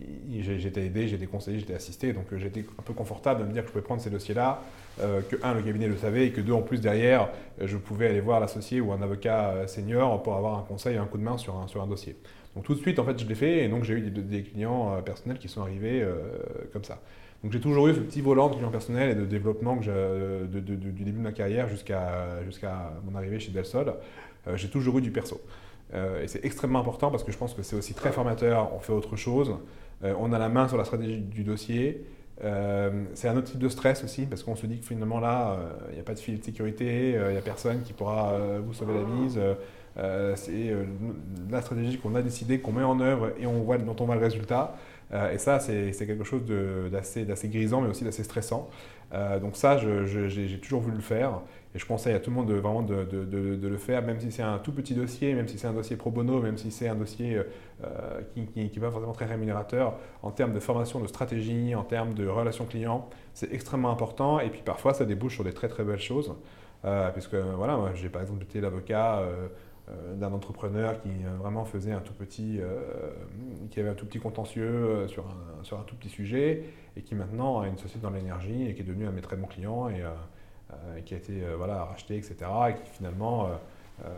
j'étais 0.00 0.86
aidé, 0.86 1.08
j'étais 1.08 1.26
conseillé, 1.26 1.58
j'étais 1.58 1.74
assisté, 1.74 2.12
donc 2.12 2.32
euh, 2.32 2.38
j'étais 2.38 2.64
un 2.78 2.82
peu 2.82 2.92
confortable 2.92 3.42
de 3.42 3.46
me 3.46 3.52
dire 3.52 3.62
que 3.62 3.68
je 3.68 3.72
pouvais 3.72 3.84
prendre 3.84 4.00
ces 4.00 4.10
dossiers-là, 4.10 4.62
euh, 5.00 5.20
que 5.22 5.36
un, 5.42 5.54
le 5.54 5.62
cabinet 5.62 5.86
le 5.86 5.96
savait, 5.96 6.26
et 6.26 6.32
que 6.32 6.40
deux, 6.40 6.52
en 6.52 6.62
plus 6.62 6.80
derrière, 6.80 7.28
euh, 7.60 7.66
je 7.66 7.76
pouvais 7.76 8.08
aller 8.08 8.20
voir 8.20 8.40
l'associé 8.40 8.80
ou 8.80 8.92
un 8.92 9.02
avocat 9.02 9.66
senior 9.66 10.22
pour 10.22 10.36
avoir 10.36 10.58
un 10.58 10.62
conseil, 10.62 10.96
un 10.96 11.06
coup 11.06 11.18
de 11.18 11.22
main 11.22 11.38
sur 11.38 11.56
un, 11.56 11.86
dossier. 11.86 12.16
Donc 12.54 12.64
tout 12.64 12.74
de 12.74 12.80
suite, 12.80 12.98
en 12.98 13.04
fait, 13.04 13.18
je 13.18 13.26
l'ai 13.26 13.34
fait, 13.34 13.64
et 13.64 13.68
donc 13.68 13.84
j'ai 13.84 13.94
eu 13.94 14.00
des, 14.10 14.42
clients 14.42 15.00
personnels 15.02 15.38
qui 15.38 15.48
sont 15.48 15.60
arrivés 15.60 16.06
comme 16.72 16.84
ça. 16.84 17.00
Donc 17.42 17.52
j'ai 17.52 17.60
toujours 17.60 17.88
eu 17.88 17.94
ce 17.94 18.00
petit 18.00 18.20
volant 18.20 18.48
de 18.48 18.54
clients 18.54 18.70
personnels 18.70 19.10
et 19.10 19.14
de 19.16 19.24
développement 19.24 19.76
du 19.76 19.90
début 20.92 21.18
de 21.18 21.18
ma 21.18 21.32
carrière 21.32 21.68
jusqu'à 21.68 22.42
jusqu'à 22.44 22.92
mon 23.04 23.16
arrivée 23.16 23.40
chez 23.40 23.50
Del 23.50 23.64
Sol. 23.64 23.92
j'ai 24.54 24.68
toujours 24.68 24.98
eu 24.98 25.02
du 25.02 25.10
perso. 25.10 25.40
et 25.92 26.28
c'est 26.28 26.44
extrêmement 26.44 26.78
important 26.78 27.10
parce 27.10 27.24
que 27.24 27.32
je 27.32 27.36
pense 27.36 27.54
que 27.54 27.64
c'est 27.64 27.74
aussi 27.74 27.92
très 27.92 28.12
formateur. 28.12 28.72
On 28.72 28.78
fait 28.78 28.92
autre 28.92 29.16
chose. 29.16 29.52
Euh, 30.04 30.14
on 30.18 30.32
a 30.32 30.38
la 30.38 30.48
main 30.48 30.68
sur 30.68 30.76
la 30.76 30.84
stratégie 30.84 31.18
du 31.18 31.44
dossier. 31.44 32.04
Euh, 32.42 33.04
c'est 33.14 33.28
un 33.28 33.36
autre 33.36 33.46
type 33.50 33.60
de 33.60 33.68
stress 33.68 34.02
aussi, 34.04 34.26
parce 34.26 34.42
qu'on 34.42 34.56
se 34.56 34.66
dit 34.66 34.78
que 34.78 34.86
finalement 34.86 35.20
là, 35.20 35.56
il 35.88 35.92
euh, 35.92 35.94
n'y 35.94 36.00
a 36.00 36.02
pas 36.02 36.14
de 36.14 36.18
filet 36.18 36.38
de 36.38 36.44
sécurité, 36.44 37.12
il 37.12 37.32
n'y 37.32 37.38
a 37.38 37.42
personne 37.42 37.82
qui 37.82 37.92
pourra 37.92 38.38
vous 38.64 38.74
sauver 38.74 38.94
la 38.94 39.04
mise. 39.04 39.38
c'est 40.36 40.74
la 41.50 41.62
stratégie 41.62 41.98
qu'on 41.98 42.14
a 42.14 42.22
décidé, 42.22 42.58
qu'on 42.58 42.72
met 42.72 42.82
en 42.82 43.00
œuvre 43.00 43.32
et 43.38 43.46
on 43.46 43.62
voit, 43.62 43.78
dont 43.78 43.96
on 44.00 44.04
voit 44.04 44.16
le 44.16 44.20
résultat. 44.20 44.76
et 45.32 45.38
ça, 45.38 45.60
c'est 45.60 45.94
quelque 46.06 46.24
chose 46.24 46.42
d'assez 46.90 47.48
grisant, 47.48 47.80
mais 47.80 47.88
aussi 47.88 48.02
d'assez 48.04 48.24
stressant. 48.24 48.68
donc 49.40 49.56
ça, 49.56 49.78
j'ai 49.78 50.58
toujours 50.58 50.80
voulu 50.80 50.96
le 50.96 51.02
faire. 51.02 51.40
Et 51.74 51.78
je 51.78 51.86
conseille 51.86 52.14
à 52.14 52.20
tout 52.20 52.30
le 52.30 52.36
monde 52.36 52.46
de, 52.46 52.54
vraiment 52.54 52.82
de, 52.82 53.68
le 53.68 53.76
faire, 53.78 54.02
même 54.02 54.20
si 54.20 54.30
c'est 54.30 54.42
un 54.42 54.58
tout 54.58 54.72
petit 54.72 54.94
dossier, 54.94 55.34
même 55.34 55.48
si 55.48 55.58
c'est 55.58 55.66
un 55.66 55.72
dossier 55.72 55.96
pro 55.96 56.10
bono, 56.10 56.40
même 56.40 56.56
si 56.56 56.70
c'est 56.70 56.88
un 56.88 56.94
dossier 56.94 57.36
euh, 57.36 58.20
qui 58.34 58.48
n'est 58.56 58.68
pas 58.68 58.90
forcément 58.90 59.12
très 59.12 59.24
rémunérateur, 59.24 59.98
en 60.22 60.30
termes 60.30 60.52
de 60.52 60.60
formation, 60.60 61.00
de 61.00 61.08
stratégie, 61.08 61.74
en 61.74 61.82
termes 61.82 62.14
de 62.14 62.28
relations 62.28 62.64
clients, 62.64 63.08
c'est 63.32 63.52
extrêmement 63.52 63.90
important. 63.90 64.38
Et 64.38 64.50
puis 64.50 64.62
parfois, 64.64 64.94
ça 64.94 65.04
débouche 65.04 65.34
sur 65.34 65.44
des 65.44 65.52
très 65.52 65.68
très 65.68 65.82
belles 65.82 66.00
choses. 66.00 66.34
Euh, 66.84 67.10
puisque 67.10 67.34
voilà, 67.34 67.76
moi 67.76 67.92
j'ai 67.94 68.10
par 68.10 68.20
exemple 68.20 68.42
été 68.42 68.60
l'avocat 68.60 69.20
euh, 69.20 69.48
d'un 70.16 70.32
entrepreneur 70.32 71.00
qui 71.00 71.08
vraiment 71.40 71.64
faisait 71.64 71.92
un 71.92 72.00
tout 72.00 72.12
petit, 72.12 72.60
qui 73.70 73.80
avait 73.80 73.88
un 73.88 73.94
tout 73.94 74.06
petit 74.06 74.20
contentieux 74.20 75.08
sur 75.08 75.24
un, 75.78 75.82
tout 75.82 75.96
petit 75.96 76.08
sujet 76.08 76.64
et 76.96 77.02
qui 77.02 77.14
maintenant 77.14 77.60
a 77.60 77.68
une 77.68 77.78
société 77.78 78.00
dans 78.00 78.10
l'énergie 78.10 78.68
et 78.68 78.74
qui 78.74 78.82
est 78.82 78.84
devenu 78.84 79.06
un 79.06 79.10
de 79.10 79.16
mes 79.16 79.20
très 79.20 79.36
bons 79.36 79.46
clients 79.46 79.88
et 79.88 80.02
euh, 80.02 80.10
qui 81.04 81.14
a 81.14 81.16
été 81.16 81.44
euh, 81.44 81.56
voilà, 81.56 81.84
racheté, 81.84 82.16
etc. 82.16 82.36
Et 82.70 82.74
qui 82.74 82.90
finalement 82.90 83.48
euh, 84.04 84.08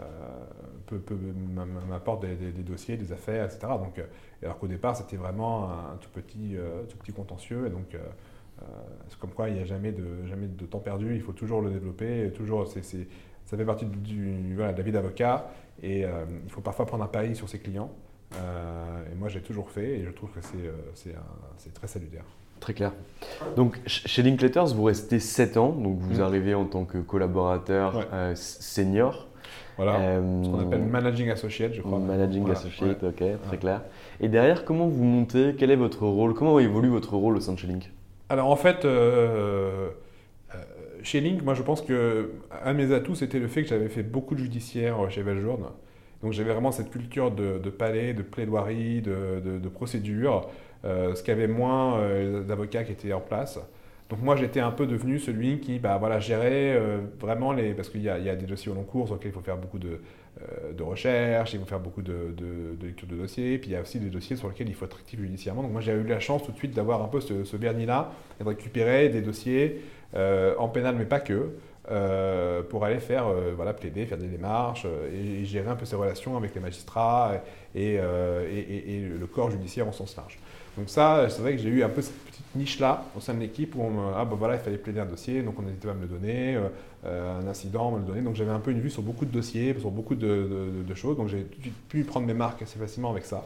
m'apporte 1.88 2.24
des, 2.24 2.62
dossiers, 2.62 2.96
des 2.96 3.12
affaires, 3.12 3.44
etc. 3.44 3.60
Donc, 3.78 4.00
alors 4.42 4.58
qu'au 4.58 4.68
départ, 4.68 4.96
c'était 4.96 5.16
vraiment 5.16 5.70
un, 5.70 5.96
tout, 6.00 6.10
petit, 6.10 6.56
tout 6.88 6.96
petit 6.96 7.12
contentieux. 7.12 7.66
Et 7.66 7.70
donc, 7.70 7.96
c'est 9.08 9.18
comme 9.18 9.32
quoi 9.32 9.50
il 9.50 9.56
n'y 9.56 9.60
a 9.60 9.64
jamais 9.64 9.92
de, 9.92 10.24
jamais 10.26 10.46
de 10.46 10.64
temps 10.64 10.78
perdu, 10.78 11.14
il 11.14 11.20
faut 11.20 11.32
toujours 11.32 11.60
le 11.60 11.70
développer. 11.70 12.32
Toujours, 12.34 12.66
c'est, 12.68 12.82
ça 12.82 13.56
fait 13.56 13.64
partie 13.66 13.84
du, 13.84 14.54
voilà, 14.54 14.72
de 14.72 14.78
la 14.78 14.84
vie 14.84 14.92
d'avocat. 14.92 15.50
Et 15.82 16.00
il 16.00 16.50
faut 16.50 16.62
parfois 16.62 16.86
prendre 16.86 17.04
un 17.04 17.08
pari 17.08 17.36
sur 17.36 17.48
ses 17.48 17.58
clients. 17.58 17.90
et 18.32 19.14
moi, 19.14 19.28
j'ai 19.28 19.42
toujours 19.42 19.70
fait 19.70 19.98
et 19.98 20.04
je 20.04 20.10
trouve 20.10 20.30
que 20.30 20.40
c'est, 20.40 21.14
c'est 21.58 21.74
très 21.74 21.86
salutaire. 21.86 22.24
Très 22.60 22.74
clair. 22.74 22.92
Donc, 23.56 23.78
chez 23.86 24.22
Linkletters, 24.22 24.74
vous 24.74 24.84
restez 24.84 25.20
7 25.20 25.56
ans, 25.56 25.72
donc 25.72 25.98
vous 25.98 26.18
mm. 26.18 26.22
arrivez 26.22 26.54
en 26.54 26.64
tant 26.64 26.84
que 26.84 26.98
collaborateur 26.98 28.06
euh, 28.12 28.34
senior. 28.34 29.28
Voilà, 29.76 29.96
euh, 29.96 30.42
ce 30.42 30.48
qu'on 30.48 30.60
appelle 30.60 30.82
Managing 30.82 31.30
Associate, 31.30 31.72
je 31.74 31.82
crois. 31.82 31.98
Managing 31.98 32.50
Associate, 32.50 33.02
ok, 33.02 33.22
très 33.46 33.58
clair. 33.58 33.82
Et 34.20 34.28
derrière, 34.28 34.64
comment 34.64 34.86
vous 34.86 35.04
montez? 35.04 35.54
Quel 35.58 35.70
est 35.70 35.76
votre 35.76 36.06
rôle? 36.06 36.34
Comment 36.34 36.58
évolue 36.58 36.88
votre 36.88 37.14
rôle 37.14 37.36
au 37.36 37.40
sein 37.40 37.52
de 37.52 37.58
chez 37.58 37.66
Link? 37.66 37.90
Alors, 38.30 38.50
en 38.50 38.56
fait, 38.56 38.84
euh, 38.84 39.88
chez 41.02 41.20
Link, 41.20 41.42
moi, 41.42 41.54
je 41.54 41.62
pense 41.62 41.82
que 41.82 42.32
un 42.64 42.72
de 42.72 42.78
mes 42.78 42.94
atouts, 42.94 43.14
c'était 43.14 43.38
le 43.38 43.48
fait 43.48 43.62
que 43.62 43.68
j'avais 43.68 43.88
fait 43.88 44.02
beaucoup 44.02 44.34
de 44.34 44.40
judiciaire 44.40 45.10
chez 45.10 45.22
Veljourne. 45.22 45.66
Donc, 46.22 46.32
j'avais 46.32 46.52
vraiment 46.52 46.72
cette 46.72 46.90
culture 46.90 47.30
de, 47.30 47.58
palais, 47.70 48.14
de 48.14 48.22
plaidoirie, 48.22 49.02
de, 49.02 49.42
de, 49.44 49.58
de 49.58 49.68
procédure. 49.68 50.48
Euh, 50.86 51.16
ce 51.16 51.22
qu'avait 51.22 51.48
moins 51.48 51.98
euh, 51.98 52.44
d'avocats 52.44 52.84
qui 52.84 52.92
étaient 52.92 53.12
en 53.12 53.20
place. 53.20 53.58
Donc 54.08 54.22
moi 54.22 54.36
j'étais 54.36 54.60
un 54.60 54.70
peu 54.70 54.86
devenu 54.86 55.18
celui 55.18 55.58
qui 55.58 55.80
bah, 55.80 55.96
voilà, 55.98 56.20
gérait 56.20 56.76
euh, 56.76 56.98
vraiment 57.18 57.52
les... 57.52 57.74
Parce 57.74 57.88
qu'il 57.88 58.02
y, 58.02 58.08
a 58.08 58.36
des 58.36 58.46
dossiers 58.46 58.70
au 58.70 58.74
long 58.76 58.84
cours 58.84 59.06
sur 59.06 59.16
lesquels 59.16 59.32
il 59.32 59.34
faut 59.34 59.40
faire 59.40 59.56
beaucoup 59.56 59.80
de, 59.80 60.00
de 60.72 60.82
recherches, 60.84 61.54
il 61.54 61.58
faut 61.58 61.66
faire 61.66 61.80
beaucoup 61.80 62.02
de, 62.02 62.32
de, 62.36 62.86
lecture 62.86 63.08
de 63.08 63.16
dossiers, 63.16 63.58
puis 63.58 63.70
il 63.70 63.72
y 63.72 63.76
a 63.76 63.80
aussi 63.80 63.98
des 63.98 64.10
dossiers 64.10 64.36
sur 64.36 64.48
lesquels 64.48 64.68
il 64.68 64.74
faut 64.74 64.84
être 64.84 64.98
actif 64.98 65.18
judiciairement. 65.18 65.62
Donc 65.62 65.72
moi 65.72 65.80
j'ai 65.80 65.92
eu 65.92 66.04
la 66.04 66.20
chance 66.20 66.44
tout 66.44 66.52
de 66.52 66.56
suite 66.56 66.72
d'avoir 66.72 67.02
un 67.02 67.08
peu 67.08 67.20
ce, 67.20 67.56
vernis-là 67.56 68.12
et 68.38 68.44
de 68.44 68.48
récupérer 68.48 69.08
des 69.08 69.22
dossiers 69.22 69.82
en 70.14 70.68
pénal 70.68 70.94
mais 70.96 71.06
pas 71.06 71.18
que. 71.18 71.56
pour 72.68 72.84
aller 72.84 73.00
faire, 73.00 73.26
voilà, 73.56 73.74
plaider, 73.74 74.06
faire 74.06 74.18
des 74.18 74.28
démarches 74.28 74.86
et, 75.12 75.44
gérer 75.44 75.68
un 75.68 75.76
peu 75.76 75.84
ces 75.84 75.96
relations 75.96 76.36
avec 76.36 76.54
les 76.54 76.60
magistrats 76.60 77.42
et 77.74 77.98
le 77.98 79.26
corps 79.26 79.50
judiciaire 79.50 79.88
en 79.88 79.92
sens 79.92 80.16
large. 80.16 80.38
Donc 80.76 80.90
ça, 80.90 81.26
c'est 81.28 81.40
vrai 81.40 81.52
que 81.56 81.62
j'ai 81.62 81.68
eu 81.68 81.82
un 81.82 81.88
peu 81.88 82.02
cette 82.02 82.18
petite 82.26 82.54
niche-là 82.54 83.04
au 83.16 83.20
sein 83.20 83.34
de 83.34 83.40
l'équipe 83.40 83.74
où 83.76 83.82
on 83.82 83.90
me, 83.90 84.12
ah 84.14 84.24
ben 84.24 84.36
voilà, 84.36 84.56
il 84.56 84.60
fallait 84.60 84.76
plaider 84.76 85.00
un 85.00 85.06
dossier, 85.06 85.42
donc 85.42 85.58
on 85.58 85.62
n'hésitait 85.62 85.86
pas 85.86 85.94
à 85.94 85.96
me 85.96 86.02
le 86.02 86.08
donner, 86.08 86.56
euh, 86.56 86.68
euh, 87.06 87.40
un 87.40 87.48
incident, 87.48 87.88
on 87.88 87.92
me 87.92 87.98
le 88.00 88.04
donner. 88.04 88.20
Donc 88.20 88.34
j'avais 88.34 88.50
un 88.50 88.60
peu 88.60 88.72
une 88.72 88.80
vue 88.80 88.90
sur 88.90 89.02
beaucoup 89.02 89.24
de 89.24 89.30
dossiers, 89.30 89.74
sur 89.78 89.90
beaucoup 89.90 90.14
de, 90.14 90.94
choses, 90.94 91.16
donc 91.16 91.28
j'ai 91.28 91.46
pu 91.88 92.04
prendre 92.04 92.26
mes 92.26 92.34
marques 92.34 92.62
assez 92.62 92.78
facilement 92.78 93.10
avec 93.10 93.24
ça. 93.24 93.44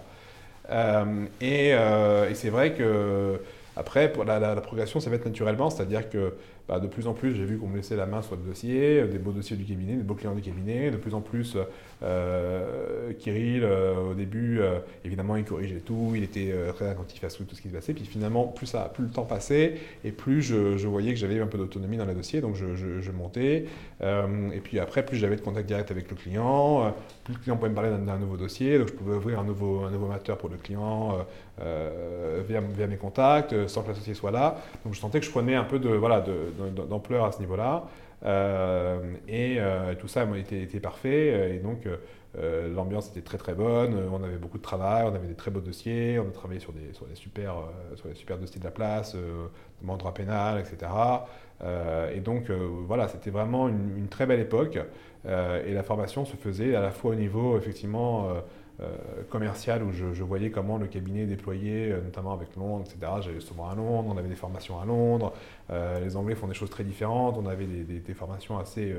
Euh, 0.71 1.27
et, 1.41 2.35
c'est 2.35 2.51
vrai 2.51 2.75
que 2.75 3.41
après, 3.77 4.11
pour 4.11 4.25
la, 4.25 4.57
progression, 4.57 4.99
ça 4.99 5.09
va 5.09 5.17
être 5.17 5.27
naturellement, 5.27 5.71
c'est-à-dire 5.71 6.11
que 6.11 6.35
bah, 6.71 6.79
de 6.79 6.87
plus 6.87 7.09
en 7.09 7.15
plus, 7.15 7.35
j'ai 7.35 7.45
vu 7.45 7.59
qu'on 7.59 7.67
me 7.67 7.75
laissait 7.75 7.97
la 7.97 8.07
main 8.07 8.23
sur 8.23 8.37
le 8.37 8.43
dossier, 8.43 9.05
des 9.09 9.19
beaux 9.19 9.33
dossiers 9.33 9.57
du 9.57 9.65
cabinet, 9.65 9.97
des 9.97 10.05
beaux 10.05 10.15
clients 10.15 10.37
du 10.37 10.41
cabinet. 10.41 10.93
De 10.93 10.99
plus 10.99 11.15
en 11.15 11.21
plus, 11.21 11.57
euh, 12.05 13.13
Kirill, 13.19 13.65
euh, 13.65 14.13
au 14.13 14.15
début, 14.15 14.61
euh, 14.61 14.79
évidemment, 15.05 15.35
il 15.35 15.43
corrigeait 15.43 15.81
tout, 15.81 16.13
il 16.15 16.23
était 16.23 16.55
très 16.77 16.89
attentif 16.89 17.25
à 17.25 17.27
tout 17.27 17.45
ce 17.57 17.61
qui 17.61 17.69
se 17.69 17.75
passait. 17.75 17.93
Puis 17.93 18.05
finalement, 18.05 18.47
plus, 18.47 18.69
ça, 18.69 18.89
plus 18.95 19.03
le 19.03 19.11
temps 19.11 19.25
passait, 19.25 19.79
et 20.05 20.13
plus 20.13 20.43
je, 20.43 20.87
voyais 20.87 21.13
que 21.13 21.19
j'avais 21.19 21.41
un 21.41 21.49
peu 21.49 21.59
d'autonomie 21.59 21.97
dans 21.97 22.05
le 22.05 22.15
dossier, 22.15 22.41
donc 22.41 22.55
je, 22.55 23.11
montais. 23.11 23.65
et 24.01 24.61
puis 24.63 24.79
après, 24.79 25.05
plus 25.05 25.17
j'avais 25.17 25.35
de 25.35 25.41
contact 25.41 25.67
direct 25.67 25.91
avec 25.91 26.09
le 26.09 26.15
client, 26.15 26.95
plus 27.25 27.35
le 27.35 27.41
client 27.41 27.57
pouvait 27.57 27.71
me 27.71 27.75
parler 27.75 27.91
d'un 27.91 28.19
nouveau 28.19 28.37
dossier, 28.37 28.79
donc 28.79 28.89
je 28.89 28.93
pouvais 28.93 29.17
ouvrir 29.17 29.41
un 29.41 29.45
nouveau, 29.45 29.83
un 29.85 30.35
pour 30.37 30.49
le 30.49 30.57
client 30.57 31.27
via, 32.49 32.61
via, 32.61 32.87
mes 32.87 32.97
contacts, 32.97 33.67
sans 33.67 33.83
que 33.83 33.89
l'associé 33.89 34.15
soit 34.15 34.31
là. 34.31 34.57
Donc 34.85 34.95
je 34.95 35.01
sentais 35.01 35.21
que 35.21 35.27
je 35.27 35.31
prenais 35.31 35.55
un 35.55 35.65
peu 35.65 35.79
de, 35.79 35.91
voilà, 35.91 36.25
d'ampleur 36.89 37.25
à 37.25 37.33
ce 37.33 37.41
niveau-là. 37.41 37.85
Euh, 38.25 39.15
et 39.29 39.57
euh, 39.59 39.95
tout 39.95 40.09
ça 40.09 40.27
était, 40.37 40.63
été 40.63 40.81
parfait. 40.81 41.55
Et 41.55 41.59
donc, 41.59 41.87
euh, 42.37 42.75
l'ambiance 42.75 43.09
était 43.11 43.23
très 43.23 43.39
très 43.39 43.55
bonne. 43.55 43.97
On 44.13 44.23
avait 44.23 44.37
beaucoup 44.37 44.59
de 44.59 44.63
travail, 44.63 45.07
on 45.11 45.15
avait 45.15 45.29
des 45.29 45.35
très 45.35 45.51
beaux 45.51 45.61
dossiers. 45.61 46.19
On 46.19 46.29
a 46.29 46.33
travaillé 46.33 46.61
sur 46.61 46.73
des, 46.73 46.81
des, 46.81 47.15
super, 47.15 47.55
sur 47.97 48.09
les 48.09 48.15
super 48.15 48.39
dossiers 48.39 48.61
de 48.61 48.65
la 48.65 48.71
place, 48.71 49.15
notamment 49.15 49.97
droit 49.97 50.15
pénal, 50.15 50.61
etc. 50.61 50.91
et 52.15 52.21
donc, 52.21 52.51
voilà, 52.51 53.09
c'était 53.09 53.31
vraiment 53.31 53.69
une, 53.69 54.09
très 54.09 54.27
belle 54.27 54.41
époque. 54.41 54.79
et 55.27 55.73
la 55.73 55.83
formation 55.83 56.25
se 56.25 56.37
faisait 56.37 56.75
à 56.75 56.81
la 56.81 56.91
fois 56.91 57.13
au 57.13 57.15
niveau, 57.15 57.57
effectivement, 57.57 58.29
euh, 58.29 58.41
commercial 59.29 59.83
où 59.83 59.93
je, 59.93 60.23
voyais 60.23 60.51
comment 60.51 60.79
le 60.79 60.87
cabinet 60.87 61.27
déployait, 61.27 61.93
euh, 61.93 62.01
notamment 62.03 62.33
avec 62.33 62.57
Londres, 62.57 62.85
etc. 62.87 63.13
J'allais 63.21 63.41
souvent 63.41 63.69
à 63.69 63.75
Londres, 63.75 64.13
on 64.15 64.19
avait 64.19 64.29
des 64.29 64.37
formations 64.37 64.81
à 64.81 64.85
Londres. 64.85 65.33
Euh, 65.71 66.01
les 66.01 66.17
Anglais 66.17 66.35
font 66.35 66.47
des 66.47 66.55
choses 66.55 66.71
très 66.71 66.85
différentes. 66.85 67.37
On 67.39 67.47
avait 67.47 67.67
des, 67.67 68.15
formations 68.15 68.59
assez 68.59 68.95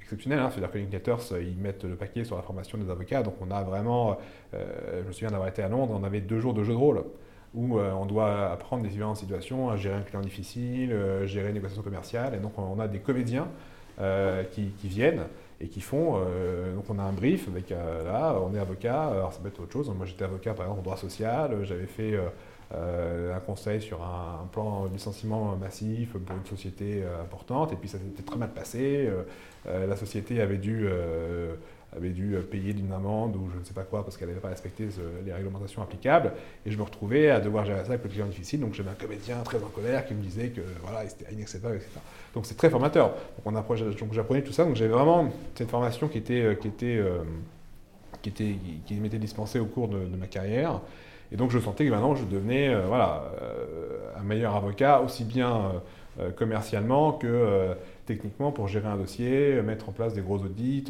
exceptionnelles. 0.00 0.38
Hein. 0.38 0.50
C'est-à-dire 0.50 0.70
que 0.70 0.78
les 0.78 0.84
indicators, 0.84 1.22
ils 1.40 1.56
mettent 1.56 1.84
le 1.84 1.96
paquet 1.96 2.24
sur 2.24 2.36
la 2.36 2.42
formation 2.42 2.78
des 2.78 2.90
avocats. 2.90 3.22
Donc 3.22 3.34
on 3.40 3.50
a 3.50 3.62
vraiment, 3.62 4.18
je 4.52 5.06
me 5.06 5.12
souviens 5.12 5.30
d'avoir 5.30 5.48
été 5.48 5.62
à 5.62 5.68
Londres, 5.68 5.98
on 5.98 6.04
avait 6.04 6.20
deux 6.20 6.40
jours 6.40 6.54
de 6.54 6.62
jeu 6.62 6.72
de 6.72 6.78
rôle 6.78 7.04
où 7.52 7.80
on 7.80 8.06
doit 8.06 8.52
apprendre 8.52 8.84
des 8.84 8.90
différentes 8.90 9.16
situations, 9.16 9.76
gérer 9.76 9.96
un 9.96 10.02
client 10.02 10.20
difficile, 10.20 10.94
gérer 11.24 11.48
une 11.48 11.54
négociation 11.54 11.82
commerciale. 11.82 12.34
Et 12.34 12.38
donc 12.38 12.58
on 12.58 12.78
a 12.78 12.86
des 12.86 13.00
comédiens 13.00 13.48
qui, 14.52 14.72
viennent 14.84 15.24
et 15.60 15.68
qui 15.68 15.80
font. 15.80 16.14
Euh, 16.16 16.74
donc 16.74 16.84
on 16.88 16.98
a 16.98 17.02
un 17.02 17.12
brief 17.12 17.48
avec 17.48 17.70
euh, 17.70 18.04
là, 18.04 18.36
on 18.40 18.54
est 18.54 18.58
avocat, 18.58 19.08
alors 19.08 19.32
ça 19.32 19.40
peut 19.40 19.48
être 19.48 19.60
autre 19.60 19.72
chose. 19.72 19.90
Moi 19.96 20.06
j'étais 20.06 20.24
avocat 20.24 20.54
par 20.54 20.66
exemple 20.66 20.80
en 20.80 20.82
droit 20.82 20.96
social, 20.96 21.64
j'avais 21.64 21.86
fait 21.86 22.18
euh, 22.74 23.34
un 23.34 23.40
conseil 23.40 23.80
sur 23.80 24.02
un, 24.02 24.46
plan 24.50 24.86
de 24.86 24.92
licenciement 24.92 25.56
massif 25.56 26.12
pour 26.12 26.36
une 26.36 26.46
société 26.46 27.02
importante 27.20 27.72
et 27.72 27.76
puis 27.76 27.88
ça 27.88 27.98
s'était 27.98 28.22
très 28.22 28.36
mal 28.36 28.52
passé. 28.52 29.10
la 29.66 29.96
société 29.96 30.40
avait 30.40 30.58
dû 30.58 30.88
avait 31.96 32.10
dû 32.10 32.36
payer 32.50 32.72
d'une 32.72 32.92
amende 32.92 33.36
ou 33.36 33.50
je 33.52 33.58
ne 33.58 33.64
sais 33.64 33.74
pas 33.74 33.82
quoi 33.82 34.04
parce 34.04 34.16
qu'elle 34.16 34.28
n'avait 34.28 34.40
pas 34.40 34.48
respecté 34.48 34.88
les 35.24 35.32
réglementations 35.32 35.82
applicables. 35.82 36.32
Et 36.64 36.70
je 36.70 36.78
me 36.78 36.82
retrouvais 36.82 37.30
à 37.30 37.40
devoir 37.40 37.64
gérer 37.64 37.80
ça 37.80 37.92
avec 37.92 38.04
le 38.04 38.10
client 38.10 38.26
difficile. 38.26 38.60
Donc 38.60 38.74
j'avais 38.74 38.90
un 38.90 38.94
comédien 38.94 39.36
très 39.42 39.58
en 39.58 39.68
colère 39.68 40.06
qui 40.06 40.14
me 40.14 40.22
disait 40.22 40.48
que 40.48 40.60
voilà, 40.82 41.08
c'était 41.08 41.32
inacceptable, 41.32 41.76
etc. 41.76 41.90
Donc 42.34 42.46
c'est 42.46 42.56
très 42.56 42.70
formateur. 42.70 43.14
Donc, 43.44 44.12
j'apprenais 44.12 44.42
tout 44.42 44.52
ça. 44.52 44.64
Donc 44.64 44.76
j'avais 44.76 44.92
vraiment 44.92 45.30
cette 45.54 45.70
formation 45.70 46.08
qui 46.08 46.18
était, 46.18 46.56
qui 46.60 46.68
était, 46.68 47.02
qui 48.22 48.28
était, 48.28 48.56
qui, 48.86 48.94
m'était 48.94 49.18
dispensée 49.18 49.58
au 49.58 49.66
cours 49.66 49.88
de, 49.88 49.98
ma 50.16 50.26
carrière. 50.26 50.80
Et 51.32 51.36
donc 51.36 51.50
je 51.50 51.58
sentais 51.58 51.84
que 51.86 51.90
maintenant 51.90 52.14
je 52.14 52.24
devenais 52.24 52.74
voilà, 52.86 53.32
un 54.16 54.22
meilleur 54.22 54.54
avocat, 54.54 55.00
aussi 55.00 55.24
bien 55.24 55.72
commercialement 56.36 57.12
que 57.12 57.74
techniquement 58.10 58.50
pour 58.50 58.66
gérer 58.66 58.88
un 58.88 58.96
dossier, 58.96 59.62
mettre 59.62 59.88
en 59.88 59.92
place 59.92 60.14
des 60.14 60.20
gros 60.20 60.38
audits, 60.38 60.86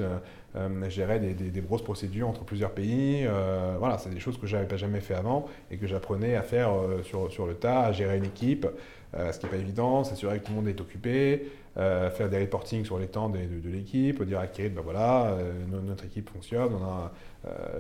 euh, 0.56 0.88
gérer 0.88 1.20
des, 1.20 1.34
des, 1.34 1.60
grosses 1.60 1.82
procédures 1.82 2.28
entre 2.28 2.44
plusieurs 2.44 2.70
pays. 2.70 3.26
Euh, 3.26 3.76
voilà, 3.78 3.98
c'est 3.98 4.08
des 4.08 4.20
choses 4.20 4.38
que 4.38 4.46
je 4.46 4.56
n'avais 4.56 4.66
pas 4.66 4.78
jamais 4.78 5.00
fait 5.00 5.14
avant 5.14 5.46
et 5.70 5.76
que 5.76 5.86
j'apprenais 5.86 6.34
à 6.34 6.42
faire 6.42 6.70
euh, 6.72 7.02
sur, 7.02 7.30
sur, 7.30 7.46
le 7.46 7.54
tas, 7.54 7.82
à 7.82 7.92
gérer 7.92 8.16
une 8.16 8.24
équipe, 8.24 8.66
ce 9.14 9.38
qui 9.38 9.46
n'est 9.46 9.50
pas 9.50 9.58
évident, 9.58 10.04
s'assurer 10.04 10.38
que 10.38 10.44
tout 10.44 10.52
le 10.52 10.56
monde 10.56 10.68
est 10.68 10.80
occupé, 10.80 11.50
faire 11.76 12.28
des 12.28 12.38
reporting 12.38 12.84
sur 12.84 12.98
les 12.98 13.06
temps 13.06 13.28
de, 13.28 13.38
l'équipe, 13.70 14.22
dire 14.22 14.38
à 14.38 14.46
Kirit, 14.46 14.70
ben 14.70 14.82
voilà, 14.82 15.36
notre 15.70 16.04
équipe 16.04 16.30
fonctionne, 16.30 16.72
on 16.74 16.84
a 16.84 17.12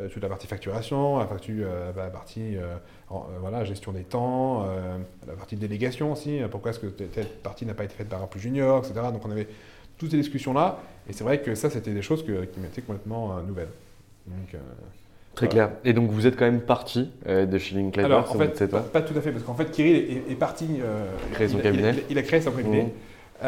toute 0.08 0.22
la 0.22 0.28
partie 0.28 0.46
facturation, 0.46 1.18
la, 1.18 1.26
partie 1.26 2.56
voilà, 3.40 3.64
gestion 3.64 3.92
des 3.92 4.02
temps, 4.02 4.66
la 5.26 5.34
partie 5.34 5.56
délégation 5.56 6.12
aussi, 6.12 6.40
pourquoi 6.50 6.72
est-ce 6.72 6.80
que 6.80 6.86
telle 6.86 7.26
partie 7.26 7.66
n'a 7.66 7.74
pas 7.74 7.84
été 7.84 7.94
faite 7.94 8.08
par 8.08 8.22
un 8.22 8.26
plus 8.26 8.40
junior, 8.40 8.84
etc. 8.84 9.06
Donc 9.12 9.24
on 9.24 9.30
avait 9.30 9.48
toutes 10.00 10.10
ces 10.10 10.16
discussions-là. 10.16 10.80
Et 11.08 11.12
c'est 11.12 11.24
vrai 11.24 11.42
que 11.42 11.54
ça, 11.54 11.70
c'était 11.70 11.92
des 11.92 12.02
choses 12.02 12.24
qui 12.24 12.60
m'étaient 12.60 12.82
complètement 12.82 13.36
euh, 13.36 13.42
nouvelles. 13.42 13.68
Euh, 15.42 15.46
Très 15.46 15.48
clair. 15.48 15.70
Et 15.84 15.92
donc 15.92 16.10
vous 16.10 16.26
êtes 16.26 16.36
quand 16.36 16.44
même 16.44 16.60
parti 16.60 17.10
euh, 17.26 17.46
de 17.46 17.58
chez 17.58 17.74
Linklater 17.74 18.06
Alors 18.06 18.30
en 18.30 18.38
fait, 18.38 18.66
pas, 18.66 18.80
pas, 18.80 19.02
tout 19.02 19.16
à 19.16 19.20
fait, 19.20 19.32
parce 19.32 19.44
qu'en 19.44 19.54
fait 19.54 19.70
Kirill 19.70 20.22
est, 20.28 20.34
parti. 20.34 20.80
créer 21.32 21.48
son 21.48 21.58
cabinet. 21.58 21.94
Il, 22.10 22.18
a 22.18 22.22
créé 22.22 22.40
son 22.40 22.50
cabinet. 22.52 22.92
Mmh. 23.42 23.46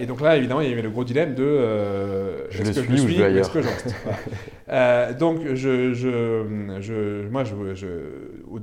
et 0.00 0.06
donc 0.06 0.20
là, 0.20 0.36
évidemment, 0.36 0.60
il 0.60 0.68
y 0.70 0.72
avait 0.72 0.82
le 0.82 0.90
gros 0.90 1.04
dilemme 1.04 1.34
de 1.34 2.48
je 2.50 2.62
est-ce 2.62 2.80
que 2.80 2.86
je 2.86 2.90
le 2.90 2.96
suis 2.96 3.20
ou 3.20 3.24
est-ce 3.24 3.50
que 3.50 3.62
je 3.62 3.68
reste 3.68 5.18
Donc, 5.18 5.40
je, 5.54 5.92
je, 5.92 6.44
je, 6.80 7.28
moi, 7.28 7.44
je, 7.44 7.86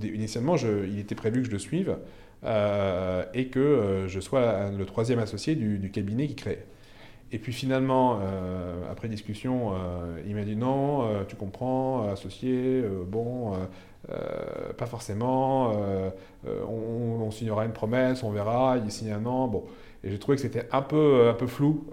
initialement, 0.03 0.55
il 0.57 0.99
était 0.99 1.15
prévu 1.15 1.41
que 1.41 1.47
je 1.47 1.51
le 1.51 1.59
suive 1.59 1.95
et 3.33 3.45
que 3.47 4.05
je 4.07 4.19
sois 4.19 4.71
le 4.75 4.85
troisième 4.85 5.19
associé 5.19 5.55
du, 5.55 5.77
du 5.77 5.91
cabinet 5.91 6.27
qui 6.27 6.35
crée. 6.35 6.65
Et 7.33 7.39
puis 7.39 7.53
finalement, 7.53 8.19
euh, 8.21 8.91
après 8.91 9.07
discussion, 9.07 9.71
euh, 9.71 10.21
il 10.27 10.35
m'a 10.35 10.43
dit 10.43 10.57
non, 10.57 11.03
euh, 11.03 11.23
tu 11.25 11.37
comprends, 11.37 12.09
associé, 12.09 12.83
bon, 13.07 13.53
pas 14.77 14.85
forcément, 14.85 15.73
on, 16.67 17.31
signera 17.31 17.65
une 17.65 17.71
promesse, 17.71 18.23
on 18.23 18.31
verra, 18.31 18.77
il 18.83 18.91
signe 18.91 19.11
un 19.11 19.25
an, 19.25 19.47
bon. 19.47 19.63
Et 20.03 20.09
j'ai 20.09 20.19
trouvé 20.19 20.35
que 20.35 20.41
c'était 20.41 20.67
un 20.71 20.81
peu, 20.81 21.29
un 21.29 21.33
peu 21.33 21.47
flou 21.47 21.85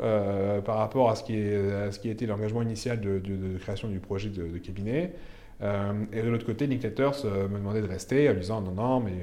par 0.64 0.79
rapport 0.79 1.11
à 1.11 1.14
ce 1.14 1.22
qui, 1.22 1.37
est, 1.37 1.92
ce 1.92 1.98
qui 2.01 2.11
était 2.11 2.27
l'engagement 2.27 2.62
initial 2.62 3.01
de, 3.01 3.59
création 3.59 3.88
du 3.88 4.01
projet 4.01 4.31
de, 4.31 4.59
cabinet. 4.59 5.12
et 5.61 6.22
de 6.22 6.29
l'autre 6.29 6.46
côté, 6.46 6.66
Nick 6.66 6.83
Letters 6.83 7.24
me 7.24 7.59
demandait 7.59 7.83
de 7.83 7.88
rester 7.88 8.29
en 8.29 8.35
disant 8.35 8.62
non, 8.62 8.72
non, 8.72 9.01
mais 9.01 9.22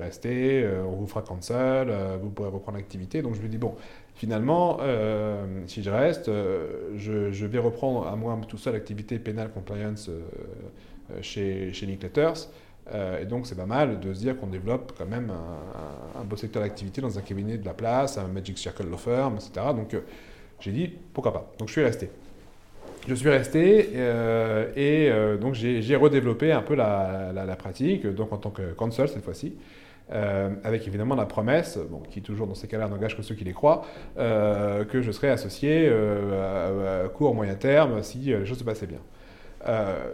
restez, 0.00 0.68
on 0.86 0.96
vous 0.96 1.06
fera 1.06 1.22
cancel, 1.22 1.88
vous 2.20 2.28
pourrez 2.28 2.50
reprendre 2.50 2.76
l'activité. 2.76 3.22
Donc 3.22 3.36
je 3.36 3.40
lui 3.40 3.48
dit 3.48 3.58
bon, 3.58 3.76
Finalement, 4.16 4.78
euh, 4.80 5.44
si 5.66 5.82
je 5.82 5.90
reste, 5.90 6.28
euh, 6.28 6.94
je, 6.96 7.44
vais 7.44 7.58
reprendre 7.58 8.06
à 8.06 8.16
moi 8.16 8.40
tout 8.48 8.56
seul 8.56 8.72
l'activité 8.72 9.18
pénale 9.18 9.50
compliance 9.50 10.08
euh, 10.08 11.20
chez, 11.20 11.70
chez 11.74 11.84
Letters. 11.84 12.48
et 13.20 13.26
donc, 13.26 13.46
c'est 13.46 13.56
pas 13.56 13.66
mal 13.66 14.00
de 14.00 14.14
se 14.14 14.20
dire 14.20 14.38
qu'on 14.38 14.46
développe 14.46 14.94
quand 14.96 15.04
même 15.04 15.30
un, 16.18 16.24
beau 16.24 16.36
secteur 16.36 16.62
d'activité 16.62 17.02
dans 17.02 17.18
un 17.18 17.20
cabinet 17.20 17.58
de 17.58 17.66
la 17.66 17.74
place, 17.74 18.16
un 18.16 18.26
Magic 18.28 18.56
Circle 18.56 18.88
Law 18.88 18.96
Firm, 18.96 19.34
etc. 19.34 19.66
Donc, 19.76 19.94
j'ai 20.60 20.72
dit 20.72 20.90
pourquoi 21.12 21.34
pas. 21.34 21.52
Donc, 21.58 21.68
je 21.68 21.72
suis 21.72 21.84
resté. 21.84 22.08
Je 23.06 23.14
suis 23.14 23.28
resté 23.28 23.90
et 24.76 25.36
donc 25.40 25.54
j'ai 25.54 25.94
redéveloppé 25.94 26.50
un 26.50 26.62
peu 26.62 26.74
la, 26.74 27.32
la, 27.32 27.56
pratique, 27.56 28.04
donc 28.06 28.32
en 28.32 28.38
tant 28.38 28.50
que 28.50 28.72
counsel 28.72 29.08
cette 29.08 29.22
fois-ci. 29.22 29.54
Euh, 30.12 30.50
avec 30.62 30.86
évidemment 30.86 31.16
la 31.16 31.26
promesse, 31.26 31.78
bon, 31.90 32.00
qui 32.08 32.22
toujours 32.22 32.46
dans 32.46 32.54
ces 32.54 32.68
cas-là 32.68 32.88
n'engage 32.88 33.16
que 33.16 33.22
ceux 33.22 33.34
qui 33.34 33.42
les 33.42 33.52
croient, 33.52 33.84
euh, 34.18 34.84
que 34.84 35.02
je 35.02 35.10
serais 35.10 35.30
associé 35.30 35.88
euh, 35.90 37.04
à, 37.04 37.08
court, 37.08 37.34
moyen 37.34 37.56
terme, 37.56 38.00
si 38.04 38.18
les 38.18 38.46
choses 38.46 38.58
se 38.58 38.64
passaient 38.64 38.86
bien. 38.86 39.00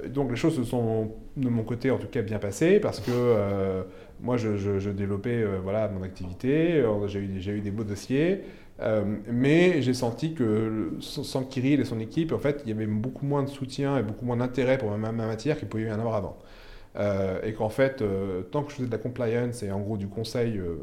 donc 0.08 0.30
les 0.30 0.36
choses 0.36 0.56
se 0.56 0.64
sont, 0.64 1.12
de 1.36 1.50
mon 1.50 1.62
côté 1.62 1.90
en 1.90 1.98
tout 1.98 2.06
cas, 2.06 2.22
bien 2.22 2.38
passées, 2.38 2.80
parce 2.80 3.00
que 3.00 3.82
moi 4.22 4.38
je, 4.38 4.90
développais 4.90 5.44
voilà, 5.62 5.88
mon 5.88 6.02
activité, 6.02 6.82
j'ai 7.08 7.18
eu, 7.18 7.58
eu, 7.58 7.60
des 7.60 7.70
beaux 7.70 7.84
dossiers, 7.84 8.44
mais 9.30 9.82
j'ai 9.82 9.92
senti 9.92 10.32
que 10.32 10.94
sans 11.00 11.42
Kirill 11.42 11.80
et 11.80 11.84
son 11.84 12.00
équipe, 12.00 12.32
en 12.32 12.38
fait, 12.38 12.62
il 12.64 12.70
y 12.70 12.72
avait 12.72 12.86
beaucoup 12.86 13.26
moins 13.26 13.42
de 13.42 13.50
soutien 13.50 13.98
et 13.98 14.02
beaucoup 14.02 14.24
moins 14.24 14.38
d'intérêt 14.38 14.78
pour 14.78 14.90
ma 14.96 15.12
matière 15.12 15.58
qu'il 15.58 15.68
pouvait 15.68 15.84
y 15.84 15.90
en 15.90 16.00
avoir 16.00 16.14
avant. 16.14 16.38
Euh, 16.96 17.40
et 17.42 17.54
qu'en 17.54 17.70
fait, 17.70 18.02
euh, 18.02 18.42
tant 18.42 18.62
que 18.62 18.70
je 18.70 18.76
faisais 18.76 18.86
de 18.86 18.92
la 18.92 18.98
compliance 18.98 19.62
et 19.62 19.72
en 19.72 19.80
gros 19.80 19.96
du 19.96 20.08
conseil, 20.08 20.58
euh, 20.58 20.76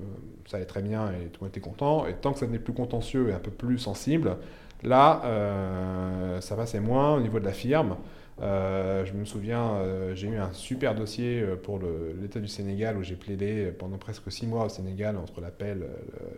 ça 0.47 0.57
allait 0.57 0.65
très 0.65 0.81
bien 0.81 1.11
et 1.11 1.27
tout 1.27 1.41
le 1.41 1.45
monde 1.45 1.49
était 1.49 1.59
content. 1.59 2.07
Et 2.07 2.13
tant 2.15 2.33
que 2.33 2.39
ça 2.39 2.47
n'est 2.47 2.59
plus 2.59 2.73
contentieux 2.73 3.29
et 3.29 3.33
un 3.33 3.39
peu 3.39 3.51
plus 3.51 3.77
sensible, 3.77 4.37
là, 4.83 5.21
ça 6.41 6.55
passait 6.55 6.79
moins 6.79 7.15
au 7.15 7.19
niveau 7.19 7.39
de 7.39 7.45
la 7.45 7.53
firme. 7.53 7.97
je 8.39 9.13
me 9.13 9.25
souviens, 9.25 9.73
j'ai 10.15 10.29
eu 10.29 10.37
un 10.37 10.51
super 10.53 10.95
dossier 10.95 11.43
pour 11.63 11.79
l'État 12.19 12.39
du 12.39 12.47
Sénégal 12.47 12.97
où 12.97 13.03
j'ai 13.03 13.15
plaidé 13.15 13.71
pendant 13.77 13.97
presque 13.97 14.31
six 14.31 14.47
mois 14.47 14.65
au 14.65 14.69
Sénégal 14.69 15.17
entre 15.17 15.41
l'appel, 15.41 15.81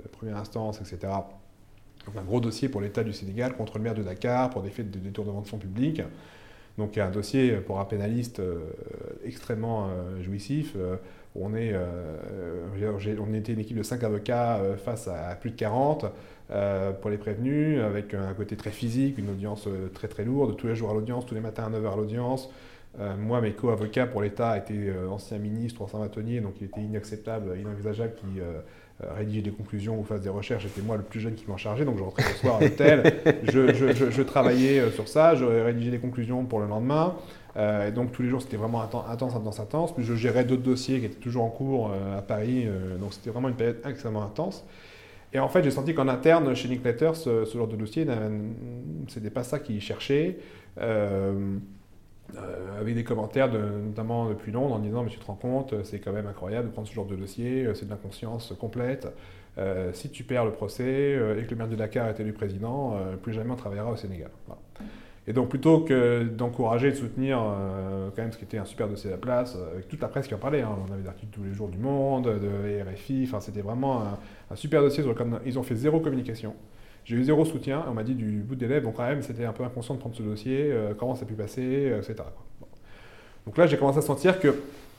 la 0.03 0.10
première 0.10 0.38
instance, 0.38 0.81
etc. 0.81 1.13
Donc 2.05 2.17
un 2.17 2.23
gros 2.23 2.41
dossier 2.41 2.67
pour 2.67 2.81
l'État 2.81 3.03
du 3.03 3.13
Sénégal 3.13 3.55
contre 3.55 3.77
le 3.77 3.84
maire 3.84 3.95
de 3.95 4.03
Dakar 4.03 4.49
pour 4.49 4.63
des 4.63 4.71
faits 4.71 4.91
de 4.91 4.99
détournement 4.99 5.41
de 5.41 5.47
fonds 5.47 5.60
publics. 5.60 6.01
Donc 6.77 6.95
il 6.95 6.99
y 6.99 7.01
a 7.01 7.07
un 7.07 7.12
dossier 7.12 7.53
pour 7.57 7.79
un 7.79 7.86
pénaliste 7.86 8.39
euh, 8.39 8.60
extrêmement 9.25 9.88
euh, 9.88 10.21
jouissif. 10.21 10.73
Euh, 10.75 10.95
on, 11.36 11.55
est, 11.55 11.73
on 13.19 13.34
était 13.34 13.53
une 13.53 13.60
équipe 13.60 13.77
de 13.77 13.84
5 13.84 14.03
avocats 14.03 14.60
face 14.84 15.07
à 15.07 15.34
plus 15.36 15.51
de 15.51 15.55
40 15.55 16.07
pour 16.99 17.10
les 17.10 17.17
prévenus, 17.17 17.79
avec 17.79 18.13
un 18.13 18.34
côté 18.34 18.57
très 18.57 18.71
physique, 18.71 19.17
une 19.17 19.29
audience 19.29 19.65
très 19.93 20.10
très 20.10 20.25
lourde, 20.25 20.57
tous 20.57 20.67
les 20.67 20.75
jours 20.75 20.89
à 20.89 20.93
l'audience, 20.93 21.25
tous 21.25 21.34
les 21.34 21.39
matins 21.39 21.63
à 21.63 21.69
9h 21.69 21.93
à 21.93 21.95
l'audience. 21.95 22.49
moi, 23.17 23.39
mes 23.39 23.53
co-avocats 23.53 24.07
pour 24.07 24.21
l'État 24.21 24.57
étaient 24.57 24.91
anciens 25.10 25.38
ministres, 25.38 25.81
anciens 25.81 25.99
bâtonniers, 25.99 26.41
donc 26.41 26.55
il 26.60 26.65
était 26.65 26.81
inacceptable, 26.81 27.57
inenvisageable 27.57 28.15
qu'ils 28.15 28.41
euh, 28.41 28.60
rédiger 29.15 29.41
des 29.41 29.51
conclusions 29.51 29.99
ou 29.99 30.03
faire 30.03 30.19
des 30.19 30.29
recherches. 30.29 30.63
J'étais 30.63 30.81
moi 30.81 30.97
le 30.97 31.03
plus 31.03 31.19
jeune 31.19 31.35
qui 31.35 31.45
m'en 31.47 31.57
chargeait, 31.57 31.85
donc 31.85 31.97
je 31.97 32.03
rentrais 32.03 32.23
le 32.23 32.35
soir 32.35 32.57
à 32.57 32.61
l'hôtel, 32.61 33.13
je, 33.43 34.21
travaillais 34.21 34.79
euh, 34.79 34.91
sur 34.91 35.07
ça, 35.07 35.35
je 35.35 35.45
rédigeais 35.45 35.91
des 35.91 35.99
conclusions 35.99 36.45
pour 36.45 36.59
le 36.59 36.67
lendemain. 36.67 37.15
Euh, 37.57 37.89
et 37.89 37.91
donc 37.91 38.13
tous 38.13 38.21
les 38.21 38.29
jours 38.29 38.41
c'était 38.41 38.57
vraiment 38.57 38.81
intense, 38.81 39.35
intense, 39.35 39.59
intense. 39.59 39.93
Puis 39.93 40.03
je 40.03 40.15
gérais 40.15 40.45
d'autres 40.45 40.61
dossiers 40.61 40.99
qui 40.99 41.05
étaient 41.05 41.19
toujours 41.19 41.43
en 41.43 41.49
cours 41.49 41.91
à 42.17 42.21
Paris, 42.21 42.67
donc 42.99 43.13
c'était 43.13 43.29
vraiment 43.29 43.49
une 43.49 43.55
période 43.55 43.77
extrêmement 43.85 44.23
intense. 44.23 44.63
Et 45.33 45.39
en 45.39 45.47
fait, 45.47 45.63
j'ai 45.63 45.71
senti 45.71 45.93
qu'en 45.93 46.09
interne, 46.09 46.53
chez 46.55 46.67
Nick 46.67 46.83
Letters, 46.83 47.15
ce, 47.15 47.45
genre 47.45 47.67
de 47.67 47.77
dossier, 47.77 48.05
c'était 49.07 49.29
pas 49.29 49.43
ça 49.43 49.59
qu'ils 49.59 49.81
cherchaient. 49.81 50.37
Euh, 52.38 52.80
avec 52.80 52.96
des 52.96 53.04
commentaires, 53.04 53.50
notamment 53.52 54.30
depuis 54.30 54.52
Londres, 54.52 54.76
en 54.76 54.80
disant 54.80 55.04
Mais 55.04 55.10
tu 55.10 55.20
te 55.20 55.26
rends 55.26 55.36
compte, 55.36 55.74
c'est 55.84 56.00
quand 56.00 56.12
même 56.12 56.28
incroyable 56.28 56.67
de 56.67 56.74
prendre 56.74 56.88
ce 56.88 56.94
genre 56.94 57.06
de 57.06 57.15
dossier, 57.15 57.65
euh, 57.65 57.74
c'est 57.74 57.86
de 57.86 57.91
l'inconscience 57.91 58.54
complète. 58.60 59.08
Euh, 59.58 59.91
si 59.94 60.10
tu 60.10 60.24
perds 60.24 60.46
le 60.46 60.52
procès 60.52 61.17
et 61.38 61.44
que 61.44 61.52
le 61.52 61.56
maire 61.58 61.67
de 61.67 61.76
Dakar 61.76 62.08
est 62.08 62.20
élu 62.20 62.32
président, 62.32 62.98
plus 63.22 63.34
jamais 63.34 63.52
on 63.52 63.56
travaillera 63.56 63.91
au 63.91 63.98
Sénégal. 63.98 64.30
Et 65.28 65.34
donc, 65.34 65.50
plutôt 65.50 65.82
que 65.82 66.24
d'encourager 66.24 66.88
et 66.88 66.91
de 66.91 66.96
soutenir 66.96 67.38
quand 68.15 68.22
même 68.22 68.32
ce 68.32 68.38
qui 68.38 68.46
était 68.46 68.58
un 68.58 68.65
super 68.65 68.88
dossier 68.88 69.10
à 69.10 69.13
la 69.13 69.20
place, 69.20 69.58
avec 69.74 69.89
toute 69.89 70.02
la 70.02 70.08
presse 70.08 70.28
qui 70.28 70.34
en 70.34 70.39
parlait, 70.39 70.62
hein, 70.62 70.76
on 70.88 70.91
avait 70.91 71.04
des 71.04 71.08
articles 71.10 71.34
tous 71.34 71.44
les 71.44 71.54
jours 71.54 71.67
du 71.67 71.78
Monde, 71.78 72.24
de 72.24 72.91
RFI, 72.91 73.30
c'était 73.41 73.62
vraiment 73.62 74.04
un, 74.50 74.56
super 74.56 74.82
dossier 74.82 75.04
ils 75.46 75.60
ont 75.60 75.63
fait 75.63 75.76
zéro 75.76 76.00
communication. 76.00 76.56
J'ai 77.05 77.15
eu 77.15 77.23
zéro 77.23 77.45
soutien. 77.45 77.83
On 77.89 77.93
m'a 77.93 78.03
dit 78.03 78.13
du 78.13 78.39
bout 78.39 78.55
des 78.55 78.67
lèvres, 78.67 78.85
bon, 78.85 78.91
quand 78.91 79.07
même, 79.07 79.21
c'était 79.21 79.45
un 79.45 79.53
peu 79.53 79.63
inconscient 79.63 79.95
de 79.95 79.99
prendre 79.99 80.15
ce 80.15 80.21
dossier, 80.21 80.69
euh, 80.71 80.93
comment 80.97 81.15
ça 81.15 81.23
a 81.23 81.25
pu 81.25 81.33
passer, 81.33 81.89
euh, 81.91 81.97
etc. 81.99 82.15
Donc 83.45 83.57
là, 83.57 83.65
j'ai 83.65 83.77
commencé 83.77 83.97
à 83.97 84.01
sentir 84.01 84.39
que, 84.39 84.55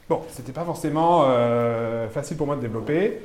bon, 0.08 0.20
c'était 0.28 0.52
pas 0.52 0.64
forcément 0.64 1.24
euh, 1.26 2.08
facile 2.08 2.36
pour 2.36 2.46
moi 2.46 2.56
de 2.56 2.60
développer. 2.60 3.20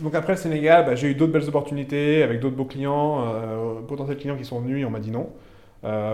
donc 0.00 0.14
après 0.14 0.34
le 0.34 0.38
Sénégal, 0.38 0.84
bah, 0.84 0.94
j'ai 0.94 1.08
eu 1.08 1.14
d'autres 1.14 1.32
belles 1.32 1.48
opportunités 1.48 2.22
avec 2.22 2.40
d'autres 2.40 2.56
beaux 2.56 2.66
clients, 2.66 3.24
potentiels 3.88 4.18
clients 4.18 4.36
qui 4.36 4.44
sont 4.44 4.60
venus 4.60 4.82
et 4.82 4.84
on 4.84 4.90
m'a 4.90 5.00
dit 5.00 5.10
non. 5.10 5.30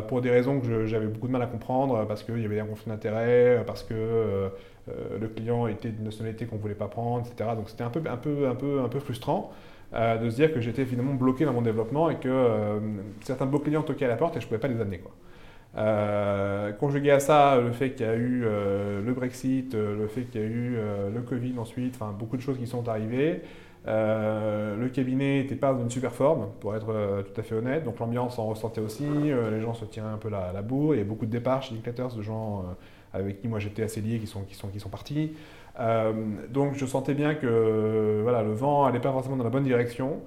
pour 0.06 0.20
des 0.20 0.30
raisons 0.30 0.60
que 0.60 0.86
j'avais 0.86 1.06
beaucoup 1.06 1.26
de 1.26 1.32
mal 1.32 1.42
à 1.42 1.46
comprendre, 1.46 2.06
parce 2.06 2.22
qu'il 2.22 2.40
y 2.40 2.44
avait 2.44 2.60
un 2.60 2.66
conflit 2.66 2.90
d'intérêts, 2.92 3.64
parce 3.66 3.82
que 3.82 4.48
le 4.86 5.26
client 5.26 5.66
était 5.66 5.88
d'une 5.88 6.04
nationalité 6.04 6.46
qu'on 6.46 6.54
ne 6.54 6.60
voulait 6.60 6.74
pas 6.76 6.86
prendre, 6.86 7.26
etc. 7.26 7.50
Donc 7.56 7.68
c'était 7.68 7.82
un 7.82 7.90
peu, 7.90 8.00
un, 8.08 8.16
peu, 8.16 8.46
un, 8.46 8.54
peu, 8.54 8.80
un 8.80 8.88
peu 8.88 9.00
frustrant. 9.00 9.50
De 9.92 10.28
se 10.28 10.36
dire 10.36 10.52
que 10.52 10.60
j'étais 10.60 10.84
finalement 10.84 11.14
bloqué 11.14 11.44
dans 11.44 11.52
mon 11.52 11.62
développement 11.62 12.10
et 12.10 12.16
que 12.16 12.80
certains 13.22 13.46
beaux 13.46 13.58
clients 13.58 13.82
toquaient 13.82 14.04
à 14.04 14.08
la 14.08 14.16
porte 14.16 14.36
et 14.36 14.40
je 14.40 14.44
ne 14.44 14.48
pouvais 14.48 14.60
pas 14.60 14.68
les 14.68 14.80
amener. 14.80 14.98
Quoi. 14.98 16.72
conjugué 16.78 17.10
à 17.10 17.20
ça, 17.20 17.58
le 17.60 17.72
fait 17.72 17.92
qu'il 17.92 18.04
y 18.06 18.08
a 18.08 18.14
eu 18.14 18.40
le 18.42 19.12
Brexit, 19.14 19.74
le 19.74 20.06
fait 20.08 20.24
qu'il 20.24 20.40
y 20.40 20.44
a 20.44 20.46
eu 20.46 20.76
le 21.14 21.20
Covid 21.22 21.54
ensuite, 21.58 21.96
enfin 21.98 22.14
beaucoup 22.16 22.36
de 22.36 22.42
choses 22.42 22.58
qui 22.58 22.66
sont 22.66 22.86
arrivées. 22.88 23.40
le 23.86 24.88
cabinet 24.88 25.40
n'était 25.40 25.54
pas 25.56 25.72
dans 25.72 25.80
une 25.80 25.90
super 25.90 26.12
forme, 26.12 26.48
pour 26.60 26.76
être 26.76 27.24
tout 27.24 27.40
à 27.40 27.42
fait 27.42 27.54
honnête, 27.54 27.84
donc 27.84 27.98
l'ambiance 27.98 28.38
en 28.38 28.46
ressentait 28.46 28.82
aussi, 28.82 29.06
les 29.06 29.60
gens 29.62 29.72
se 29.72 29.86
tiraient 29.86 30.06
un 30.06 30.18
peu 30.18 30.28
la, 30.28 30.52
la 30.52 30.60
bourre, 30.60 30.94
il 30.94 30.98
y 30.98 31.00
a 31.00 31.04
beaucoup 31.04 31.26
de 31.26 31.30
départs 31.30 31.62
chez 31.62 31.74
Dictators 31.74 32.14
de 32.14 32.22
gens 32.22 32.64
avec 33.12 33.40
qui 33.40 33.48
moi 33.48 33.58
j'étais 33.58 33.82
assez 33.82 34.00
lié 34.00 34.18
qui 34.18 34.26
sont, 34.26 34.42
qui 34.42 34.54
sont, 34.54 34.68
qui 34.68 34.80
sont 34.80 34.88
partis. 34.88 35.32
Euh, 35.78 36.12
donc 36.48 36.74
je 36.74 36.86
sentais 36.86 37.14
bien 37.14 37.34
que 37.34 38.20
voilà, 38.22 38.42
le 38.42 38.52
vent 38.52 38.86
n'allait 38.86 39.00
pas 39.00 39.12
forcément 39.12 39.36
dans 39.36 39.44
la 39.44 39.50
bonne 39.50 39.64
direction. 39.64 40.20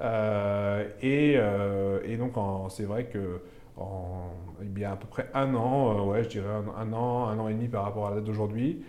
Euh, 0.00 0.88
et, 1.00 1.34
euh, 1.36 2.00
et, 2.04 2.16
donc 2.16 2.34
c'est 2.70 2.84
vrai 2.84 3.04
que 3.04 3.40
en 3.78 4.30
eh 4.62 4.64
bien, 4.64 4.92
à 4.92 4.96
peu 4.96 5.06
près 5.06 5.28
un 5.34 5.54
an, 5.54 6.06
ouais, 6.06 6.24
je 6.24 6.28
dirais 6.28 6.48
un, 6.48 6.92
an, 6.92 7.28
un 7.28 7.38
an 7.38 7.48
et 7.48 7.54
demi 7.54 7.68
par 7.68 7.84
rapport 7.84 8.06
à 8.06 8.10
la 8.10 8.16
date 8.16 8.24
d'aujourd'hui, 8.24 8.82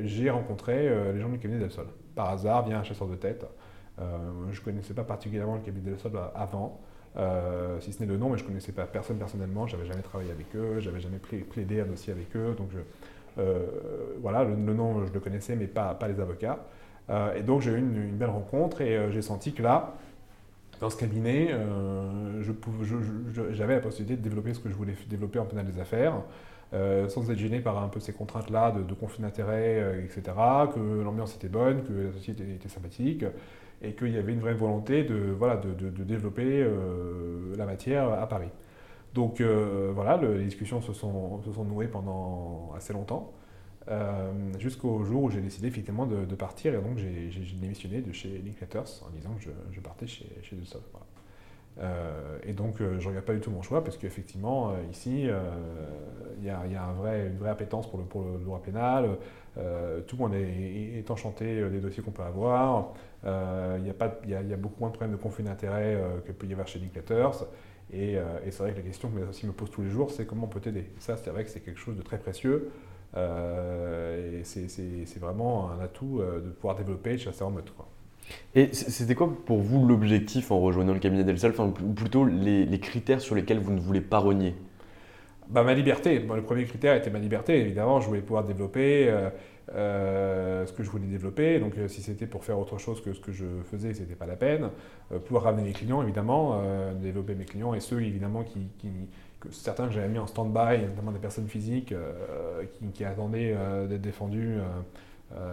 j'ai 0.00 0.30
rencontré 0.30 0.88
les 1.12 1.20
gens 1.20 1.28
du 1.28 1.38
cabinet 1.38 1.60
Del 1.60 1.70
Sol. 1.70 1.86
Par 2.14 2.30
hasard, 2.30 2.64
via 2.66 2.78
un 2.78 2.84
chasseur 2.84 3.08
de 3.08 3.16
tête. 3.16 3.44
je 3.98 4.60
ne 4.60 4.64
connaissais 4.64 4.94
pas 4.94 5.02
particulièrement 5.02 5.56
le 5.56 5.60
cabinet 5.60 5.90
Del 5.90 5.98
Sol 5.98 6.12
avant. 6.36 6.80
si 7.80 7.92
ce 7.92 8.00
n'est 8.00 8.06
le 8.06 8.16
nom, 8.16 8.30
mais 8.30 8.38
je 8.38 8.44
ne 8.44 8.48
connaissais 8.48 8.72
pas 8.72 8.86
personne 8.86 9.18
personnellement, 9.18 9.66
j'avais 9.66 9.86
jamais 9.86 10.02
travaillé 10.02 10.30
avec 10.30 10.54
eux, 10.54 10.78
j'avais 10.78 11.00
jamais 11.00 11.18
plaidé 11.18 11.80
un 11.80 11.86
dossier 11.86 12.12
avec 12.12 12.34
eux, 12.36 12.54
donc 12.56 12.70
voilà, 14.20 14.44
le, 14.44 14.54
nom, 14.54 15.04
je 15.06 15.12
le 15.12 15.20
connaissais, 15.20 15.56
mais 15.56 15.66
pas, 15.66 15.94
pas 15.94 16.08
les 16.08 16.20
avocats. 16.20 16.58
Euh, 17.10 17.34
et 17.34 17.42
donc 17.42 17.60
j'ai 17.60 17.72
eu 17.72 17.78
une, 17.78 18.16
belle 18.16 18.30
rencontre 18.30 18.80
et 18.80 18.96
euh, 18.96 19.10
j'ai 19.10 19.20
senti 19.22 19.52
que 19.52 19.62
là, 19.62 19.94
dans 20.80 20.90
ce 20.90 20.96
cabinet, 20.96 21.54
j'avais 23.52 23.74
la 23.76 23.80
possibilité 23.80 24.16
de 24.16 24.22
développer 24.22 24.52
ce 24.54 24.58
que 24.58 24.68
je 24.68 24.74
voulais 24.74 24.94
développer 25.08 25.38
en 25.38 25.44
pénal 25.44 25.64
des 25.64 25.80
affaires. 25.80 26.14
sans 26.72 27.30
être 27.30 27.38
gêné 27.38 27.60
par 27.60 27.82
un 27.82 27.88
peu 27.88 28.00
ces 28.00 28.12
contraintes-là 28.12 28.72
de, 28.72 28.94
conflit 28.94 29.22
d'intérêts, 29.22 30.04
etc., 30.04 30.36
que 30.74 31.02
l'ambiance 31.02 31.36
était 31.36 31.48
bonne, 31.48 31.84
que 31.84 31.92
la 31.92 32.12
société 32.12 32.42
était 32.54 32.68
sympathique, 32.68 33.24
et 33.82 33.94
qu'il 33.94 34.12
y 34.12 34.18
avait 34.18 34.32
une 34.32 34.40
vraie 34.40 34.54
volonté 34.54 35.04
de, 35.04 35.14
voilà, 35.38 35.56
de, 35.56 35.72
de 35.72 36.04
développer 36.04 36.68
la 37.56 37.66
matière 37.66 38.12
à 38.12 38.28
Paris. 38.28 38.50
Donc 39.14 39.40
euh, 39.40 39.92
voilà, 39.94 40.16
les 40.16 40.44
discussions 40.44 40.82
se 40.82 40.92
sont, 40.92 41.40
se 41.42 41.52
sont, 41.52 41.64
nouées 41.64 41.86
pendant 41.86 42.72
assez 42.76 42.92
longtemps, 42.92 43.32
euh, 43.88 44.32
jusqu'au 44.58 45.04
jour 45.04 45.22
où 45.22 45.30
j'ai 45.30 45.40
décidé 45.40 45.68
effectivement 45.68 46.06
de, 46.06 46.34
partir. 46.34 46.74
Et 46.74 46.78
donc 46.78 46.98
j'ai 46.98 47.30
démissionné 47.54 48.00
de 48.00 48.12
chez 48.12 48.42
Linklaters 48.44 49.04
en 49.06 49.10
disant 49.10 49.30
que 49.38 49.50
je, 49.70 49.80
partais 49.80 50.08
chez, 50.08 50.26
chez 50.42 50.56
euh, 51.78 52.38
et 52.44 52.52
donc 52.52 52.78
je 52.78 52.84
ne 52.84 53.08
regarde 53.08 53.24
pas 53.24 53.34
du 53.34 53.40
tout 53.40 53.50
mon 53.50 53.62
choix 53.62 53.82
parce 53.82 53.96
qu'effectivement 53.96 54.74
ici 54.92 55.28
il 56.38 56.44
y, 56.44 56.50
a, 56.50 56.66
y 56.66 56.74
a 56.76 56.84
un 56.84 56.92
vrai, 56.92 57.28
une 57.28 57.38
vraie 57.38 57.50
appétence 57.50 57.88
pour 57.88 57.98
le, 57.98 58.04
pour 58.04 58.22
le 58.22 58.44
droit 58.44 58.62
pénal, 58.62 59.16
tout 59.54 60.16
le 60.16 60.22
monde 60.22 60.34
est, 60.34 61.08
enchanté 61.08 61.68
des 61.70 61.80
dossiers 61.80 62.02
qu'on 62.02 62.10
peut 62.10 62.24
avoir, 62.24 62.94
il 63.24 63.94
y, 64.26 64.30
y, 64.30 64.34
a 64.34 64.56
beaucoup 64.56 64.80
moins 64.80 64.90
de 64.90 64.96
problèmes 64.96 65.16
de 65.16 65.22
conflit 65.22 65.44
d'intérêt 65.44 66.00
que 66.26 66.32
peut 66.32 66.48
y 66.48 66.52
avoir 66.52 66.66
chez 66.66 66.80
Linklaters. 66.80 67.46
Euh, 67.92 68.38
et, 68.46 68.50
c'est 68.50 68.62
vrai 68.62 68.72
que 68.72 68.78
la 68.78 68.82
question 68.82 69.08
que 69.08 69.16
mes 69.16 69.22
associés 69.22 69.48
me 69.48 69.52
posent 69.52 69.70
tous 69.70 69.82
les 69.82 69.90
jours, 69.90 70.10
c'est 70.10 70.26
comment 70.26 70.44
on 70.44 70.48
peut 70.48 70.60
t'aider. 70.60 70.86
Ça, 70.98 71.16
c'est 71.16 71.30
vrai 71.30 71.44
que 71.44 71.50
c'est 71.50 71.60
quelque 71.60 71.80
chose 71.80 71.96
de 71.96 72.02
très 72.02 72.18
précieux. 72.18 72.70
Euh, 73.16 74.40
et 74.40 74.44
c'est 74.44 75.18
vraiment 75.20 75.70
un 75.70 75.80
atout 75.80 76.20
euh, 76.20 76.40
de 76.40 76.50
pouvoir 76.50 76.76
développer 76.76 77.16
chasser 77.16 77.44
en 77.44 77.50
mode. 77.50 77.70
Quoi. 77.70 77.86
Et 78.54 78.72
c'était 78.72 79.14
quoi 79.14 79.32
pour 79.44 79.58
vous 79.58 79.86
l'objectif 79.86 80.50
en 80.50 80.60
rejoignant 80.60 80.94
le 80.94 80.98
cabinet 80.98 81.24
d'Elsol, 81.24 81.52
enfin, 81.52 81.72
ou 81.84 81.92
plutôt 81.92 82.24
les, 82.24 82.80
critères 82.80 83.20
sur 83.20 83.34
lesquels 83.34 83.58
vous 83.58 83.72
ne 83.72 83.80
voulez 83.80 84.00
pas 84.00 84.18
renier? 84.18 84.54
Bah, 85.48 85.62
Ma 85.62 85.74
liberté. 85.74 86.18
le 86.18 86.42
premier 86.42 86.64
critère 86.64 86.96
était 86.96 87.10
ma 87.10 87.18
liberté. 87.18 87.60
Évidemment, 87.60 88.00
je 88.00 88.08
voulais 88.08 88.22
pouvoir 88.22 88.44
développer 88.44 89.08
euh, 89.08 89.28
ce 89.72 90.72
que 90.72 90.82
je 90.82 90.90
voulais 90.90 91.06
développer. 91.06 91.58
Donc, 91.58 91.76
euh, 91.76 91.88
si 91.88 92.02
c'était 92.02 92.26
pour 92.26 92.44
faire 92.44 92.58
autre 92.58 92.78
chose 92.78 93.00
que 93.00 93.12
ce 93.12 93.20
que 93.20 93.32
je 93.32 93.46
faisais, 93.70 93.94
ce 93.94 94.00
n'était 94.00 94.14
pas 94.14 94.26
la 94.26 94.36
peine. 94.36 94.70
Euh, 95.12 95.18
pouvoir 95.18 95.44
ramener 95.44 95.64
mes 95.64 95.72
clients, 95.72 96.02
évidemment, 96.02 96.60
développer 97.00 97.34
mes 97.34 97.44
clients 97.44 97.74
et 97.74 97.80
ceux, 97.80 98.02
évidemment, 98.02 98.42
qui, 98.42 98.68
que 99.40 99.50
certains 99.50 99.86
que 99.86 99.92
j'avais 99.92 100.08
mis 100.08 100.18
en 100.18 100.26
stand-by, 100.26 100.82
notamment 100.88 101.12
des 101.12 101.18
personnes 101.18 101.48
physiques 101.48 101.94
qui, 102.94 103.04
attendaient 103.04 103.54
d'être 103.88 104.00
défendus. 104.00 104.58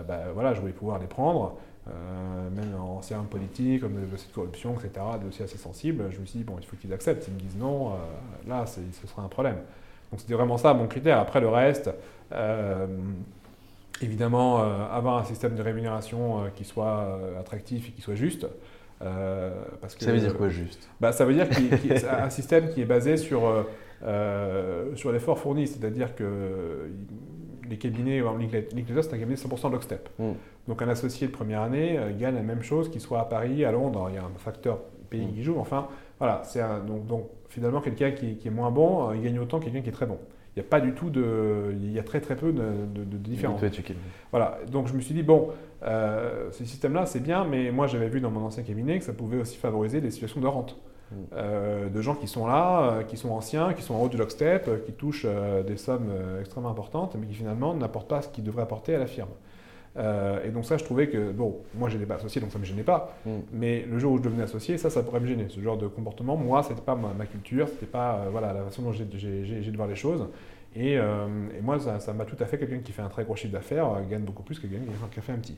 Bah, 0.07 0.31
voilà, 0.33 0.53
je 0.53 0.61
voulais 0.61 0.73
pouvoir 0.73 0.99
les 0.99 1.07
prendre. 1.07 1.57
même 1.87 2.73
en 2.79 2.97
ancien 2.97 3.19
politique, 3.23 3.81
comme 3.81 3.95
dossiers 4.09 4.29
de 4.29 4.33
corruption, 4.33 4.75
etc., 4.75 5.05
des 5.19 5.25
dossiers 5.25 5.45
assez 5.45 5.57
sensibles, 5.57 6.05
je 6.11 6.19
me 6.19 6.25
suis 6.25 6.39
dit, 6.39 6.45
bon, 6.45 6.55
il 6.59 6.65
faut 6.65 6.77
qu'ils 6.77 6.93
acceptent. 6.93 7.23
S'ils 7.23 7.33
me 7.33 7.39
disent 7.39 7.57
non, 7.57 7.93
là, 8.47 8.65
ce 8.65 9.07
sera 9.07 9.23
un 9.23 9.29
problème. 9.29 9.57
Donc 10.11 10.19
c'était 10.19 10.33
vraiment 10.33 10.57
ça 10.57 10.73
mon 10.73 10.87
critère. 10.87 11.19
Après, 11.19 11.41
le 11.41 11.49
reste, 11.49 11.89
Évidemment, 14.03 14.61
euh, 14.61 14.85
avoir 14.91 15.17
un 15.17 15.23
système 15.23 15.55
de 15.55 15.61
rémunération 15.61 16.39
euh, 16.39 16.47
qui 16.53 16.65
soit 16.65 17.01
euh, 17.01 17.39
attractif 17.39 17.89
et 17.89 17.91
qui 17.91 18.01
soit 18.01 18.15
juste. 18.15 18.47
parce 18.99 19.95
que, 19.95 20.03
ça 20.03 20.11
veut 20.11 20.19
dire 20.19 20.35
quoi 20.35 20.49
juste? 20.49 20.89
Bah, 20.99 21.11
Ça 21.11 21.25
veut 21.25 21.33
dire 21.33 21.47
qu'il 21.49 21.87
y 21.87 21.93
a 21.93 22.23
un 22.25 22.29
système 22.29 22.69
qui 22.69 22.81
est 22.81 22.85
basé 22.85 23.17
sur, 23.17 23.41
sur 24.95 25.11
l'effort 25.11 25.39
fourni, 25.39 25.67
c'est-à-dire 25.67 26.15
que 26.15 26.89
les 27.69 27.77
cabinets, 27.77 28.21
Linklaters, 28.21 29.03
c'est 29.03 29.13
un 29.13 29.19
cabinet 29.19 29.35
100% 29.35 29.71
lockstep. 29.71 30.09
Mm. 30.19 30.31
Donc 30.67 30.81
un 30.81 30.89
associé 30.89 31.27
de 31.27 31.31
première 31.31 31.61
année 31.61 31.99
gagne 32.19 32.35
la 32.35 32.41
même 32.41 32.61
chose 32.61 32.89
qu'il 32.89 33.01
soit 33.01 33.21
à 33.21 33.25
Paris, 33.25 33.65
à 33.65 33.71
Londres, 33.71 34.07
il 34.09 34.15
y 34.15 34.17
a 34.17 34.23
un 34.23 34.37
facteur 34.37 34.79
pays 35.09 35.25
mm. 35.25 35.33
qui 35.33 35.43
joue, 35.43 35.57
enfin 35.59 35.87
voilà, 36.19 36.41
c'est 36.43 36.61
donc, 36.85 37.07
donc, 37.07 37.29
finalement 37.49 37.81
quelqu'un 37.81 38.11
qui, 38.11 38.35
qui, 38.35 38.47
est 38.47 38.51
moins 38.51 38.71
bon, 38.71 39.13
il 39.13 39.21
gagne 39.21 39.39
autant 39.39 39.59
que 39.59 39.65
quelqu'un 39.65 39.81
qui 39.81 39.89
est 39.89 39.93
très 39.93 40.05
bon 40.05 40.19
il 40.55 40.59
n'y 40.59 40.65
a 40.65 40.69
pas 40.69 40.81
du 40.81 40.93
tout 40.93 41.09
de. 41.09 41.73
Il 41.81 41.91
y 41.91 41.99
a 41.99 42.03
très 42.03 42.19
très 42.19 42.35
peu 42.35 42.51
de, 42.51 42.61
de, 42.93 43.17
différence. 43.17 43.61
Voilà. 44.31 44.59
Donc 44.69 44.87
je 44.87 44.93
me 44.93 44.99
suis 44.99 45.13
dit, 45.13 45.23
bon, 45.23 45.49
euh, 45.83 46.51
ce 46.51 46.65
système-là, 46.65 47.05
c'est 47.05 47.21
bien, 47.21 47.45
mais 47.45 47.71
moi 47.71 47.87
j'avais 47.87 48.09
vu 48.09 48.19
dans 48.19 48.31
mon 48.31 48.41
ancien 48.41 48.63
cabinet 48.63 48.99
que 48.99 49.05
ça 49.05 49.13
pouvait 49.13 49.37
aussi 49.39 49.57
favoriser 49.57 50.01
des 50.01 50.11
situations 50.11 50.41
de 50.41 50.47
rente. 50.47 50.77
Mm. 51.09 51.15
Euh, 51.33 51.89
de 51.89 52.01
gens 52.01 52.15
qui 52.15 52.27
sont 52.27 52.45
là, 52.45 52.81
euh, 52.81 53.03
qui 53.03 53.15
sont 53.15 53.31
anciens, 53.31 53.73
qui 53.73 53.81
sont 53.81 53.95
en 53.95 54.01
haut 54.01 54.09
du 54.09 54.17
lockstep, 54.17 54.83
qui 54.85 54.91
touchent 54.91 55.25
des 55.65 55.77
sommes 55.77 56.11
extrêmement 56.41 56.71
importantes, 56.71 57.15
mais 57.17 57.27
qui 57.27 57.33
finalement 57.33 57.73
n'apportent 57.73 58.09
pas 58.09 58.21
ce 58.21 58.27
qu'ils 58.27 58.43
devraient 58.43 58.63
apporter 58.63 58.93
à 58.93 58.99
la 58.99 59.07
firme. 59.07 59.29
Euh, 59.97 60.39
et 60.45 60.49
donc 60.49 60.65
ça, 60.65 60.77
je 60.77 60.83
trouvais 60.83 61.07
que, 61.07 61.31
bon, 61.31 61.57
moi 61.75 61.89
j'étais 61.89 62.05
pas 62.05 62.15
associé, 62.15 62.39
donc 62.39 62.51
ça 62.51 62.57
ne 62.57 62.61
me 62.61 62.67
gênait 62.67 62.83
pas. 62.83 63.17
Mm. 63.25 63.29
Mais 63.53 63.85
le 63.89 63.99
jour 63.99 64.13
où 64.13 64.17
je 64.17 64.23
devenais 64.23 64.43
associé, 64.43 64.77
ça, 64.77 64.89
ça 64.89 65.03
pourrait 65.03 65.19
me 65.19 65.27
gêner. 65.27 65.47
Ce 65.49 65.59
genre 65.59 65.77
de 65.77 65.87
comportement, 65.87 66.37
moi, 66.37 66.63
c'était 66.63 66.81
pas 66.81 66.95
ma, 66.95 67.25
culture, 67.25 67.67
c'était 67.67 67.85
pas 67.85 68.15
euh, 68.15 68.29
voilà, 68.31 68.53
la 68.53 68.63
façon 68.63 68.83
dont 68.83 68.91
j'ai 68.93 69.05
de 69.05 69.75
voir 69.77 69.87
les 69.87 69.95
choses. 69.95 70.27
Et, 70.73 70.97
euh, 70.97 71.27
et 71.57 71.61
moi, 71.61 71.79
ça 71.79 72.13
m'a 72.13 72.23
tout 72.23 72.37
à 72.39 72.45
fait, 72.45 72.57
quelqu'un 72.57 72.79
qui 72.79 72.93
fait 72.93 73.01
un 73.01 73.09
très 73.09 73.25
gros 73.25 73.35
chiffre 73.35 73.51
d'affaires 73.51 73.87
gagne 74.09 74.21
beaucoup 74.21 74.43
plus 74.43 74.57
que 74.57 74.67
quelqu'un 74.67 74.85
qui 75.11 75.19
a 75.19 75.21
fait 75.21 75.33
un 75.33 75.39
petit. 75.39 75.57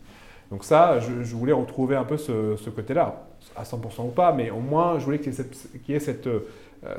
Donc 0.49 0.63
ça, 0.63 0.99
je, 0.99 1.35
voulais 1.35 1.53
retrouver 1.53 1.95
un 1.95 2.03
peu 2.03 2.17
ce, 2.17 2.69
côté-là, 2.69 3.27
à 3.55 3.63
100% 3.63 4.07
ou 4.07 4.09
pas, 4.09 4.33
mais 4.33 4.49
au 4.49 4.59
moins, 4.59 4.97
je 4.97 5.05
voulais 5.05 5.19
qu'il 5.19 5.31
y 5.31 5.93
ait 5.93 5.99
cette, 5.99 6.27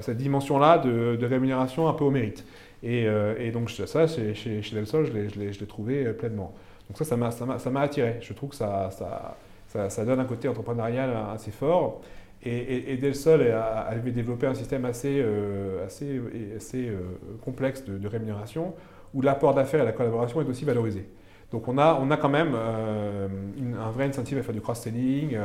cette, 0.00 0.16
dimension-là 0.16 0.78
de, 0.78 1.26
rémunération 1.26 1.88
un 1.88 1.92
peu 1.92 2.04
au 2.04 2.10
mérite. 2.10 2.44
Et, 2.84 3.06
et 3.38 3.50
donc 3.50 3.70
ça, 3.70 4.06
chez, 4.06 4.34
chez, 4.34 4.62
chez 4.62 4.76
Del 4.76 4.86
Sol, 4.86 5.06
je 5.06 5.40
l'ai 5.40 5.66
trouvé 5.66 6.04
pleinement. 6.12 6.54
Donc 6.88 6.98
ça, 6.98 7.58
ça 7.58 7.70
m'a 7.70 7.80
attiré. 7.80 8.18
Je 8.20 8.32
trouve 8.32 8.50
que 8.50 8.56
ça, 8.56 8.90
donne 10.04 10.20
un 10.20 10.24
côté 10.24 10.48
entrepreneurial 10.48 11.10
assez 11.34 11.50
fort. 11.50 12.00
Et, 12.46 12.92
et, 12.92 12.96
Del 12.98 13.14
Sol 13.14 13.42
avait 13.42 14.10
développé 14.10 14.46
un 14.46 14.54
système 14.54 14.84
assez, 14.84 15.18
euh, 15.18 15.86
euh, 15.94 16.98
complexe 17.42 17.84
de, 17.84 18.06
rémunération 18.06 18.74
où 19.14 19.22
l'apport 19.22 19.54
d'affaires 19.54 19.80
et 19.80 19.84
la 19.84 19.92
collaboration 19.92 20.42
est 20.42 20.48
aussi 20.48 20.64
valorisé. 20.64 21.08
Donc 21.54 21.68
on 21.68 21.78
a, 21.78 21.98
on 22.02 22.10
a 22.10 22.16
quand 22.16 22.28
même 22.28 22.52
euh, 22.54 23.28
un 23.80 23.90
vrai 23.90 24.06
incentive 24.06 24.38
à 24.38 24.42
faire 24.42 24.54
du 24.54 24.60
cross-selling. 24.60 25.38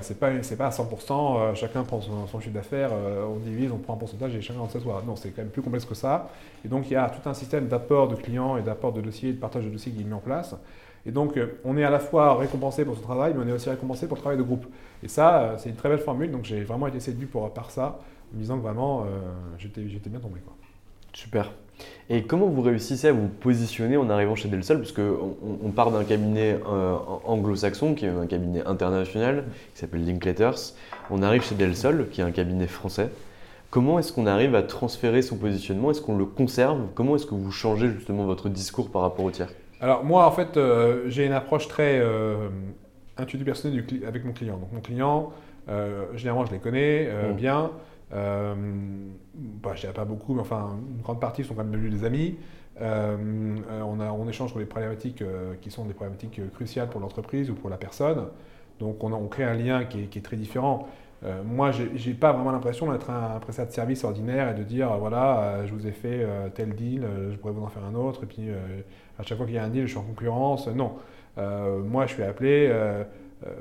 c'est 0.00 0.18
pas, 0.18 0.30
pas 0.30 0.66
à 0.66 0.70
100%, 0.70 1.54
chacun 1.54 1.84
prend 1.84 2.00
son, 2.00 2.40
chiffre 2.40 2.54
d'affaires, 2.54 2.90
on 3.28 3.36
divise, 3.36 3.70
on 3.70 3.78
prend 3.78 3.94
un 3.94 3.96
pourcentage 3.98 4.34
et 4.34 4.40
chacun 4.40 4.60
en 4.60 4.68
s'assoit. 4.68 5.02
Non, 5.06 5.14
c'est 5.14 5.30
quand 5.30 5.42
même 5.42 5.50
plus 5.50 5.62
complexe 5.62 5.84
que 5.84 5.94
ça. 5.94 6.30
Et 6.64 6.68
donc 6.68 6.90
il 6.90 6.94
y 6.94 6.96
a 6.96 7.08
tout 7.10 7.28
un 7.28 7.34
système 7.34 7.68
d'apport 7.68 8.08
de 8.08 8.16
clients 8.16 8.56
et 8.56 8.62
d'apport 8.62 8.92
de 8.92 9.00
dossiers, 9.00 9.32
de 9.32 9.38
partage 9.38 9.64
de 9.64 9.70
dossiers 9.70 9.92
qui 9.92 10.00
est 10.00 10.04
mis 10.04 10.14
en 10.14 10.20
place. 10.20 10.56
Et 11.04 11.10
donc, 11.10 11.36
euh, 11.36 11.58
on 11.64 11.76
est 11.76 11.84
à 11.84 11.90
la 11.90 11.98
fois 11.98 12.36
récompensé 12.36 12.84
pour 12.84 12.96
ce 12.96 13.02
travail, 13.02 13.34
mais 13.34 13.44
on 13.44 13.48
est 13.48 13.52
aussi 13.52 13.68
récompensé 13.68 14.06
pour 14.06 14.16
le 14.16 14.20
travail 14.20 14.38
de 14.38 14.44
groupe. 14.44 14.66
Et 15.02 15.08
ça, 15.08 15.42
euh, 15.42 15.54
c'est 15.58 15.68
une 15.68 15.76
très 15.76 15.88
belle 15.88 15.98
formule. 15.98 16.30
Donc, 16.30 16.44
j'ai 16.44 16.62
vraiment 16.62 16.86
été 16.86 17.00
séduit 17.00 17.26
pour, 17.26 17.52
par 17.52 17.70
ça, 17.70 17.98
en 18.32 18.36
me 18.36 18.40
disant 18.40 18.56
que 18.56 18.62
vraiment, 18.62 19.02
euh, 19.02 19.06
j'étais 19.58 20.10
bien 20.10 20.20
tombé. 20.20 20.40
Super. 21.12 21.50
Et 22.10 22.24
comment 22.24 22.46
vous 22.46 22.62
réussissez 22.62 23.08
à 23.08 23.12
vous 23.12 23.28
positionner 23.28 23.96
en 23.96 24.10
arrivant 24.10 24.34
chez 24.34 24.48
Del 24.48 24.64
Sol 24.64 24.78
Parce 24.78 24.92
qu'on 24.92 25.36
on 25.64 25.70
part 25.70 25.90
d'un 25.90 26.04
cabinet 26.04 26.58
anglo-saxon, 27.24 27.94
qui 27.94 28.04
est 28.04 28.10
un 28.10 28.26
cabinet 28.26 28.62
international, 28.66 29.44
qui 29.72 29.80
s'appelle 29.80 30.04
Linklaters. 30.04 30.74
On 31.10 31.22
arrive 31.22 31.42
chez 31.42 31.54
Del 31.54 31.74
Sol, 31.74 32.08
qui 32.10 32.20
est 32.20 32.24
un 32.24 32.30
cabinet 32.30 32.66
français. 32.66 33.08
Comment 33.70 33.98
est-ce 33.98 34.12
qu'on 34.12 34.26
arrive 34.26 34.54
à 34.54 34.62
transférer 34.62 35.22
son 35.22 35.36
positionnement? 35.36 35.90
Est-ce 35.90 36.02
qu'on 36.02 36.18
le 36.18 36.26
conserve? 36.26 36.80
Comment 36.94 37.16
est-ce 37.16 37.24
que 37.24 37.34
vous 37.34 37.50
changez 37.50 37.88
justement 37.88 38.26
votre 38.26 38.50
discours 38.50 38.90
par 38.90 39.00
rapport 39.00 39.24
au 39.24 39.30
tiers? 39.30 39.48
Alors 39.80 40.04
moi, 40.04 40.26
en 40.26 40.32
fait, 40.32 40.58
euh, 40.58 41.04
j'ai 41.08 41.24
une 41.24 41.32
approche 41.32 41.68
très, 41.68 41.98
euh, 41.98 42.48
un 43.16 43.24
tuto 43.24 43.44
personnel 43.44 43.82
avec 44.06 44.24
mon 44.26 44.32
client. 44.32 44.58
Donc 44.58 44.72
mon 44.72 44.80
client, 44.80 45.32
généralement 46.14 46.44
je 46.44 46.52
les 46.52 46.58
connais 46.58 47.08
mmh. 47.08 47.32
bien. 47.32 47.70
Euh, 49.34 49.38
bah, 49.62 49.72
je 49.74 49.80
dirais 49.80 49.92
pas 49.92 50.04
beaucoup, 50.04 50.34
mais 50.34 50.40
enfin, 50.40 50.78
une 50.94 51.02
grande 51.02 51.20
partie 51.20 51.44
sont 51.44 51.54
quand 51.54 51.64
même 51.64 51.72
devenus 51.72 52.00
des 52.00 52.04
amis. 52.04 52.36
Euh, 52.80 53.16
euh, 53.70 53.82
on, 53.82 54.00
a, 54.00 54.10
on 54.12 54.28
échange 54.28 54.50
sur 54.50 54.58
des 54.58 54.64
problématiques 54.64 55.22
qui 55.60 55.70
sont 55.70 55.84
des 55.84 55.94
problématiques 55.94 56.40
cruciales 56.54 56.88
pour 56.88 57.00
l'entreprise 57.00 57.50
ou 57.50 57.54
pour 57.54 57.70
la 57.70 57.76
personne. 57.76 58.26
Donc 58.80 59.04
on, 59.04 59.28
crée 59.28 59.44
un 59.44 59.54
lien 59.54 59.84
qui 59.84 60.00
est, 60.02 60.24
très 60.24 60.36
différent. 60.36 60.88
moi, 61.44 61.70
je 61.70 61.84
n'ai 61.84 62.14
pas 62.14 62.32
vraiment 62.32 62.50
l'impression 62.50 62.90
d'être 62.90 63.10
un, 63.10 63.38
prestataire 63.38 63.68
de 63.68 63.72
service 63.72 64.04
ordinaire 64.04 64.50
et 64.50 64.54
de 64.58 64.64
dire 64.64 64.96
voilà, 64.98 65.64
je 65.66 65.72
vous 65.72 65.86
ai 65.86 65.92
fait 65.92 66.26
tel 66.54 66.74
deal, 66.74 67.06
je 67.30 67.36
pourrais 67.36 67.52
vous 67.52 67.62
en 67.62 67.68
faire 67.68 67.84
un 67.84 67.94
autre, 67.94 68.24
et 68.24 68.26
puis 68.26 68.48
à 69.18 69.22
chaque 69.22 69.36
fois 69.36 69.46
qu'il 69.46 69.54
y 69.54 69.58
a 69.58 69.62
un 69.62 69.68
deal, 69.68 69.82
je 69.82 69.90
suis 69.90 69.98
en 69.98 70.02
concurrence. 70.02 70.66
Non. 70.66 70.94
moi, 71.36 72.06
je 72.06 72.14
suis 72.14 72.22
appelé 72.24 72.68
euh, 72.70 73.04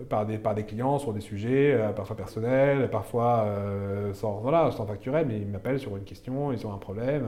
par, 0.09 0.25
des, 0.25 0.37
par 0.37 0.55
des 0.55 0.63
clients 0.63 0.99
sur 0.99 1.13
des 1.13 1.21
sujets, 1.21 1.73
euh, 1.73 1.89
parfois 1.91 2.15
personnels, 2.15 2.89
parfois 2.89 3.45
euh, 3.45 4.13
sans, 4.13 4.39
voilà, 4.39 4.71
sans 4.71 4.85
facturer, 4.85 5.25
mais 5.25 5.37
ils 5.39 5.47
m'appellent 5.47 5.79
sur 5.79 5.95
une 5.97 6.03
question, 6.03 6.51
ils 6.51 6.65
ont 6.65 6.73
un 6.73 6.77
problème. 6.77 7.25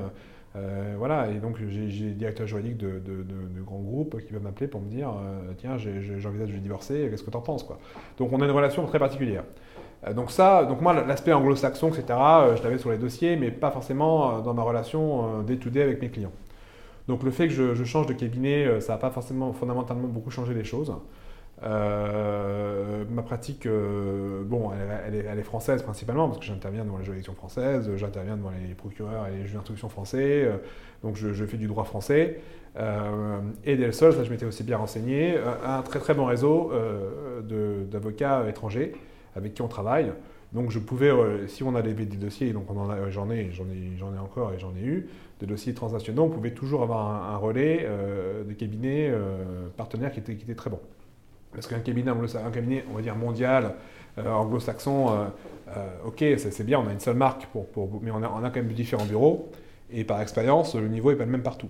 voilà, 0.97 1.29
et 1.31 1.39
donc 1.39 1.57
j'ai 1.67 1.87
des 1.87 2.13
directeurs 2.13 2.45
juridiques 2.45 2.77
de, 2.77 3.01
grands 3.65 3.79
groupes 3.79 4.21
qui 4.21 4.33
peuvent 4.33 4.43
m'appeler 4.43 4.67
pour 4.67 4.81
me 4.81 4.89
dire 4.89 5.09
Tiens, 5.57 5.77
j'envisage 5.77 6.51
de 6.51 6.57
divorcer, 6.57 7.07
qu'est-ce 7.09 7.23
que 7.23 7.31
tu 7.31 7.37
en 7.37 7.41
penses 7.41 7.63
quoi. 7.63 7.79
Donc 8.17 8.31
on 8.31 8.39
a 8.41 8.45
une 8.45 8.51
relation 8.51 8.85
très 8.85 8.99
particulière. 8.99 9.43
donc, 10.13 10.29
ça, 10.29 10.65
donc 10.65 10.79
moi, 10.81 10.93
l'aspect 10.93 11.33
anglo-saxon, 11.33 11.89
etc., 11.89 12.03
je 12.55 12.63
l'avais 12.63 12.77
sur 12.77 12.91
les 12.91 12.99
dossiers, 12.99 13.35
mais 13.35 13.49
pas 13.49 13.71
forcément 13.71 14.41
dans 14.41 14.53
ma 14.53 14.61
relation 14.61 15.41
day-to-day 15.41 15.81
avec 15.81 16.01
mes 16.01 16.09
clients. 16.09 16.33
Donc 17.07 17.23
le 17.23 17.31
fait 17.31 17.47
que 17.47 17.53
je, 17.53 17.73
je 17.73 17.83
change 17.83 18.05
de 18.05 18.13
cabinet, 18.13 18.79
ça 18.79 18.93
n'a 18.93 18.99
pas 18.99 19.09
forcément 19.09 19.53
fondamentalement 19.53 20.07
beaucoup 20.07 20.29
changé 20.29 20.53
les 20.53 20.63
choses. 20.63 20.93
Euh, 21.65 23.05
ma 23.09 23.21
pratique, 23.21 23.65
euh, 23.65 24.43
bon, 24.43 24.71
elle, 25.07 25.39
est, 25.39 25.43
française 25.43 25.81
principalement, 25.81 26.27
parce 26.27 26.39
que 26.39 26.45
j'interviens 26.45 26.83
devant 26.83 26.97
les 26.97 27.05
juridictions 27.05 27.35
françaises, 27.35 27.89
j'interviens 27.95 28.35
devant 28.35 28.51
les 28.67 28.73
procureurs 28.73 29.27
et 29.27 29.37
les 29.37 29.41
juges 29.43 29.53
d'instruction 29.53 29.87
français, 29.87 30.43
euh, 30.43 30.57
donc 31.03 31.15
je, 31.15 31.45
fais 31.45 31.57
du 31.57 31.67
droit 31.67 31.85
français. 31.85 32.39
et 33.65 33.75
le 33.75 33.91
sol, 33.91 34.13
ça 34.13 34.23
je 34.23 34.29
m'étais 34.29 34.45
aussi 34.45 34.63
bien 34.63 34.77
renseigné, 34.77 35.37
un 35.65 35.81
très 35.83 35.99
très 35.99 36.13
bon 36.13 36.25
réseau 36.25 36.71
d'avocats 37.91 38.47
étrangers 38.49 38.93
avec 39.35 39.53
qui 39.53 39.61
on 39.61 39.67
travaille. 39.67 40.11
Donc 40.53 40.69
je 40.69 40.79
pouvais, 40.79 41.11
si 41.47 41.63
on 41.63 41.75
a 41.75 41.81
des, 41.81 41.93
dossiers, 41.93 42.53
donc 42.53 42.67
j'en 43.09 43.29
ai, 43.31 43.51
j'en 43.51 43.67
ai, 44.13 44.19
encore 44.19 44.53
et 44.53 44.59
j'en 44.59 44.73
ai 44.75 44.85
eu, 44.85 45.09
des 45.39 45.45
dossiers 45.45 45.73
transnationaux, 45.73 46.23
on 46.23 46.29
pouvait 46.29 46.51
toujours 46.51 46.83
avoir 46.83 47.31
un, 47.33 47.37
relais 47.37 47.85
de 48.47 48.53
cabinets 48.53 49.11
partenaires 49.75 50.13
qui 50.13 50.19
étaient 50.19 50.55
très 50.55 50.69
bons. 50.69 50.81
Parce 51.53 51.67
qu'un 51.67 51.79
cabinet, 51.79 52.11
un 52.11 52.51
cabinet, 52.51 52.83
on 52.91 52.95
va 52.95 53.01
dire 53.01 53.15
mondial, 53.15 53.75
euh, 54.17 54.31
anglo-saxon, 54.31 55.09
euh, 55.09 55.25
euh, 55.75 56.07
ok, 56.07 56.23
c'est 56.37 56.65
bien, 56.65 56.79
on 56.79 56.87
a 56.87 56.91
une 56.91 56.99
seule 56.99 57.15
marque, 57.15 57.47
mais 58.01 58.11
on 58.11 58.23
a, 58.23 58.49
quand 58.49 58.55
même 58.55 58.67
différents 58.67 59.05
bureaux. 59.05 59.51
Et 59.91 60.03
par 60.03 60.21
expérience, 60.21 60.75
le 60.75 60.87
niveau 60.87 61.11
n'est 61.11 61.17
pas 61.17 61.25
le 61.25 61.31
même 61.31 61.43
partout. 61.43 61.69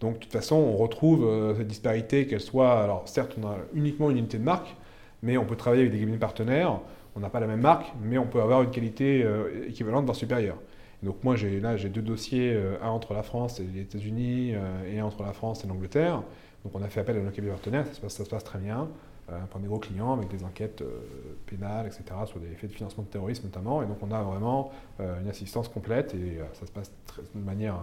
Donc 0.00 0.14
de 0.14 0.18
toute 0.20 0.32
façon, 0.32 0.56
on 0.56 0.76
retrouve 0.76 1.54
cette 1.56 1.66
disparité, 1.66 2.26
qu'elle 2.26 2.40
soit. 2.40 2.82
Alors 2.82 3.02
certes, 3.06 3.36
on 3.40 3.46
a 3.46 3.56
uniquement 3.74 4.10
une 4.10 4.18
unité 4.18 4.38
de 4.38 4.44
marque, 4.44 4.74
mais 5.22 5.36
on 5.36 5.44
peut 5.44 5.56
travailler 5.56 5.82
avec 5.82 5.92
des 5.92 6.00
cabinets 6.00 6.18
partenaires. 6.18 6.80
On 7.16 7.20
n'a 7.20 7.28
pas 7.28 7.40
la 7.40 7.46
même 7.46 7.60
marque, 7.60 7.92
mais 8.02 8.18
on 8.18 8.26
peut 8.26 8.40
avoir 8.40 8.62
une 8.62 8.70
qualité 8.70 9.26
équivalente, 9.68 10.04
voire 10.04 10.16
supérieure. 10.16 10.56
donc 11.02 11.22
moi, 11.22 11.36
là, 11.60 11.76
j'ai 11.76 11.88
deux 11.90 12.02
dossiers, 12.02 12.58
un 12.82 12.88
entre 12.88 13.12
la 13.12 13.22
France 13.22 13.60
et 13.60 13.64
les 13.64 13.82
États-Unis, 13.82 14.54
et 14.90 14.98
un 15.00 15.04
entre 15.04 15.22
la 15.22 15.32
France 15.32 15.64
et 15.64 15.68
l'Angleterre. 15.68 16.22
Donc 16.64 16.74
on 16.74 16.82
a 16.82 16.88
fait 16.88 17.00
appel 17.00 17.16
à 17.16 17.20
nos 17.20 17.30
cabinets 17.30 17.52
partenaires, 17.52 17.86
ça 18.08 18.24
se 18.24 18.28
passe 18.28 18.44
très 18.44 18.58
bien. 18.58 18.88
Euh, 19.32 19.58
des 19.60 19.68
gros 19.68 19.78
clients 19.78 20.14
avec 20.14 20.28
des 20.28 20.44
enquêtes 20.44 20.80
euh, 20.80 21.00
pénales, 21.46 21.86
etc., 21.86 22.02
sur 22.24 22.40
des 22.40 22.48
faits 22.48 22.70
de 22.70 22.74
financement 22.74 23.04
de 23.04 23.08
terrorisme 23.08 23.44
notamment. 23.44 23.82
Et 23.82 23.86
donc 23.86 23.98
on 24.02 24.10
a 24.10 24.22
vraiment 24.22 24.72
euh, 25.00 25.20
une 25.20 25.28
assistance 25.28 25.68
complète 25.68 26.14
et 26.14 26.38
ça 26.54 26.66
se 26.66 26.72
passe 26.72 26.90
de 27.34 27.40
manière 27.40 27.76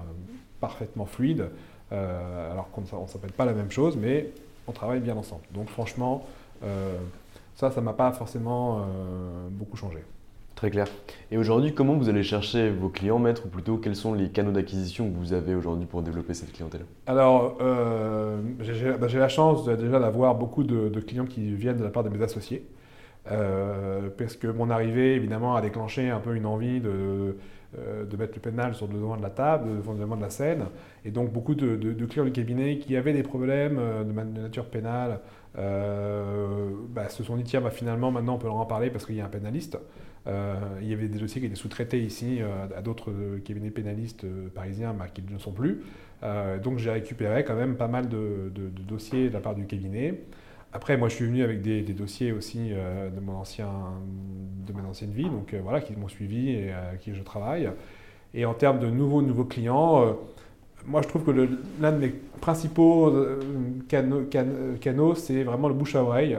parfaitement 0.60 1.06
fluide, 1.06 1.50
alors 1.92 2.70
qu'on 2.72 2.82
ne 2.82 3.08
s'appelle 3.08 3.32
pas 3.32 3.46
la 3.46 3.54
même 3.54 3.72
chose, 3.72 3.96
mais 3.96 4.32
on 4.68 4.72
travaille 4.72 5.00
bien 5.00 5.16
ensemble. 5.16 5.44
Donc 5.54 5.70
franchement, 5.70 6.26
ça, 7.56 7.72
ça 7.72 7.80
ne 7.80 7.86
m'a 7.86 7.94
pas 7.94 8.12
forcément 8.12 8.86
beaucoup 9.52 9.78
changé. 9.78 10.04
Très 10.58 10.72
clair. 10.72 10.88
Et 11.30 11.38
aujourd'hui, 11.38 11.72
comment 11.72 11.94
vous 11.94 12.10
allez 12.10 12.24
chercher 12.24 12.72
vos 12.72 12.90
clients, 12.90 13.20
maîtres, 13.20 13.46
ou 13.46 13.48
plutôt 13.48 13.78
quels 13.78 13.96
sont 13.96 14.16
les 14.16 14.30
canaux 14.30 14.52
d'acquisition 14.52 15.08
que 15.08 15.16
vous 15.16 15.34
avez 15.34 15.54
aujourd'hui 15.54 15.86
pour 15.86 16.02
développer 16.02 16.34
cette 16.34 16.52
clientèle? 16.52 16.82
Alors, 17.06 17.60
euh, 17.62 18.40
bah, 18.98 19.08
j'ai 19.08 19.20
la 19.20 19.30
chance 19.30 19.66
déjà 19.66 20.00
d'avoir 20.00 20.34
beaucoup 20.34 20.64
de, 20.64 21.00
clients 21.00 21.28
qui 21.28 21.54
viennent 21.54 21.78
de 21.78 21.84
la 21.84 21.92
part 21.92 22.04
de 22.04 22.10
mes 22.10 22.24
associés. 22.24 22.66
Euh, 23.32 24.10
parce 24.18 24.36
que 24.36 24.48
mon 24.48 24.72
arrivée, 24.72 25.14
évidemment, 25.14 25.56
a 25.56 25.62
déclenché 25.62 26.10
un 26.10 26.20
peu 26.20 26.36
une 26.36 26.48
envie 26.48 26.80
de, 26.80 27.38
euh, 27.78 28.06
mettre 28.18 28.34
le 28.34 28.42
pénal 28.42 28.74
sur 28.74 28.88
le 28.88 28.96
devant 28.96 29.16
de 29.16 29.22
la 29.22 29.30
table, 29.30 29.84
sur 29.84 29.94
le 29.94 30.00
devant 30.00 30.16
de 30.16 30.24
la 30.24 30.32
scène. 30.32 30.66
Et 31.06 31.12
donc, 31.12 31.32
beaucoup 31.32 31.54
de, 31.54 31.76
clients 32.06 32.26
du 32.26 32.32
cabinet 32.32 32.80
qui 32.80 32.96
avaient 32.98 33.14
des 33.14 33.22
problèmes 33.22 33.80
de, 34.08 34.42
nature 34.42 34.66
pénale 34.66 35.20
bah, 35.54 37.10
se 37.10 37.24
sont 37.24 37.36
dit 37.36 37.44
tiens, 37.44 37.62
bah, 37.62 37.70
finalement, 37.70 38.10
maintenant, 38.10 38.34
on 38.36 38.40
peut 38.40 38.48
leur 38.48 38.58
en 38.58 38.66
parler 38.66 38.90
parce 38.90 39.06
qu'il 39.06 39.18
y 39.18 39.22
a 39.22 39.26
un 39.26 39.30
pénaliste. 39.30 39.78
Euh, 40.28 40.56
il 40.82 40.88
y 40.88 40.94
avait 40.94 41.08
des 41.08 41.20
dossiers 41.20 41.40
qui 41.40 41.48
étaient 41.48 41.56
sous-traités 41.56 42.02
ici 42.02 42.40
euh, 42.42 42.66
à 42.76 42.82
d'autres 42.82 43.12
euh, 43.12 43.40
cabinets 43.40 43.70
pénalistes 43.70 44.26
parisiens 44.54 44.94
bah, 44.94 45.08
qui 45.14 45.22
ne 45.22 45.38
sont 45.38 45.52
plus. 45.52 45.84
donc 46.64 46.80
j'ai 46.80 46.92
récupéré 46.92 47.44
quand 47.46 47.56
même 47.56 47.76
pas 47.76 47.88
mal 47.88 48.10
de, 48.10 48.52
dossiers 48.88 49.30
de 49.30 49.34
la 49.34 49.40
part 49.40 49.56
du 49.56 49.66
cabinet. 49.66 50.22
Après, 50.74 50.98
moi, 50.98 51.08
je 51.08 51.16
suis 51.16 51.26
venu 51.26 51.44
avec 51.44 51.62
des, 51.62 51.82
dossiers 51.82 52.32
aussi 52.34 52.70
de, 52.70 53.20
mon 53.22 53.38
ancien, 53.38 53.70
de 54.68 54.74
mon 54.74 54.88
ancienne 54.90 55.12
vie, 55.12 55.30
donc 55.30 55.56
voilà, 55.64 55.80
qui 55.80 55.96
m'ont 55.96 56.10
suivi 56.10 56.50
et 56.50 56.72
avec 56.72 57.00
qui 57.00 57.16
je 57.16 57.24
travaille. 57.24 57.70
Et 58.34 58.46
en 58.46 58.54
termes 58.54 58.80
de 58.80 58.88
nouveaux, 58.88 59.22
nouveaux 59.22 59.46
clients, 59.46 60.18
moi, 60.86 61.02
je 61.02 61.08
trouve 61.08 61.24
que 61.24 61.32
l'un 61.80 61.92
de 61.94 61.98
mes 61.98 62.14
principaux 62.42 63.14
canaux, 63.88 64.26
canaux 64.82 65.16
c'est 65.16 65.44
vraiment 65.44 65.70
le 65.70 65.74
bouche 65.74 65.96
à 65.96 66.04
oreille. 66.04 66.38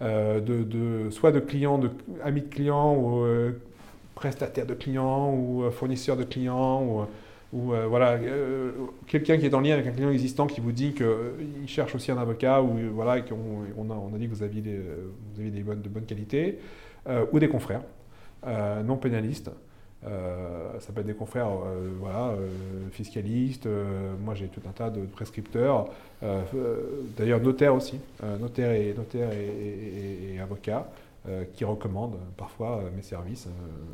Euh, 0.00 0.38
de, 0.40 1.10
soit 1.10 1.32
de 1.32 1.40
clients, 1.40 1.76
de 1.76 1.90
amis 2.22 2.42
de 2.42 2.46
clients 2.46 2.94
ou 2.94 3.24
euh, 3.24 3.50
prestataires 4.14 4.64
de 4.64 4.74
clients 4.74 5.34
ou 5.34 5.64
euh, 5.64 5.72
fournisseurs 5.72 6.16
de 6.16 6.22
clients 6.22 7.06
ou, 7.52 7.72
voilà 7.88 8.18
quelqu'un 9.06 9.38
qui 9.38 9.46
est 9.46 9.54
en 9.54 9.60
lien 9.60 9.72
avec 9.72 9.86
un 9.86 9.90
client 9.90 10.10
existant 10.10 10.46
qui 10.46 10.60
vous 10.60 10.70
dit 10.70 10.92
qu'il 10.92 11.66
cherche 11.66 11.94
aussi 11.94 12.12
un 12.12 12.18
avocat 12.18 12.62
ou 12.62 12.76
voilà 12.92 13.22
qu'on 13.22 13.64
on 13.78 14.14
a, 14.14 14.18
dit 14.18 14.28
que 14.28 14.34
vous 14.34 14.42
aviez 14.42 14.60
des, 14.60 14.76
vous 14.76 15.40
aviez 15.40 15.50
des 15.50 15.62
bonnes, 15.62 15.80
de 15.80 15.88
bonne 15.88 16.04
qualité 16.04 16.58
ou 17.32 17.38
des 17.38 17.48
confrères 17.48 17.80
non 18.84 18.98
pénalistes. 18.98 19.50
Euh, 20.06 20.78
ça 20.78 20.92
peut 20.92 21.00
être 21.00 21.06
des 21.06 21.14
confrères 21.14 21.48
euh, 21.48 21.90
voilà, 21.98 22.28
euh, 22.28 22.48
fiscalistes, 22.92 23.68
moi 24.20 24.34
j'ai 24.34 24.46
tout 24.46 24.60
un 24.68 24.72
tas 24.72 24.90
de 24.90 25.00
prescripteurs, 25.00 25.88
d'ailleurs 27.16 27.40
notaires 27.40 27.74
aussi, 27.74 27.98
notaires 28.40 28.72
et, 28.72 30.38
avocats. 30.40 30.88
qui 31.52 31.64
recommandent 31.64 32.18
parfois 32.36 32.82
mes 32.96 33.02
services 33.02 33.48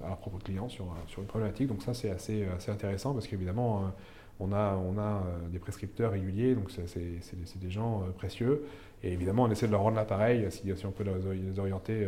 à 0.05 0.09
leurs 0.09 0.18
propres 0.18 0.38
clients 0.38 0.68
sur, 0.68 0.84
une 1.18 1.24
problématique. 1.24 1.68
Donc 1.68 1.82
ça, 1.82 1.94
c'est 1.94 2.11
assez, 2.11 2.46
intéressant 2.68 3.12
parce 3.12 3.26
qu'évidemment, 3.26 3.92
on 4.40 4.52
a, 4.52 4.76
on 4.76 4.98
a 4.98 5.22
des 5.50 5.59
prescripteurs 5.59 6.12
réguliers, 6.12 6.55
donc 6.55 6.70
c'est 6.70 7.59
des 7.61 7.70
gens 7.70 8.02
précieux. 8.18 8.64
Et 9.02 9.12
évidemment, 9.12 9.44
on 9.44 9.50
essaie 9.50 9.66
de 9.66 9.72
leur 9.72 9.82
rendre 9.82 9.96
l'appareil, 9.96 10.46
si, 10.50 10.70
si 10.76 10.86
on 10.86 10.92
peut 10.92 11.05
les 11.32 11.59
orienter, 11.59 12.07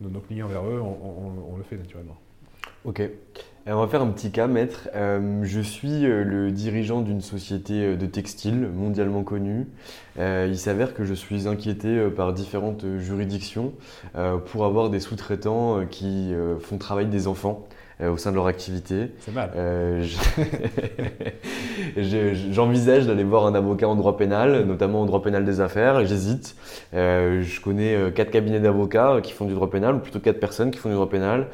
nos, 0.00 0.20
clients 0.20 0.48
vers 0.48 0.64
eux, 0.64 0.80
on 0.80 1.56
le 1.56 1.62
fait 1.64 1.76
naturellement. 1.76 2.16
Ok. 2.84 3.02
on 3.66 3.76
va 3.76 3.88
faire 3.88 4.02
un 4.02 4.08
petit 4.08 4.30
cas, 4.30 4.46
maître. 4.46 4.88
Euh, 4.94 5.42
je 5.42 5.60
suis 5.60 6.04
euh, 6.04 6.22
le 6.22 6.50
dirigeant 6.50 7.00
d'une 7.00 7.22
société 7.22 7.82
euh, 7.82 7.96
de 7.96 8.04
textile 8.04 8.68
mondialement 8.68 9.22
connue. 9.22 9.66
il 10.18 10.58
s'avère 10.58 10.94
que 10.94 11.04
je 11.04 11.14
suis 11.14 11.48
inquiété 11.48 12.08
par 12.14 12.32
différentes 12.32 12.84
juridictions 12.98 13.72
pour 14.46 14.64
avoir 14.64 14.90
des 14.90 15.00
sous-traitants 15.00 15.86
qui 15.86 16.32
font 16.60 16.78
travailler 16.78 17.08
des 17.08 17.26
enfants. 17.26 17.66
Euh, 18.00 18.10
au 18.10 18.16
sein 18.16 18.32
de 18.32 18.34
leur 18.34 18.48
activité. 18.48 19.12
C'est 19.20 19.32
mal. 19.32 19.52
Euh, 19.54 20.04
j'envisage 22.50 23.06
d'aller 23.06 23.22
voir 23.22 23.46
un 23.46 23.54
avocat 23.54 23.86
en 23.86 23.94
droit 23.94 24.16
pénal, 24.16 24.64
notamment 24.64 25.02
en 25.02 25.06
droit 25.06 25.22
pénal 25.22 25.44
des 25.44 25.60
affaires. 25.60 26.04
J'hésite. 26.04 26.56
Euh, 26.92 27.42
je 27.42 27.60
connais 27.60 27.96
quatre 28.12 28.32
cabinets 28.32 28.58
d'avocats 28.58 29.20
qui 29.22 29.32
font 29.32 29.44
du 29.44 29.54
droit 29.54 29.70
pénal, 29.70 29.94
ou 29.94 29.98
plutôt 30.00 30.18
quatre 30.18 30.40
personnes 30.40 30.72
qui 30.72 30.78
font 30.80 30.88
du 30.88 30.96
droit 30.96 31.08
pénal. 31.08 31.46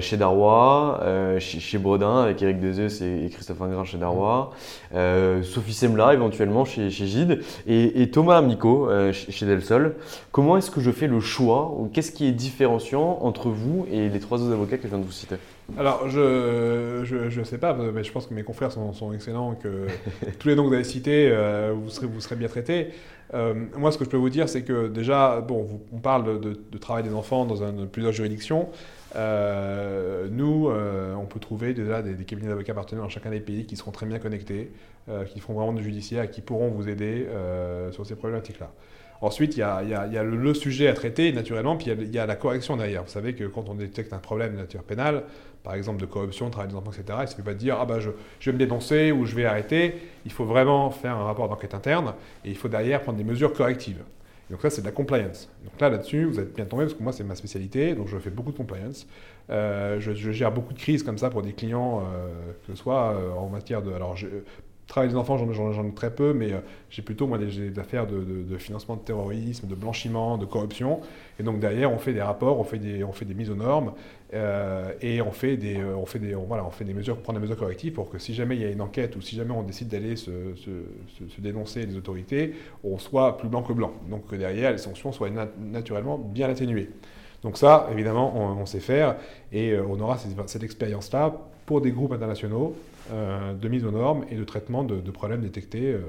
chez 0.00 0.16
Darrois, 0.16 1.00
chez, 1.38 1.78
Bredin 1.78 2.22
avec 2.22 2.42
Eric 2.42 2.58
Dezeus 2.58 3.02
et, 3.02 3.30
Christophe 3.30 3.62
Ingrin 3.62 3.84
chez 3.84 3.98
Darrois. 3.98 4.50
Sophie 5.42 5.74
Semla 5.74 6.12
éventuellement 6.12 6.64
chez, 6.64 6.90
chez 6.90 7.06
Gide. 7.06 7.40
Et, 7.68 8.10
Thomas 8.10 8.38
Amico 8.38 8.88
chez, 9.12 9.30
chez 9.30 9.46
Delsol. 9.46 9.94
Comment 10.32 10.56
est-ce 10.56 10.72
que 10.72 10.80
je 10.80 10.90
fais 10.90 11.06
le 11.06 11.20
choix 11.20 11.72
ou 11.78 11.88
qu'est-ce 11.92 12.10
qui 12.10 12.26
est 12.26 12.32
différenciant 12.32 13.20
entre 13.22 13.48
vous 13.48 13.86
et 13.92 14.08
les 14.08 14.18
trois 14.18 14.42
autres 14.42 14.52
avocats 14.52 14.76
que 14.76 14.84
je 14.84 14.88
viens 14.88 14.98
de 14.98 15.04
vous 15.04 15.12
citer? 15.12 15.36
Alors, 15.78 16.08
je 16.08 17.38
ne 17.38 17.44
sais 17.44 17.58
pas, 17.58 17.74
mais 17.74 18.04
je 18.04 18.12
pense 18.12 18.26
que 18.26 18.34
mes 18.34 18.42
confrères 18.42 18.70
sont, 18.70 18.92
sont 18.92 19.12
excellents, 19.12 19.54
que 19.54 19.86
tous 20.38 20.48
les 20.48 20.54
noms 20.54 20.64
que 20.64 20.68
vous 20.68 20.74
avez 20.74 20.84
cités, 20.84 21.28
euh, 21.30 21.74
vous, 21.74 21.88
serez, 21.90 22.06
vous 22.06 22.20
serez 22.20 22.36
bien 22.36 22.48
traités. 22.48 22.90
Euh, 23.32 23.54
moi, 23.76 23.90
ce 23.90 23.98
que 23.98 24.04
je 24.04 24.10
peux 24.10 24.18
vous 24.18 24.30
dire, 24.30 24.48
c'est 24.48 24.62
que 24.62 24.88
déjà, 24.88 25.40
bon, 25.40 25.80
on 25.92 25.98
parle 25.98 26.40
de, 26.40 26.78
travail 26.78 27.02
des 27.02 27.14
enfants 27.14 27.46
dans 27.46 27.62
un, 27.62 27.86
plusieurs 27.86 28.12
juridictions. 28.12 28.68
Euh, 29.16 30.28
nous, 30.30 30.68
on 30.68 31.26
peut 31.26 31.40
trouver 31.40 31.72
déjà 31.72 32.02
des, 32.02 32.24
cabinets 32.24 32.48
d'avocats 32.48 32.74
partenaires 32.74 33.04
dans 33.04 33.10
chacun 33.10 33.30
des 33.30 33.40
pays 33.40 33.64
qui 33.64 33.76
seront 33.76 33.90
très 33.90 34.06
bien 34.06 34.18
connectés, 34.18 34.70
qui 35.32 35.40
feront 35.40 35.54
vraiment 35.54 35.72
du 35.72 35.82
judiciaire 35.82 36.24
et 36.24 36.30
qui 36.30 36.42
pourront 36.42 36.68
vous 36.68 36.88
aider 36.88 37.26
sur 37.90 38.04
ces 38.06 38.16
problématiques-là. 38.16 38.70
Ensuite, 39.24 39.56
il 39.56 39.60
y 39.60 39.62
a, 39.62 40.22
le, 40.22 40.52
sujet 40.52 40.86
à 40.86 40.92
traiter, 40.92 41.32
naturellement, 41.32 41.78
puis 41.78 41.90
il 41.90 42.14
y, 42.14 42.18
a, 42.18 42.26
la 42.26 42.36
correction 42.36 42.76
derrière. 42.76 43.04
Vous 43.04 43.10
savez 43.10 43.32
que 43.32 43.44
quand 43.44 43.70
on 43.70 43.74
détecte 43.74 44.12
un 44.12 44.18
problème 44.18 44.52
de 44.52 44.58
nature 44.58 44.82
pénale, 44.82 45.24
par 45.62 45.72
exemple 45.72 45.98
de 45.98 46.04
corruption, 46.04 46.48
de 46.48 46.50
travail 46.50 46.68
des 46.68 46.76
enfants, 46.76 46.90
etc., 46.90 47.04
il 47.20 47.22
ne 47.22 47.26
suffit 47.28 47.42
pas 47.42 47.54
de 47.54 47.58
dire 47.58 47.78
ah 47.80 47.86
bah, 47.86 48.00
je, 48.00 48.10
vais 48.10 48.52
me 48.52 48.58
dénoncer 48.58 49.12
ou 49.12 49.24
je 49.24 49.34
vais 49.34 49.46
arrêter. 49.46 49.94
Il 50.26 50.30
faut 50.30 50.44
vraiment 50.44 50.90
faire 50.90 51.16
un 51.16 51.24
rapport 51.24 51.48
d'enquête 51.48 51.72
interne 51.72 52.12
et 52.44 52.50
il 52.50 52.56
faut 52.56 52.68
derrière 52.68 53.00
prendre 53.00 53.16
des 53.16 53.24
mesures 53.24 53.54
correctives. 53.54 54.02
donc 54.50 54.60
ça, 54.60 54.68
c'est 54.68 54.82
de 54.82 54.86
la 54.86 54.92
compliance. 54.92 55.48
Donc 55.64 55.80
là, 55.80 55.88
là-dessus, 55.88 56.26
vous 56.26 56.38
êtes 56.38 56.54
bien 56.54 56.66
tombé 56.66 56.84
parce 56.84 56.94
que 56.94 57.02
moi, 57.02 57.14
c'est 57.14 57.24
ma 57.24 57.34
spécialité, 57.34 57.94
donc 57.94 58.08
je 58.08 58.18
fais 58.18 58.28
beaucoup 58.28 58.52
de 58.52 58.58
compliance. 58.58 59.06
Euh, 59.48 60.00
je, 60.00 60.32
gère 60.32 60.52
beaucoup 60.52 60.74
de 60.74 60.78
crises 60.78 61.02
comme 61.02 61.16
ça 61.16 61.30
pour 61.30 61.40
des 61.40 61.54
clients, 61.54 62.00
euh, 62.00 62.52
que 62.66 62.74
ce 62.74 62.74
soit 62.74 63.14
euh, 63.14 63.32
en 63.32 63.48
matière 63.48 63.80
de... 63.80 63.90
Alors, 63.90 64.16
Travail 64.86 65.08
des 65.08 65.16
enfants, 65.16 65.38
j'en 65.38 65.86
ai 65.86 65.94
très 65.94 66.14
peu, 66.14 66.34
mais 66.34 66.52
euh, 66.52 66.58
j'ai 66.90 67.00
plutôt 67.00 67.26
moi 67.26 67.38
des, 67.38 67.78
affaires 67.78 68.06
de, 68.06 68.56
financement 68.58 68.96
de 68.96 69.00
terrorisme, 69.00 69.66
de 69.66 69.74
blanchiment, 69.74 70.36
de 70.36 70.44
corruption. 70.44 71.00
Et 71.40 71.42
donc 71.42 71.58
derrière, 71.58 71.90
on 71.90 71.98
fait 71.98 72.12
des 72.12 72.20
rapports, 72.20 72.60
on 72.60 72.64
fait 72.64 72.78
des, 72.78 73.02
on 73.02 73.12
fait 73.12 73.24
des 73.24 73.32
mises 73.32 73.48
aux 73.48 73.54
normes 73.54 73.92
euh, 74.34 74.92
et 75.00 75.22
on 75.22 75.32
fait 75.32 75.56
des, 75.56 75.78
euh, 75.78 75.96
on 75.96 76.04
fait 76.04 76.18
des, 76.18 76.34
voilà, 76.34 76.66
on 76.66 76.70
fait 76.70 76.84
des 76.84 76.92
mesures, 76.92 77.16
prendre 77.16 77.38
des 77.38 77.42
mesures 77.42 77.56
correctives 77.56 77.94
pour 77.94 78.10
que 78.10 78.18
si 78.18 78.34
jamais 78.34 78.56
il 78.56 78.62
y 78.62 78.64
a 78.66 78.68
une 78.68 78.82
enquête 78.82 79.16
ou 79.16 79.22
si 79.22 79.36
jamais 79.36 79.52
on 79.52 79.62
décide 79.62 79.88
d'aller 79.88 80.16
se, 80.16 80.30
dénoncer 81.38 81.86
les 81.86 81.96
autorités, 81.96 82.54
on 82.84 82.98
soit 82.98 83.38
plus 83.38 83.48
blanc 83.48 83.62
que 83.62 83.72
blanc. 83.72 83.92
Donc 84.10 84.26
que 84.26 84.36
derrière, 84.36 84.70
les 84.70 84.78
sanctions 84.78 85.12
soient 85.12 85.30
naturellement 85.58 86.18
bien 86.18 86.50
atténuées. 86.50 86.90
Donc 87.42 87.56
ça, 87.56 87.88
évidemment, 87.90 88.34
on, 88.36 88.66
sait 88.66 88.80
faire 88.80 89.16
et 89.50 89.78
on 89.78 89.98
aura 90.00 90.18
cette, 90.46 90.62
expérience-là 90.62 91.34
pour 91.66 91.80
des 91.80 91.90
groupes 91.90 92.12
internationaux 92.12 92.74
de 93.10 93.68
mise 93.68 93.84
aux 93.84 93.90
normes 93.90 94.24
et 94.30 94.36
de 94.36 94.44
traitement 94.44 94.84
de, 94.84 95.10
problèmes 95.10 95.40
détectés, 95.40 95.92
euh, 95.92 96.00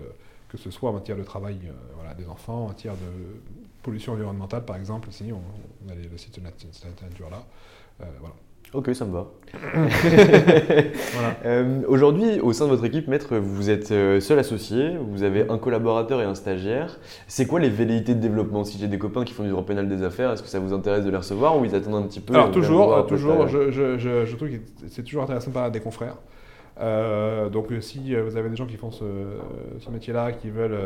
que 0.50 0.58
ce 0.58 0.72
soit 0.72 0.90
en 0.90 0.94
matière 0.94 1.18
de 1.18 1.24
travail 1.24 1.58
euh, 1.66 1.72
voilà, 1.96 2.14
des 2.14 2.28
enfants, 2.28 2.66
en 2.66 2.68
matière 2.70 2.94
de 2.94 3.40
pollution 3.84 4.14
environnementale 4.14 4.66
par 4.66 4.78
exemple, 4.78 5.10
si 5.12 5.32
on, 5.32 5.92
a 5.92 5.96
le 5.96 6.18
site 6.18 6.40
de 6.40 6.46
cette 6.72 7.02
nature-là. 7.02 7.44
voilà. 8.00 8.36
Ok, 8.74 8.94
ça 8.94 9.06
me 9.06 9.14
va. 9.14 9.28
Aujourd'hui, 11.88 12.40
au 12.42 12.52
sein 12.52 12.66
de 12.66 12.72
votre 12.72 12.84
équipe, 12.84 13.08
maître, 13.08 13.38
vous 13.38 13.70
êtes 13.70 13.88
seul 13.88 14.40
associé, 14.40 14.98
vous 15.00 15.24
avez 15.24 15.50
un 15.50 15.60
collaborateur 15.60 16.20
et 16.20 16.26
un 16.26 16.36
stagiaire. 16.36 17.00
C'est 17.28 17.46
quoi 17.46 17.60
les 17.60 17.70
velléités 17.70 18.16
de 18.16 18.20
développement? 18.20 18.66
Si 18.66 18.80
j'ai 18.80 18.88
des 18.88 18.98
copains 18.98 19.24
qui 19.24 19.34
font 19.34 19.44
du 19.44 19.50
droit 19.50 19.66
pénal 19.66 19.88
des 19.88 20.04
affaires, 20.04 20.32
est-ce 20.32 20.42
que 20.42 20.50
ça 20.50 20.60
vous 20.60 20.74
intéresse 20.74 21.06
de 21.06 21.12
les 21.12 21.18
recevoir 21.18 21.58
ou 21.58 21.64
ils 21.64 21.76
attendent 21.76 22.04
un 22.04 22.08
petit 22.08 22.20
peu 22.20 22.34
Alors 22.34 22.52
toujours, 22.52 23.06
toujours, 23.06 23.48
je, 23.48 23.72
je, 23.72 23.98
je, 23.98 24.36
trouve 24.36 24.50
que 24.50 24.56
c'est 24.90 25.04
toujours 25.04 25.24
intéressant 25.24 25.52
de 25.52 25.54
parler 25.54 25.68
à 25.68 25.72
des 25.72 25.80
confrères. 25.80 26.18
Euh, 26.80 27.50
donc 27.50 27.72
euh, 27.72 27.80
si 27.80 28.14
euh, 28.14 28.24
vous 28.24 28.38
avez 28.38 28.50
des 28.50 28.56
gens 28.56 28.66
qui 28.66 28.76
font 28.76 28.92
ce, 28.92 29.06
métier-là, 29.90 30.32
qui 30.34 30.50
veulent 30.50 30.78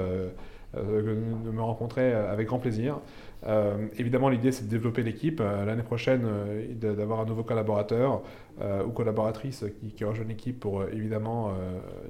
me 0.75 1.61
rencontrer 1.61 2.13
avec 2.13 2.47
grand 2.47 2.59
plaisir. 2.59 2.99
évidemment, 3.97 4.29
l'idée, 4.29 4.51
c'est 4.51 4.65
de 4.65 4.69
développer 4.69 5.01
l'équipe. 5.01 5.39
L'année 5.39 5.81
prochaine, 5.83 6.27
d'avoir 6.75 7.21
un 7.21 7.25
nouveau 7.25 7.43
collaborateur 7.43 8.21
ou 8.85 8.91
collaboratrice 8.91 9.65
qui, 9.79 9.87
qui 9.87 10.03
rejoint 10.03 10.25
l'équipe 10.25 10.59
pour 10.59 10.83
évidemment 10.83 11.53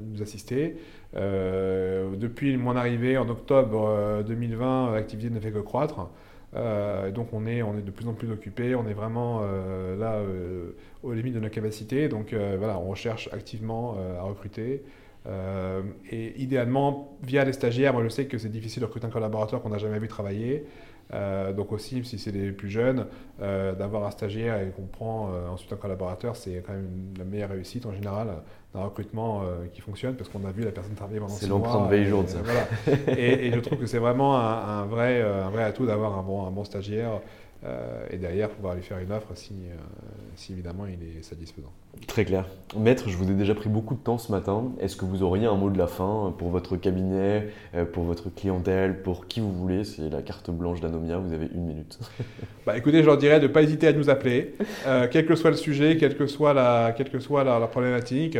nous 0.01 0.21
assister. 0.21 0.75
depuis 1.13 2.57
mon 2.57 2.75
arrivée 2.75 3.17
en 3.17 3.29
octobre 3.29 4.23
2020, 4.27 4.91
l'activité 4.91 5.29
ne 5.29 5.39
fait 5.39 5.51
que 5.51 5.59
croître. 5.59 6.09
Euh, 6.55 7.11
donc 7.11 7.29
on 7.33 7.45
est, 7.45 7.61
de 7.61 7.91
plus 7.91 8.07
en 8.07 8.13
plus 8.13 8.31
occupé, 8.31 8.73
on 8.75 8.87
est 8.87 8.93
vraiment 8.93 9.41
euh, 9.43 9.95
là 9.95 10.13
euh, 10.15 10.71
aux 11.03 11.13
limites 11.13 11.35
de 11.35 11.39
nos 11.39 11.49
capacités. 11.49 12.09
Donc 12.09 12.33
voilà, 12.33 12.79
on 12.79 12.89
recherche 12.89 13.29
activement 13.31 13.97
à 14.19 14.23
recruter. 14.23 14.83
et 16.11 16.41
idéalement, 16.41 17.17
via 17.23 17.43
les 17.45 17.53
stagiaires, 17.53 17.93
moi 17.93 18.03
je 18.03 18.09
sais 18.09 18.25
que 18.25 18.37
c'est 18.37 18.49
difficile 18.49 18.81
de 18.81 18.85
recruter 18.85 19.07
un 19.07 19.11
collaborateur 19.11 19.61
qu'on 19.61 19.69
n'a 19.69 19.77
jamais 19.77 19.99
vu 19.99 20.07
travailler. 20.07 20.65
Donc 21.11 21.71
aussi, 21.71 22.03
si 22.05 22.19
c'est 22.19 22.31
les 22.31 22.51
plus 22.51 22.69
jeunes, 22.69 23.07
d'avoir 23.39 24.05
un 24.05 24.11
stagiaire 24.11 24.61
et 24.61 24.69
qu'on 24.69 24.85
prend 24.85 25.31
ensuite 25.51 25.73
un 25.73 25.77
collaborateur, 25.77 26.35
c'est 26.35 26.63
quand 26.65 26.73
même 26.73 27.13
la 27.17 27.23
meilleure 27.23 27.49
réussite 27.49 27.85
en 27.85 27.93
général 27.93 28.27
d'un 28.73 28.81
recrutement 28.81 29.41
euh, 29.41 29.65
qui 29.73 29.81
fonctionne 29.81 30.15
parce 30.15 30.29
qu'on 30.29 30.45
a 30.45 30.51
vu 30.51 30.63
la 30.63 30.71
personne 30.71 30.93
travailler 30.93 31.19
pendant 31.19 31.33
C'est 31.33 31.47
l'empreinte 31.47 31.89
veille 31.89 32.05
jour 32.05 32.23
de 32.23 32.29
ça. 32.29 32.39
et, 33.17 33.47
et, 33.47 33.51
je 33.51 33.59
trouve 33.59 33.79
que 33.79 33.87
c'est 33.87 33.97
vraiment 33.97 34.37
un, 34.37 34.85
vrai, 34.85 35.21
euh, 35.21 35.45
un 35.45 35.49
vrai 35.49 35.63
atout 35.63 35.87
d'avoir 35.87 36.17
un 36.17 36.21
bon, 36.21 36.45
un 36.45 36.51
bon 36.51 36.63
stagiaire 36.63 37.19
euh, 37.65 38.05
et 38.09 38.17
derrière 38.17 38.49
pouvoir 38.49 38.75
lui 38.75 38.81
faire 38.81 38.99
une 38.99 39.11
offre 39.11 39.31
si, 39.35 39.53
si 40.35 40.53
évidemment 40.53 40.85
il 40.85 41.17
est 41.17 41.23
satisfaisant. 41.23 41.71
Très 42.07 42.23
clair. 42.23 42.45
Maître, 42.77 43.09
je 43.09 43.17
vous 43.17 43.29
ai 43.29 43.33
déjà 43.33 43.55
pris 43.55 43.67
beaucoup 43.67 43.95
de 43.95 43.99
temps 43.99 44.17
ce 44.17 44.31
matin. 44.31 44.71
Est-ce 44.79 44.95
que 44.95 45.05
vous 45.05 45.23
auriez 45.23 45.47
un 45.47 45.55
mot 45.55 45.69
de 45.69 45.77
la 45.77 45.87
fin 45.87 46.33
pour 46.37 46.49
votre 46.49 46.77
cabinet, 46.77 47.49
pour 47.93 48.03
votre 48.03 48.29
clientèle, 48.29 49.01
pour 49.01 49.27
qui 49.27 49.39
vous 49.41 49.51
voulez? 49.51 49.83
C'est 49.83 50.09
la 50.09 50.21
carte 50.21 50.51
blanche 50.51 50.79
d'Anomia, 50.79 51.17
vous 51.17 51.33
avez 51.33 51.47
une 51.53 51.65
minute. 51.65 51.99
bah, 52.65 52.77
écoutez, 52.77 53.01
je 53.01 53.07
leur 53.07 53.17
dirais 53.17 53.39
de 53.39 53.47
ne 53.47 53.51
pas 53.51 53.63
hésiter 53.63 53.87
à 53.87 53.93
nous 53.93 54.09
appeler, 54.09 54.53
quel 55.11 55.25
que 55.25 55.35
soit 55.35 55.49
le 55.49 55.57
sujet, 55.57 55.97
quelle 55.97 56.15
que 56.15 56.27
soit 56.27 56.53
la, 56.53 56.93
quelle 56.95 57.09
que 57.09 57.19
soit 57.19 57.43
la, 57.43 57.59
la 57.59 57.67
problématique. 57.67 58.37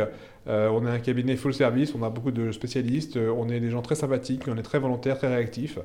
Euh, 0.50 0.68
on 0.68 0.84
est 0.84 0.90
un 0.90 0.98
cabinet 0.98 1.36
full 1.36 1.54
service, 1.54 1.94
on 1.94 2.02
a 2.02 2.10
beaucoup 2.10 2.32
de 2.32 2.50
spécialistes, 2.50 3.16
euh, 3.16 3.32
on 3.36 3.48
est 3.48 3.60
des 3.60 3.70
gens 3.70 3.82
très 3.82 3.94
sympathiques, 3.94 4.42
on 4.48 4.56
est 4.56 4.62
très 4.62 4.80
volontaires, 4.80 5.16
très 5.16 5.28
réactifs, 5.28 5.78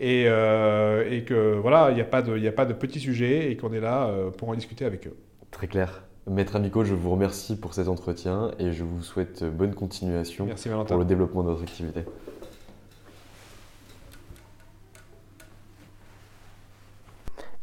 et, 0.00 0.24
euh, 0.26 1.20
que 1.20 1.56
voilà, 1.56 1.90
il 1.90 1.94
n'y 1.94 2.00
a, 2.00 2.04
pas 2.04 2.22
de, 2.22 2.46
a 2.46 2.52
pas 2.52 2.64
de 2.64 2.72
petits 2.72 2.98
sujets 2.98 3.52
et 3.52 3.56
qu'on 3.56 3.72
est 3.72 3.80
là 3.80 4.10
pour 4.36 4.48
en 4.48 4.54
discuter 4.54 4.84
avec 4.84 5.06
eux. 5.06 5.16
Très 5.52 5.68
clair. 5.68 6.02
Maître 6.28 6.56
Amico, 6.56 6.84
je 6.84 6.94
vous 6.94 7.10
remercie 7.10 7.56
pour 7.56 7.74
cet 7.74 7.88
entretien 7.88 8.50
et 8.58 8.72
je 8.72 8.82
vous 8.82 9.02
souhaite 9.02 9.44
bonne 9.44 9.74
continuation 9.74 10.48
pour 10.86 10.98
le 10.98 11.04
développement 11.04 11.42
de 11.42 11.50
votre 11.50 11.62
activité. 11.62 12.00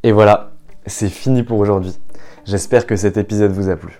Et 0.04 0.12
voilà, 0.12 0.52
c'est 0.86 1.10
fini 1.10 1.44
pour 1.44 1.60
aujourd'hui. 1.60 1.94
J'espère 2.46 2.86
que 2.86 2.96
cet 2.96 3.18
épisode 3.18 3.52
vous 3.52 3.70
a 3.70 3.76
plu. 3.76 4.00